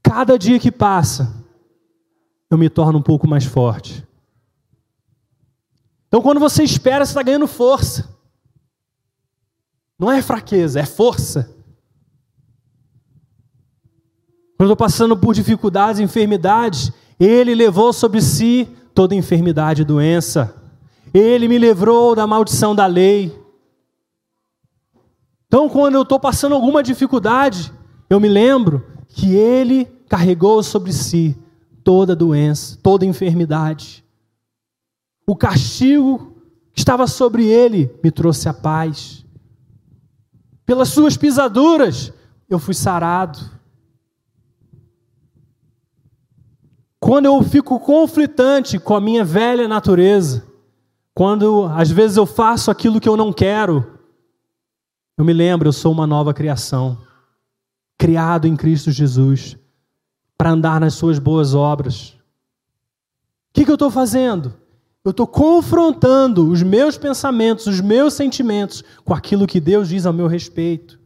cada 0.00 0.38
dia 0.38 0.60
que 0.60 0.70
passa, 0.70 1.44
eu 2.48 2.56
me 2.56 2.70
torno 2.70 3.00
um 3.00 3.02
pouco 3.02 3.26
mais 3.26 3.44
forte. 3.44 4.06
Então, 6.06 6.22
quando 6.22 6.38
você 6.38 6.62
espera, 6.62 7.04
você 7.04 7.10
está 7.10 7.24
ganhando 7.24 7.48
força. 7.48 8.16
Não 9.98 10.12
é 10.12 10.22
fraqueza, 10.22 10.78
é 10.78 10.86
força. 10.86 11.52
Quando 14.56 14.70
eu 14.70 14.74
estou 14.74 14.76
passando 14.76 15.16
por 15.16 15.34
dificuldades, 15.34 16.00
enfermidades, 16.00 16.92
Ele 17.18 17.56
levou 17.56 17.92
sobre 17.92 18.22
si 18.22 18.68
toda 18.94 19.16
enfermidade 19.16 19.82
e 19.82 19.84
doença. 19.84 20.54
Ele 21.12 21.48
me 21.48 21.58
livrou 21.58 22.14
da 22.14 22.24
maldição 22.24 22.72
da 22.72 22.86
lei. 22.86 23.36
Então, 25.46 25.68
quando 25.68 25.94
eu 25.94 26.02
estou 26.02 26.18
passando 26.18 26.54
alguma 26.54 26.82
dificuldade, 26.82 27.72
eu 28.10 28.18
me 28.18 28.28
lembro 28.28 28.84
que 29.08 29.34
Ele 29.34 29.84
carregou 30.08 30.62
sobre 30.62 30.92
si 30.92 31.36
toda 31.84 32.16
doença, 32.16 32.78
toda 32.82 33.06
enfermidade. 33.06 34.04
O 35.26 35.36
castigo 35.36 36.36
que 36.72 36.80
estava 36.80 37.06
sobre 37.06 37.46
Ele 37.46 37.94
me 38.02 38.10
trouxe 38.10 38.48
a 38.48 38.54
paz. 38.54 39.24
Pelas 40.64 40.88
suas 40.88 41.16
pisaduras, 41.16 42.12
eu 42.50 42.58
fui 42.58 42.74
sarado. 42.74 43.38
Quando 46.98 47.26
eu 47.26 47.40
fico 47.44 47.78
conflitante 47.78 48.80
com 48.80 48.94
a 48.94 49.00
minha 49.00 49.24
velha 49.24 49.68
natureza, 49.68 50.44
quando 51.14 51.64
às 51.72 51.90
vezes 51.90 52.16
eu 52.16 52.26
faço 52.26 52.68
aquilo 52.68 53.00
que 53.00 53.08
eu 53.08 53.16
não 53.16 53.32
quero, 53.32 53.95
eu 55.16 55.24
me 55.24 55.32
lembro, 55.32 55.68
eu 55.68 55.72
sou 55.72 55.92
uma 55.92 56.06
nova 56.06 56.34
criação, 56.34 56.98
criado 57.98 58.46
em 58.46 58.56
Cristo 58.56 58.90
Jesus, 58.90 59.56
para 60.36 60.50
andar 60.50 60.78
nas 60.80 60.94
suas 60.94 61.18
boas 61.18 61.54
obras. 61.54 62.10
O 63.50 63.54
que, 63.54 63.64
que 63.64 63.70
eu 63.70 63.76
estou 63.76 63.90
fazendo? 63.90 64.54
Eu 65.02 65.10
estou 65.12 65.26
confrontando 65.26 66.50
os 66.50 66.62
meus 66.62 66.98
pensamentos, 66.98 67.66
os 67.66 67.80
meus 67.80 68.12
sentimentos 68.14 68.82
com 69.04 69.14
aquilo 69.14 69.46
que 69.46 69.60
Deus 69.60 69.88
diz 69.88 70.04
ao 70.04 70.12
meu 70.12 70.26
respeito. 70.26 70.98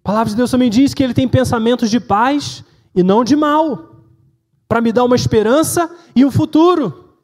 A 0.00 0.02
palavra 0.02 0.30
de 0.30 0.36
Deus 0.36 0.50
também 0.50 0.70
diz 0.70 0.94
que 0.94 1.02
Ele 1.02 1.14
tem 1.14 1.26
pensamentos 1.26 1.90
de 1.90 1.98
paz 1.98 2.62
e 2.94 3.02
não 3.02 3.24
de 3.24 3.34
mal 3.34 3.96
para 4.68 4.80
me 4.80 4.92
dar 4.92 5.04
uma 5.04 5.16
esperança 5.16 5.90
e 6.14 6.24
um 6.24 6.30
futuro. 6.30 7.14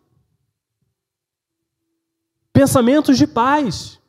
Pensamentos 2.53 3.17
de 3.17 3.27
paz. 3.27 4.01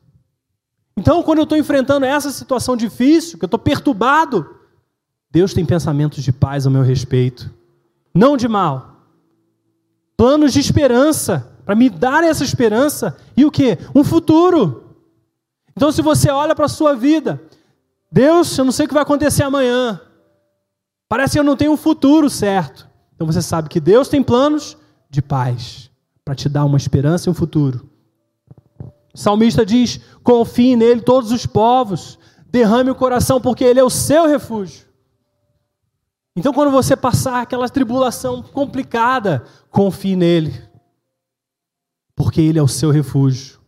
Então, 0.96 1.22
quando 1.22 1.38
eu 1.38 1.44
estou 1.44 1.58
enfrentando 1.58 2.06
essa 2.06 2.30
situação 2.30 2.76
difícil, 2.76 3.38
que 3.38 3.44
eu 3.44 3.46
estou 3.46 3.58
perturbado, 3.58 4.48
Deus 5.30 5.52
tem 5.52 5.64
pensamentos 5.64 6.22
de 6.22 6.32
paz 6.32 6.66
ao 6.66 6.72
meu 6.72 6.82
respeito, 6.82 7.50
não 8.14 8.36
de 8.36 8.46
mal. 8.46 9.02
Planos 10.16 10.52
de 10.52 10.60
esperança, 10.60 11.52
para 11.64 11.74
me 11.74 11.90
dar 11.90 12.22
essa 12.22 12.44
esperança 12.44 13.16
e 13.36 13.44
o 13.44 13.50
que? 13.50 13.78
Um 13.94 14.04
futuro. 14.04 14.84
Então, 15.76 15.90
se 15.90 16.00
você 16.00 16.30
olha 16.30 16.54
para 16.54 16.66
a 16.66 16.68
sua 16.68 16.94
vida, 16.94 17.42
Deus, 18.10 18.56
eu 18.56 18.64
não 18.64 18.70
sei 18.70 18.84
o 18.84 18.88
que 18.88 18.94
vai 18.94 19.02
acontecer 19.02 19.42
amanhã. 19.42 20.00
Parece 21.08 21.32
que 21.32 21.38
eu 21.38 21.44
não 21.44 21.56
tenho 21.56 21.72
um 21.72 21.76
futuro 21.76 22.30
certo. 22.30 22.88
Então 23.14 23.26
você 23.26 23.42
sabe 23.42 23.68
que 23.68 23.80
Deus 23.80 24.08
tem 24.08 24.22
planos 24.22 24.76
de 25.08 25.22
paz 25.22 25.90
para 26.24 26.34
te 26.34 26.48
dar 26.48 26.64
uma 26.64 26.76
esperança 26.76 27.28
e 27.28 27.30
um 27.30 27.34
futuro. 27.34 27.88
O 29.14 29.18
salmista 29.18 29.64
diz: 29.64 30.00
confie 30.22 30.76
nele 30.76 31.00
todos 31.00 31.30
os 31.30 31.46
povos, 31.46 32.18
derrame 32.46 32.90
o 32.90 32.94
coração, 32.94 33.40
porque 33.40 33.64
ele 33.64 33.80
é 33.80 33.84
o 33.84 33.90
seu 33.90 34.26
refúgio. 34.26 34.84
Então, 36.36 36.52
quando 36.52 36.72
você 36.72 36.96
passar 36.96 37.42
aquela 37.42 37.68
tribulação 37.68 38.42
complicada, 38.42 39.44
confie 39.70 40.16
nele, 40.16 40.52
porque 42.16 42.40
ele 42.40 42.58
é 42.58 42.62
o 42.62 42.68
seu 42.68 42.90
refúgio. 42.90 43.60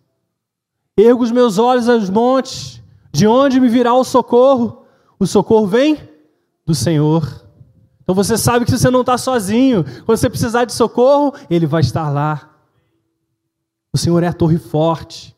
Ergo 0.99 1.22
os 1.22 1.30
meus 1.30 1.59
olhos 1.59 1.88
aos 1.88 2.11
montes, 2.11 2.82
de 3.12 3.26
onde 3.26 3.61
me 3.61 3.68
virá 3.68 3.94
o 3.94 4.03
socorro? 4.03 4.84
O 5.18 5.26
socorro 5.26 5.66
vem 5.66 5.97
do 6.66 6.74
Senhor 6.74 7.47
então 8.07 8.14
você 8.14 8.38
sabe 8.38 8.64
que 8.64 8.70
você 8.70 8.88
não 8.88 9.01
está 9.01 9.18
sozinho. 9.18 9.82
Quando 10.05 10.16
você 10.16 10.30
precisar 10.30 10.64
de 10.64 10.72
socorro, 10.72 11.34
Ele 11.51 11.66
vai 11.66 11.80
estar 11.80 12.09
lá. 12.09 12.57
O 13.92 13.99
Senhor 13.99 14.22
é 14.22 14.28
a 14.28 14.32
torre 14.32 14.59
forte. 14.59 15.36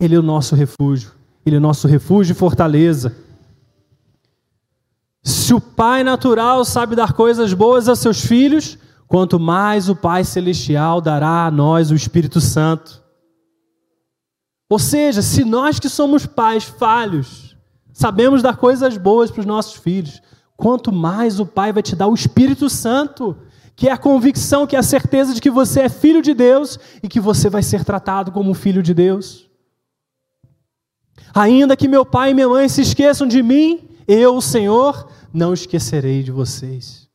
Ele 0.00 0.14
é 0.14 0.18
o 0.18 0.22
nosso 0.22 0.54
refúgio. 0.54 1.12
Ele 1.44 1.56
é 1.56 1.58
o 1.58 1.62
nosso 1.62 1.86
refúgio 1.86 2.32
e 2.32 2.36
fortaleza. 2.36 3.14
Se 5.22 5.52
o 5.52 5.60
Pai 5.60 6.02
natural 6.02 6.64
sabe 6.64 6.96
dar 6.96 7.12
coisas 7.12 7.52
boas 7.52 7.88
a 7.88 7.94
seus 7.94 8.24
filhos, 8.24 8.78
quanto 9.06 9.38
mais 9.38 9.88
o 9.88 9.94
Pai 9.94 10.24
celestial 10.24 11.00
dará 11.00 11.44
a 11.46 11.50
nós 11.50 11.90
o 11.90 11.94
Espírito 11.94 12.40
Santo. 12.40 13.02
Ou 14.70 14.78
seja, 14.78 15.20
se 15.20 15.44
nós 15.44 15.78
que 15.78 15.88
somos 15.88 16.24
pais 16.24 16.64
falhos, 16.64 17.56
sabemos 17.92 18.40
dar 18.40 18.56
coisas 18.56 18.96
boas 18.96 19.30
para 19.30 19.40
os 19.40 19.46
nossos 19.46 19.74
filhos, 19.74 20.22
quanto 20.56 20.92
mais 20.92 21.40
o 21.40 21.44
Pai 21.44 21.72
vai 21.72 21.82
te 21.82 21.96
dar 21.96 22.06
o 22.06 22.14
Espírito 22.14 22.70
Santo, 22.70 23.36
que 23.74 23.88
é 23.88 23.92
a 23.92 23.98
convicção, 23.98 24.66
que 24.66 24.76
é 24.76 24.78
a 24.78 24.82
certeza 24.82 25.34
de 25.34 25.40
que 25.40 25.50
você 25.50 25.80
é 25.80 25.88
filho 25.88 26.22
de 26.22 26.32
Deus 26.32 26.78
e 27.02 27.08
que 27.08 27.18
você 27.18 27.50
vai 27.50 27.62
ser 27.62 27.84
tratado 27.84 28.30
como 28.30 28.54
filho 28.54 28.82
de 28.82 28.94
Deus. 28.94 29.49
Ainda 31.34 31.76
que 31.76 31.88
meu 31.88 32.04
pai 32.04 32.30
e 32.30 32.34
minha 32.34 32.48
mãe 32.48 32.68
se 32.68 32.82
esqueçam 32.82 33.26
de 33.26 33.42
mim, 33.42 33.88
eu, 34.06 34.36
o 34.36 34.42
Senhor, 34.42 35.08
não 35.32 35.54
esquecerei 35.54 36.22
de 36.22 36.30
vocês. 36.30 37.08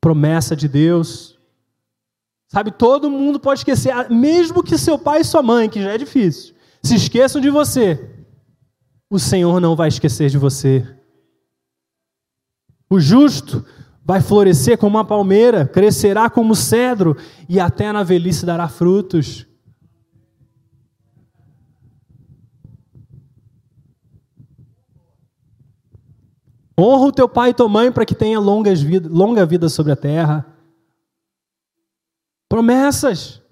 Promessa 0.00 0.56
de 0.56 0.66
Deus. 0.66 1.38
Sabe, 2.48 2.70
todo 2.70 3.10
mundo 3.10 3.38
pode 3.38 3.60
esquecer, 3.60 4.10
mesmo 4.10 4.62
que 4.62 4.76
seu 4.76 4.98
pai 4.98 5.20
e 5.20 5.24
sua 5.24 5.42
mãe, 5.42 5.68
que 5.68 5.80
já 5.80 5.92
é 5.92 5.98
difícil, 5.98 6.54
se 6.82 6.96
esqueçam 6.96 7.40
de 7.40 7.48
você, 7.48 8.10
o 9.08 9.18
Senhor 9.18 9.60
não 9.60 9.76
vai 9.76 9.88
esquecer 9.88 10.30
de 10.30 10.38
você. 10.38 10.86
O 12.88 12.98
justo 12.98 13.64
vai 14.04 14.20
florescer 14.20 14.78
como 14.78 14.96
uma 14.96 15.04
palmeira, 15.04 15.66
crescerá 15.66 16.28
como 16.28 16.56
cedro 16.56 17.16
e 17.48 17.60
até 17.60 17.92
na 17.92 18.02
velhice 18.02 18.44
dará 18.44 18.68
frutos. 18.68 19.46
Honra 26.80 27.06
o 27.06 27.12
teu 27.12 27.28
pai 27.28 27.50
e 27.50 27.54
tua 27.54 27.68
mãe 27.68 27.92
para 27.92 28.06
que 28.06 28.14
tenha 28.14 28.40
longas 28.40 28.80
vida, 28.80 29.08
longa 29.08 29.44
vida 29.44 29.68
sobre 29.68 29.92
a 29.92 29.96
terra. 29.96 30.46
Promessas. 32.48 33.42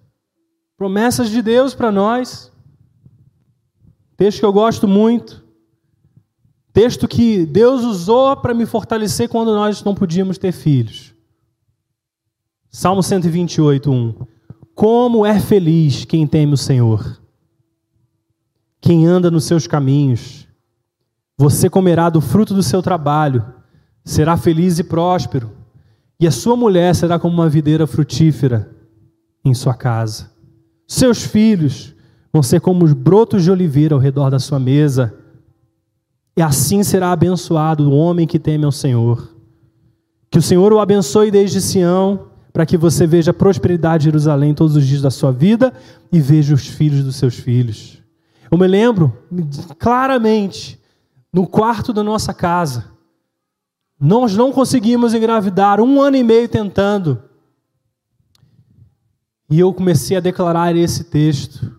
Promessas 0.77 1.29
de 1.29 1.43
Deus 1.43 1.75
para 1.75 1.93
nós. 1.93 2.51
Texto 4.17 4.41
que 4.41 4.47
eu 4.47 4.53
gosto 4.53 4.89
muito. 4.89 5.45
Texto 6.73 7.07
que 7.07 7.45
Deus 7.45 7.83
usou 7.83 8.37
para 8.37 8.55
me 8.55 8.65
fortalecer 8.65 9.29
quando 9.29 9.55
nós 9.55 9.83
não 9.83 9.95
podíamos 9.95 10.39
ter 10.39 10.53
filhos. 10.53 11.15
Salmo 12.71 13.03
128, 13.03 13.91
1. 13.91 14.15
Como 14.75 15.27
é 15.27 15.41
feliz 15.41 16.05
quem 16.05 16.27
teme 16.27 16.55
o 16.55 16.57
Senhor, 16.57 17.21
quem 18.81 19.07
anda 19.07 19.31
nos 19.31 19.45
seus 19.45 19.67
caminhos. 19.67 20.48
Você 21.39 21.71
comerá 21.71 22.11
do 22.11 22.21
fruto 22.21 22.53
do 22.53 22.63
seu 22.63 22.83
trabalho, 22.83 23.45
será 24.05 24.37
feliz 24.37 24.79
e 24.81 24.85
próspero, 24.85 25.53
e 26.19 26.27
a 26.27 26.33
sua 26.33 26.57
mulher 26.57 26.95
será 26.97 27.19
como 27.19 27.35
uma 27.35 27.49
videira 27.49 27.87
frutífera 27.87 28.69
em 29.45 29.55
sua 29.55 29.73
casa. 29.73 30.31
Seus 30.87 31.23
filhos 31.23 31.95
vão 32.33 32.43
ser 32.43 32.61
como 32.61 32.85
os 32.85 32.93
brotos 32.93 33.45
de 33.45 33.51
oliveira 33.51 33.95
ao 33.95 34.01
redor 34.01 34.31
da 34.31 34.39
sua 34.39 34.59
mesa. 34.59 35.15
E 36.37 36.43
assim 36.43 36.83
será 36.83 37.13
abençoado 37.13 37.89
o 37.89 37.97
homem 37.97 38.27
que 38.27 38.39
teme 38.39 38.65
ao 38.65 38.73
Senhor. 38.73 39.37
Que 40.31 40.39
o 40.39 40.43
Senhor 40.43 40.73
o 40.73 40.81
abençoe 40.81 41.31
desde 41.31 41.61
Sião, 41.61 42.29
para 42.53 42.67
que 42.67 42.77
você 42.77 43.07
veja 43.07 43.33
prosperidade 43.33 44.03
de 44.03 44.05
Jerusalém 44.07 44.55
todos 44.55 44.77
os 44.77 44.87
dias 44.87 45.03
da 45.03 45.11
sua 45.11 45.31
vida 45.31 45.73
e 46.11 46.21
veja 46.21 46.55
os 46.55 46.67
filhos 46.67 47.05
dos 47.05 47.17
seus 47.17 47.35
filhos. 47.35 48.03
Eu 48.51 48.59
me 48.59 48.67
lembro 48.67 49.13
claramente, 49.79 50.78
no 51.33 51.47
quarto 51.47 51.93
da 51.93 52.03
nossa 52.03 52.33
casa, 52.33 52.91
nós 54.01 54.37
não 54.37 54.53
conseguimos 54.53 55.13
engravidar, 55.13 55.81
um 55.81 56.01
ano 56.01 56.17
e 56.17 56.23
meio 56.23 56.49
tentando. 56.49 57.23
E 59.51 59.59
eu 59.59 59.73
comecei 59.73 60.17
a 60.17 60.21
declarar 60.21 60.77
esse 60.77 61.05
texto. 61.05 61.79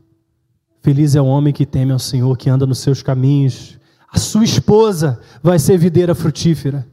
Feliz 0.82 1.16
é 1.16 1.22
o 1.22 1.26
homem 1.26 1.54
que 1.54 1.66
teme 1.66 1.92
ao 1.92 2.00
Senhor, 2.00 2.36
que 2.38 2.50
anda 2.50 2.66
nos 2.66 2.80
seus 2.80 3.02
caminhos. 3.02 3.78
A 4.12 4.18
sua 4.18 4.44
esposa 4.44 5.22
vai 5.42 5.60
ser 5.60 5.78
videira 5.78 6.16
frutífera. 6.16 6.88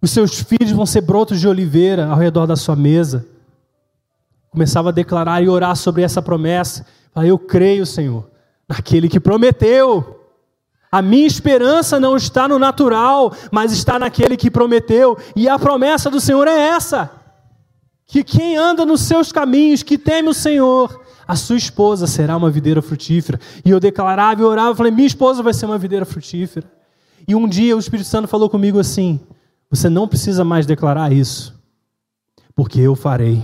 Os 0.00 0.10
seus 0.10 0.40
filhos 0.40 0.72
vão 0.72 0.86
ser 0.86 1.02
brotos 1.02 1.38
de 1.38 1.46
oliveira 1.46 2.06
ao 2.06 2.16
redor 2.16 2.46
da 2.46 2.56
sua 2.56 2.74
mesa. 2.74 3.26
Começava 4.50 4.88
a 4.88 4.92
declarar 4.92 5.42
e 5.42 5.48
orar 5.48 5.76
sobre 5.76 6.02
essa 6.02 6.22
promessa. 6.22 6.86
Eu 7.14 7.38
creio, 7.38 7.84
Senhor, 7.84 8.28
naquele 8.68 9.08
que 9.08 9.20
prometeu. 9.20 10.15
A 10.90 11.02
minha 11.02 11.26
esperança 11.26 11.98
não 11.98 12.16
está 12.16 12.46
no 12.46 12.58
natural, 12.58 13.34
mas 13.50 13.72
está 13.72 13.98
naquele 13.98 14.36
que 14.36 14.50
prometeu. 14.50 15.18
E 15.34 15.48
a 15.48 15.58
promessa 15.58 16.10
do 16.10 16.20
Senhor 16.20 16.46
é 16.46 16.68
essa: 16.68 17.10
que 18.06 18.22
quem 18.22 18.56
anda 18.56 18.86
nos 18.86 19.02
seus 19.02 19.32
caminhos, 19.32 19.82
que 19.82 19.98
teme 19.98 20.28
o 20.28 20.34
Senhor, 20.34 21.04
a 21.26 21.34
sua 21.34 21.56
esposa 21.56 22.06
será 22.06 22.36
uma 22.36 22.50
videira 22.50 22.80
frutífera. 22.80 23.40
E 23.64 23.70
eu 23.70 23.80
declarava 23.80 24.40
e 24.40 24.44
orava, 24.44 24.76
falei, 24.76 24.92
minha 24.92 25.06
esposa 25.06 25.42
vai 25.42 25.52
ser 25.52 25.66
uma 25.66 25.78
videira 25.78 26.06
frutífera. 26.06 26.70
E 27.26 27.34
um 27.34 27.48
dia 27.48 27.76
o 27.76 27.80
Espírito 27.80 28.08
Santo 28.08 28.28
falou 28.28 28.48
comigo 28.48 28.78
assim: 28.78 29.20
você 29.68 29.88
não 29.88 30.06
precisa 30.06 30.44
mais 30.44 30.64
declarar 30.66 31.12
isso, 31.12 31.60
porque 32.54 32.80
eu 32.80 32.94
farei. 32.94 33.42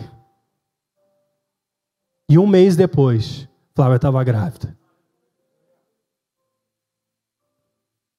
E 2.29 2.39
um 2.39 2.47
mês 2.47 2.77
depois, 2.77 3.49
Flávia 3.75 3.97
estava 3.97 4.23
grávida. 4.23 4.77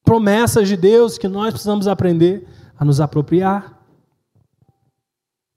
Promessas 0.04 0.68
de 0.68 0.76
Deus 0.76 1.18
que 1.18 1.26
nós 1.26 1.50
precisamos 1.50 1.88
aprender 1.88 2.46
a 2.78 2.84
nos 2.84 3.00
apropriar. 3.00 3.82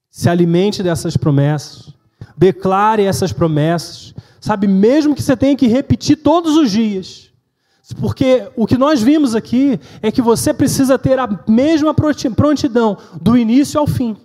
Se 0.10 0.30
alimente 0.30 0.82
dessas 0.82 1.16
promessas. 1.16 1.94
Declare 2.36 3.04
essas 3.04 3.34
promessas. 3.34 4.16
Sabe, 4.40 4.66
mesmo 4.68 5.14
que 5.14 5.22
você 5.22 5.36
tenha 5.36 5.56
que 5.56 5.68
repetir 5.68 6.18
todos 6.18 6.56
os 6.56 6.72
dias. 6.72 7.32
Porque 8.00 8.50
o 8.56 8.66
que 8.66 8.78
nós 8.78 9.02
vimos 9.02 9.36
aqui 9.36 9.80
é 10.02 10.12
que 10.12 10.22
você 10.22 10.54
precisa 10.54 10.98
ter 10.98 11.20
a 11.20 11.28
mesma 11.48 11.94
prontidão 11.94 12.98
do 13.22 13.38
início 13.38 13.80
ao 13.80 13.88
fim. 13.88 14.18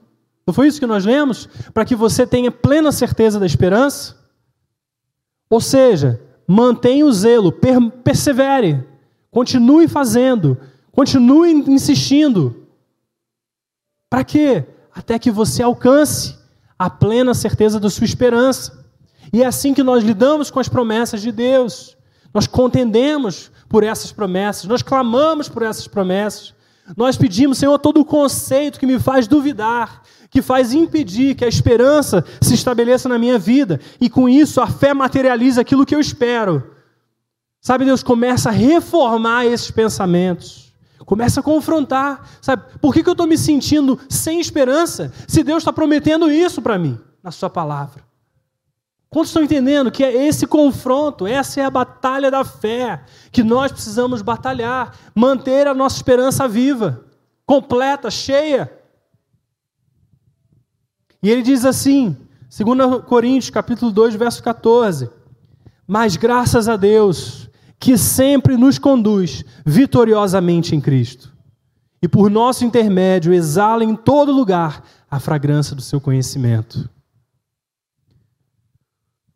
Não 0.47 0.53
foi 0.53 0.67
isso 0.67 0.81
que 0.81 0.87
nós 0.87 1.05
lemos? 1.05 1.49
Para 1.73 1.85
que 1.85 1.95
você 1.95 2.27
tenha 2.27 2.51
plena 2.51 2.91
certeza 2.91 3.39
da 3.39 3.47
esperança? 3.47 4.17
Ou 5.49 5.61
seja, 5.61 6.21
mantenha 6.47 7.07
o 7.07 7.13
zelo, 7.13 7.53
per 7.53 7.81
persevere, 8.03 8.85
continue 9.33 9.89
fazendo, 9.89 10.59
continue 10.93 11.53
insistindo. 11.53 12.69
Para 14.09 14.23
quê? 14.23 14.65
Até 14.95 15.19
que 15.19 15.31
você 15.31 15.63
alcance 15.63 16.37
a 16.79 16.91
plena 16.91 17.33
certeza 17.33 17.81
da 17.81 17.89
sua 17.89 18.05
esperança. 18.05 18.85
E 19.33 19.43
é 19.43 19.47
assim 19.47 19.73
que 19.73 19.83
nós 19.83 20.05
lidamos 20.05 20.51
com 20.51 20.61
as 20.61 20.69
promessas 20.69 21.23
de 21.23 21.33
Deus. 21.33 21.97
Nós 22.33 22.47
contendemos 22.47 23.51
por 23.69 23.83
essas 23.83 24.13
promessas, 24.13 24.67
nós 24.67 24.83
clamamos 24.83 25.49
por 25.49 25.63
essas 25.63 25.89
promessas. 25.89 26.55
Nós 26.95 27.17
pedimos, 27.17 27.57
Senhor, 27.57 27.79
todo 27.79 28.01
o 28.01 28.05
conceito 28.05 28.79
que 28.79 28.87
me 28.87 28.99
faz 28.99 29.27
duvidar, 29.27 30.03
que 30.29 30.43
faz 30.43 30.75
impedir 30.75 31.35
que 31.35 31.45
a 31.45 31.49
esperança 31.49 32.23
se 32.41 32.55
estabeleça 32.55 33.09
na 33.09 33.19
minha 33.19 33.39
vida, 33.39 33.81
e 33.99 34.11
com 34.11 34.29
isso 34.29 34.61
a 34.61 34.67
fé 34.67 34.93
materializa 34.93 35.63
aquilo 35.63 35.87
que 35.87 35.95
eu 35.95 36.01
espero. 36.01 36.73
Sabe, 37.63 37.85
Deus 37.85 38.03
começa 38.03 38.49
a 38.49 38.53
reformar 38.53 39.47
esses 39.47 39.71
pensamentos. 39.71 40.75
Começa 41.07 41.39
a 41.39 41.43
confrontar, 41.45 42.29
sabe? 42.41 42.65
Por 42.81 42.93
que, 42.93 43.05
que 43.05 43.09
eu 43.09 43.13
estou 43.13 43.27
me 43.27 43.39
sentindo 43.39 44.01
sem 44.09 44.41
esperança 44.41 45.13
se 45.29 45.45
Deus 45.45 45.59
está 45.59 45.73
prometendo 45.73 46.29
isso 46.29 46.61
para 46.61 46.77
mim 46.77 46.99
na 47.23 47.31
Sua 47.31 47.49
palavra? 47.49 48.03
Quantos 49.09 49.29
estão 49.29 49.45
entendendo 49.45 49.93
que 49.93 50.03
é 50.03 50.27
esse 50.27 50.45
confronto, 50.45 51.25
essa 51.25 51.61
é 51.61 51.65
a 51.65 51.71
batalha 51.71 52.33
da 52.33 52.45
fé 52.45 53.05
que 53.31 53.45
nós 53.45 53.71
precisamos 53.71 54.23
batalhar, 54.23 54.97
manter 55.15 55.69
a 55.69 55.75
nossa 55.75 55.97
esperança 55.97 56.49
viva, 56.49 57.05
completa, 57.47 58.11
cheia. 58.11 58.73
E 61.23 61.31
ele 61.31 61.43
diz 61.43 61.65
assim, 61.65 62.17
2 62.49 63.05
Coríntios, 63.05 63.51
capítulo 63.51 63.93
2, 63.93 64.17
verso 64.17 64.43
14: 64.43 65.11
Mas 65.87 66.17
graças 66.17 66.69
a 66.69 66.77
Deus, 66.77 67.51
que 67.83 67.99
sempre 67.99 68.57
nos 68.57 68.79
conduz 68.79 69.45
vitoriosamente 69.67 70.73
em 70.73 70.81
Cristo. 70.81 71.33
E 72.01 72.07
por 72.07 72.31
nosso 72.31 72.65
intermédio 72.65 73.35
exala 73.35 73.83
em 73.83 73.97
todo 73.97 74.31
lugar 74.31 74.85
a 75.11 75.19
fragrância 75.19 75.75
do 75.75 75.83
seu 75.83 76.01
conhecimento. 76.01 76.89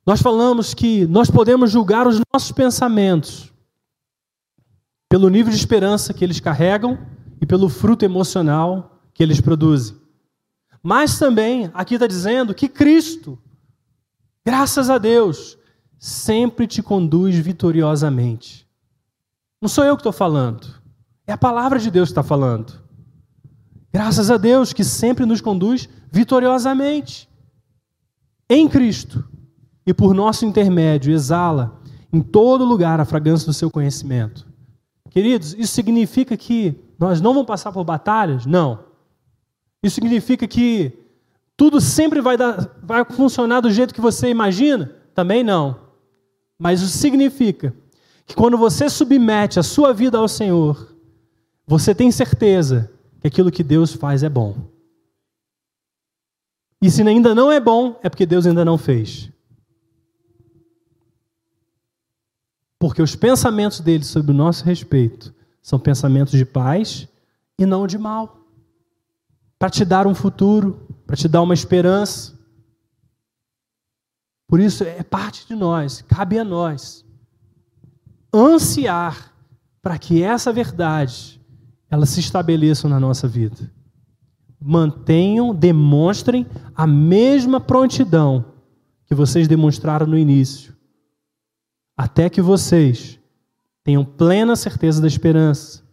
Nós 0.06 0.22
falamos 0.22 0.74
que 0.74 1.08
nós 1.08 1.28
podemos 1.28 1.72
julgar 1.72 2.06
os 2.06 2.20
nossos 2.32 2.52
pensamentos 2.52 3.52
pelo 5.08 5.28
nível 5.28 5.50
de 5.50 5.58
esperança 5.58 6.14
que 6.14 6.22
eles 6.22 6.38
carregam 6.38 7.00
e 7.40 7.46
pelo 7.46 7.68
fruto 7.68 8.04
emocional 8.04 9.00
que 9.12 9.24
eles 9.24 9.40
produzem. 9.40 9.96
Mas 10.80 11.18
também, 11.18 11.68
aqui 11.74 11.94
está 11.94 12.06
dizendo 12.06 12.54
que 12.54 12.68
Cristo, 12.68 13.36
graças 14.44 14.88
a 14.88 14.98
Deus, 14.98 15.55
sempre 15.98 16.66
te 16.66 16.82
conduz 16.82 17.36
vitoriosamente. 17.36 18.66
Não 19.60 19.68
sou 19.68 19.84
eu 19.84 19.96
que 19.96 20.00
estou 20.00 20.12
falando, 20.12 20.66
é 21.26 21.32
a 21.32 21.38
palavra 21.38 21.78
de 21.78 21.90
Deus 21.90 22.08
que 22.08 22.12
está 22.12 22.22
falando. 22.22 22.84
Graças 23.92 24.30
a 24.30 24.36
Deus 24.36 24.72
que 24.72 24.84
sempre 24.84 25.24
nos 25.24 25.40
conduz 25.40 25.88
vitoriosamente 26.12 27.28
em 28.48 28.68
Cristo 28.68 29.24
e 29.86 29.94
por 29.94 30.14
nosso 30.14 30.44
intermédio 30.44 31.12
exala 31.12 31.80
em 32.12 32.20
todo 32.20 32.64
lugar 32.64 33.00
a 33.00 33.04
fragrância 33.04 33.46
do 33.46 33.54
seu 33.54 33.70
conhecimento. 33.70 34.46
Queridos, 35.10 35.54
isso 35.54 35.72
significa 35.72 36.36
que 36.36 36.78
nós 36.98 37.20
não 37.20 37.32
vamos 37.32 37.46
passar 37.46 37.72
por 37.72 37.84
batalhas? 37.84 38.44
Não. 38.44 38.80
Isso 39.82 39.94
significa 39.94 40.46
que 40.46 40.92
tudo 41.56 41.80
sempre 41.80 42.20
vai, 42.20 42.36
dar, 42.36 42.78
vai 42.82 43.04
funcionar 43.04 43.60
do 43.60 43.70
jeito 43.70 43.94
que 43.94 44.00
você 44.00 44.28
imagina? 44.28 44.92
Também 45.14 45.42
não. 45.42 45.85
Mas 46.58 46.80
isso 46.80 46.96
significa 46.96 47.74
que 48.24 48.34
quando 48.34 48.56
você 48.56 48.88
submete 48.88 49.58
a 49.58 49.62
sua 49.62 49.92
vida 49.92 50.18
ao 50.18 50.28
Senhor, 50.28 50.96
você 51.66 51.94
tem 51.94 52.10
certeza 52.10 52.90
que 53.20 53.26
aquilo 53.26 53.50
que 53.50 53.62
Deus 53.62 53.92
faz 53.92 54.22
é 54.22 54.28
bom. 54.28 54.56
E 56.80 56.90
se 56.90 57.02
ainda 57.02 57.34
não 57.34 57.50
é 57.50 57.58
bom, 57.58 57.98
é 58.02 58.08
porque 58.08 58.26
Deus 58.26 58.46
ainda 58.46 58.64
não 58.64 58.76
fez. 58.76 59.30
Porque 62.78 63.00
os 63.00 63.16
pensamentos 63.16 63.80
dele 63.80 64.04
sobre 64.04 64.32
o 64.32 64.34
nosso 64.34 64.64
respeito 64.64 65.34
são 65.62 65.78
pensamentos 65.78 66.32
de 66.38 66.44
paz 66.44 67.08
e 67.58 67.64
não 67.64 67.86
de 67.86 67.98
mal. 67.98 68.40
Para 69.58 69.70
te 69.70 69.84
dar 69.84 70.06
um 70.06 70.14
futuro, 70.14 70.86
para 71.06 71.16
te 71.16 71.26
dar 71.26 71.42
uma 71.42 71.54
esperança. 71.54 72.35
Por 74.46 74.60
isso, 74.60 74.84
é 74.84 75.02
parte 75.02 75.46
de 75.46 75.54
nós, 75.54 76.02
cabe 76.02 76.38
a 76.38 76.44
nós 76.44 77.04
ansiar 78.32 79.32
para 79.80 79.98
que 79.98 80.22
essa 80.22 80.52
verdade 80.52 81.40
elas 81.90 82.10
se 82.10 82.20
estabeleçam 82.20 82.90
na 82.90 83.00
nossa 83.00 83.26
vida. 83.26 83.70
Mantenham, 84.60 85.54
demonstrem 85.54 86.46
a 86.74 86.86
mesma 86.86 87.60
prontidão 87.60 88.44
que 89.06 89.14
vocês 89.14 89.46
demonstraram 89.46 90.06
no 90.06 90.18
início, 90.18 90.74
até 91.96 92.28
que 92.28 92.42
vocês 92.42 93.18
tenham 93.84 94.04
plena 94.04 94.56
certeza 94.56 95.00
da 95.00 95.06
esperança. 95.06 95.84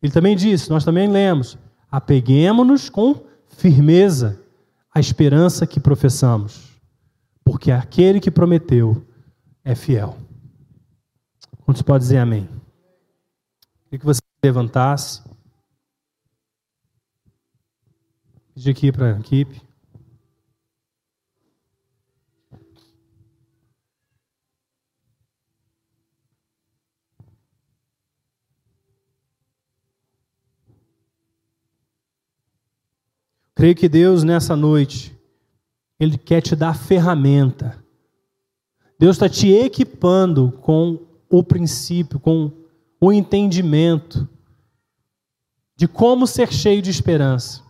Ele 0.00 0.12
também 0.12 0.36
disse, 0.36 0.70
nós 0.70 0.84
também 0.84 1.10
lemos: 1.10 1.58
apeguemos-nos 1.90 2.88
com 2.88 3.26
firmeza 3.48 4.40
à 4.94 5.00
esperança 5.00 5.66
que 5.66 5.80
professamos, 5.80 6.65
porque 7.46 7.70
aquele 7.70 8.18
que 8.18 8.28
prometeu 8.28 9.06
é 9.62 9.76
fiel. 9.76 10.18
Quantos 11.64 11.80
pode 11.80 12.02
dizer 12.02 12.18
amém? 12.18 12.48
Queria 13.84 14.00
que 14.00 14.04
você 14.04 14.20
levantasse. 14.42 15.22
Pedir 18.52 18.70
aqui 18.72 18.90
para 18.90 19.14
a 19.14 19.20
equipe. 19.20 19.62
Creio 33.54 33.76
que 33.76 33.88
Deus, 33.88 34.24
nessa 34.24 34.56
noite, 34.56 35.15
Ele 35.98 36.18
quer 36.18 36.40
te 36.40 36.54
dar 36.54 36.74
ferramenta. 36.74 37.82
Deus 38.98 39.16
está 39.16 39.28
te 39.28 39.50
equipando 39.50 40.52
com 40.62 40.98
o 41.28 41.42
princípio, 41.42 42.18
com 42.18 42.52
o 43.00 43.12
entendimento 43.12 44.28
de 45.76 45.86
como 45.86 46.26
ser 46.26 46.50
cheio 46.52 46.80
de 46.80 46.90
esperança, 46.90 47.62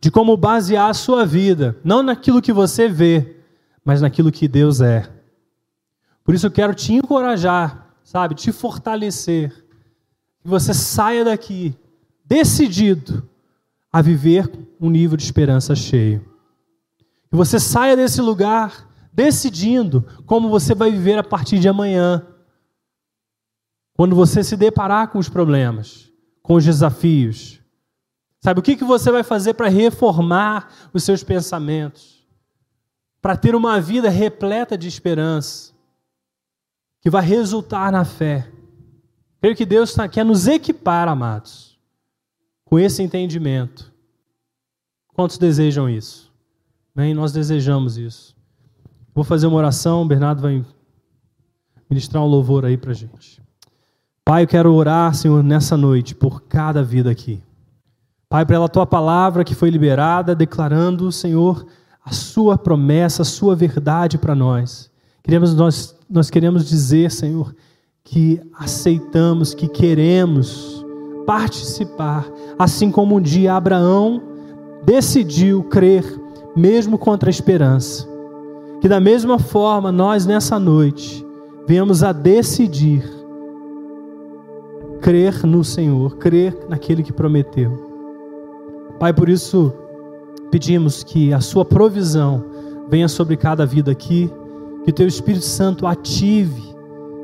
de 0.00 0.10
como 0.10 0.36
basear 0.36 0.88
a 0.88 0.94
sua 0.94 1.26
vida, 1.26 1.78
não 1.84 2.02
naquilo 2.02 2.40
que 2.40 2.52
você 2.52 2.88
vê, 2.88 3.36
mas 3.84 4.00
naquilo 4.00 4.32
que 4.32 4.48
Deus 4.48 4.80
é. 4.80 5.10
Por 6.24 6.34
isso 6.34 6.46
eu 6.46 6.50
quero 6.50 6.74
te 6.74 6.94
encorajar, 6.94 7.94
sabe, 8.02 8.34
te 8.34 8.50
fortalecer, 8.50 9.50
que 10.40 10.48
você 10.48 10.72
saia 10.72 11.24
daqui 11.24 11.76
decidido 12.24 13.28
a 13.92 14.00
viver 14.00 14.50
um 14.80 14.88
nível 14.88 15.16
de 15.16 15.24
esperança 15.24 15.74
cheio. 15.74 16.29
Que 17.30 17.36
você 17.36 17.60
saia 17.60 17.96
desse 17.96 18.20
lugar 18.20 18.88
decidindo 19.12 20.02
como 20.26 20.48
você 20.48 20.74
vai 20.74 20.90
viver 20.90 21.18
a 21.18 21.22
partir 21.22 21.58
de 21.58 21.68
amanhã. 21.68 22.26
Quando 23.94 24.16
você 24.16 24.42
se 24.42 24.56
deparar 24.56 25.08
com 25.08 25.18
os 25.18 25.28
problemas, 25.28 26.10
com 26.42 26.54
os 26.54 26.64
desafios. 26.64 27.60
Sabe 28.40 28.60
o 28.60 28.62
que, 28.62 28.76
que 28.76 28.84
você 28.84 29.10
vai 29.10 29.22
fazer 29.22 29.54
para 29.54 29.68
reformar 29.68 30.72
os 30.92 31.04
seus 31.04 31.22
pensamentos? 31.22 32.26
Para 33.20 33.36
ter 33.36 33.54
uma 33.54 33.80
vida 33.80 34.08
repleta 34.08 34.76
de 34.76 34.88
esperança, 34.88 35.74
que 37.02 37.10
vai 37.10 37.22
resultar 37.22 37.92
na 37.92 38.04
fé. 38.04 38.50
Creio 39.40 39.56
que 39.56 39.66
Deus 39.66 39.94
quer 40.10 40.24
nos 40.24 40.46
equipar, 40.46 41.06
amados 41.06 41.70
com 42.70 42.78
esse 42.78 43.02
entendimento. 43.02 43.92
Quantos 45.08 45.36
desejam 45.36 45.90
isso? 45.90 46.29
Bem, 46.94 47.14
nós 47.14 47.32
desejamos 47.32 47.96
isso. 47.96 48.36
Vou 49.14 49.24
fazer 49.24 49.46
uma 49.46 49.56
oração, 49.56 50.02
o 50.02 50.06
Bernardo 50.06 50.42
vai 50.42 50.64
ministrar 51.88 52.22
um 52.22 52.26
louvor 52.26 52.64
aí 52.64 52.76
para 52.76 52.92
gente. 52.92 53.40
Pai, 54.24 54.44
eu 54.44 54.48
quero 54.48 54.72
orar, 54.72 55.14
Senhor, 55.14 55.42
nessa 55.42 55.76
noite 55.76 56.14
por 56.14 56.42
cada 56.42 56.82
vida 56.82 57.10
aqui. 57.10 57.42
Pai, 58.28 58.46
pela 58.46 58.68
tua 58.68 58.86
palavra 58.86 59.42
que 59.42 59.54
foi 59.54 59.70
liberada, 59.70 60.34
declarando, 60.34 61.10
Senhor, 61.10 61.66
a 62.04 62.12
sua 62.12 62.56
promessa, 62.56 63.22
a 63.22 63.24
sua 63.24 63.56
verdade 63.56 64.18
para 64.18 64.34
nós. 64.34 64.90
Queremos, 65.22 65.54
nós, 65.54 65.96
nós 66.08 66.30
queremos 66.30 66.68
dizer, 66.68 67.10
Senhor, 67.10 67.54
que 68.04 68.40
aceitamos, 68.58 69.54
que 69.54 69.68
queremos 69.68 70.84
participar, 71.26 72.26
assim 72.58 72.90
como 72.90 73.16
um 73.16 73.20
dia 73.20 73.54
Abraão 73.54 74.22
decidiu 74.84 75.62
crer, 75.64 76.19
mesmo 76.56 76.98
contra 76.98 77.28
a 77.28 77.30
esperança. 77.30 78.08
Que 78.80 78.88
da 78.88 79.00
mesma 79.00 79.38
forma 79.38 79.92
nós 79.92 80.26
nessa 80.26 80.58
noite 80.58 81.26
venhamos 81.66 82.02
a 82.02 82.12
decidir 82.12 83.04
crer 85.00 85.46
no 85.46 85.64
Senhor, 85.64 86.16
crer 86.16 86.56
naquele 86.68 87.02
que 87.02 87.12
prometeu. 87.12 87.90
Pai, 88.98 89.12
por 89.12 89.28
isso 89.28 89.72
pedimos 90.50 91.02
que 91.02 91.32
a 91.32 91.40
sua 91.40 91.64
provisão 91.64 92.44
venha 92.88 93.08
sobre 93.08 93.36
cada 93.36 93.64
vida 93.64 93.90
aqui, 93.90 94.30
que 94.84 94.90
o 94.90 94.94
teu 94.94 95.06
Espírito 95.06 95.44
Santo 95.44 95.86
ative, 95.86 96.74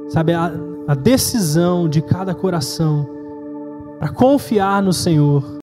sabe, 0.08 0.32
a, 0.32 0.52
a 0.86 0.94
decisão 0.94 1.88
de 1.88 2.00
cada 2.00 2.34
coração 2.34 3.08
para 3.98 4.08
confiar 4.08 4.82
no 4.82 4.92
Senhor 4.92 5.42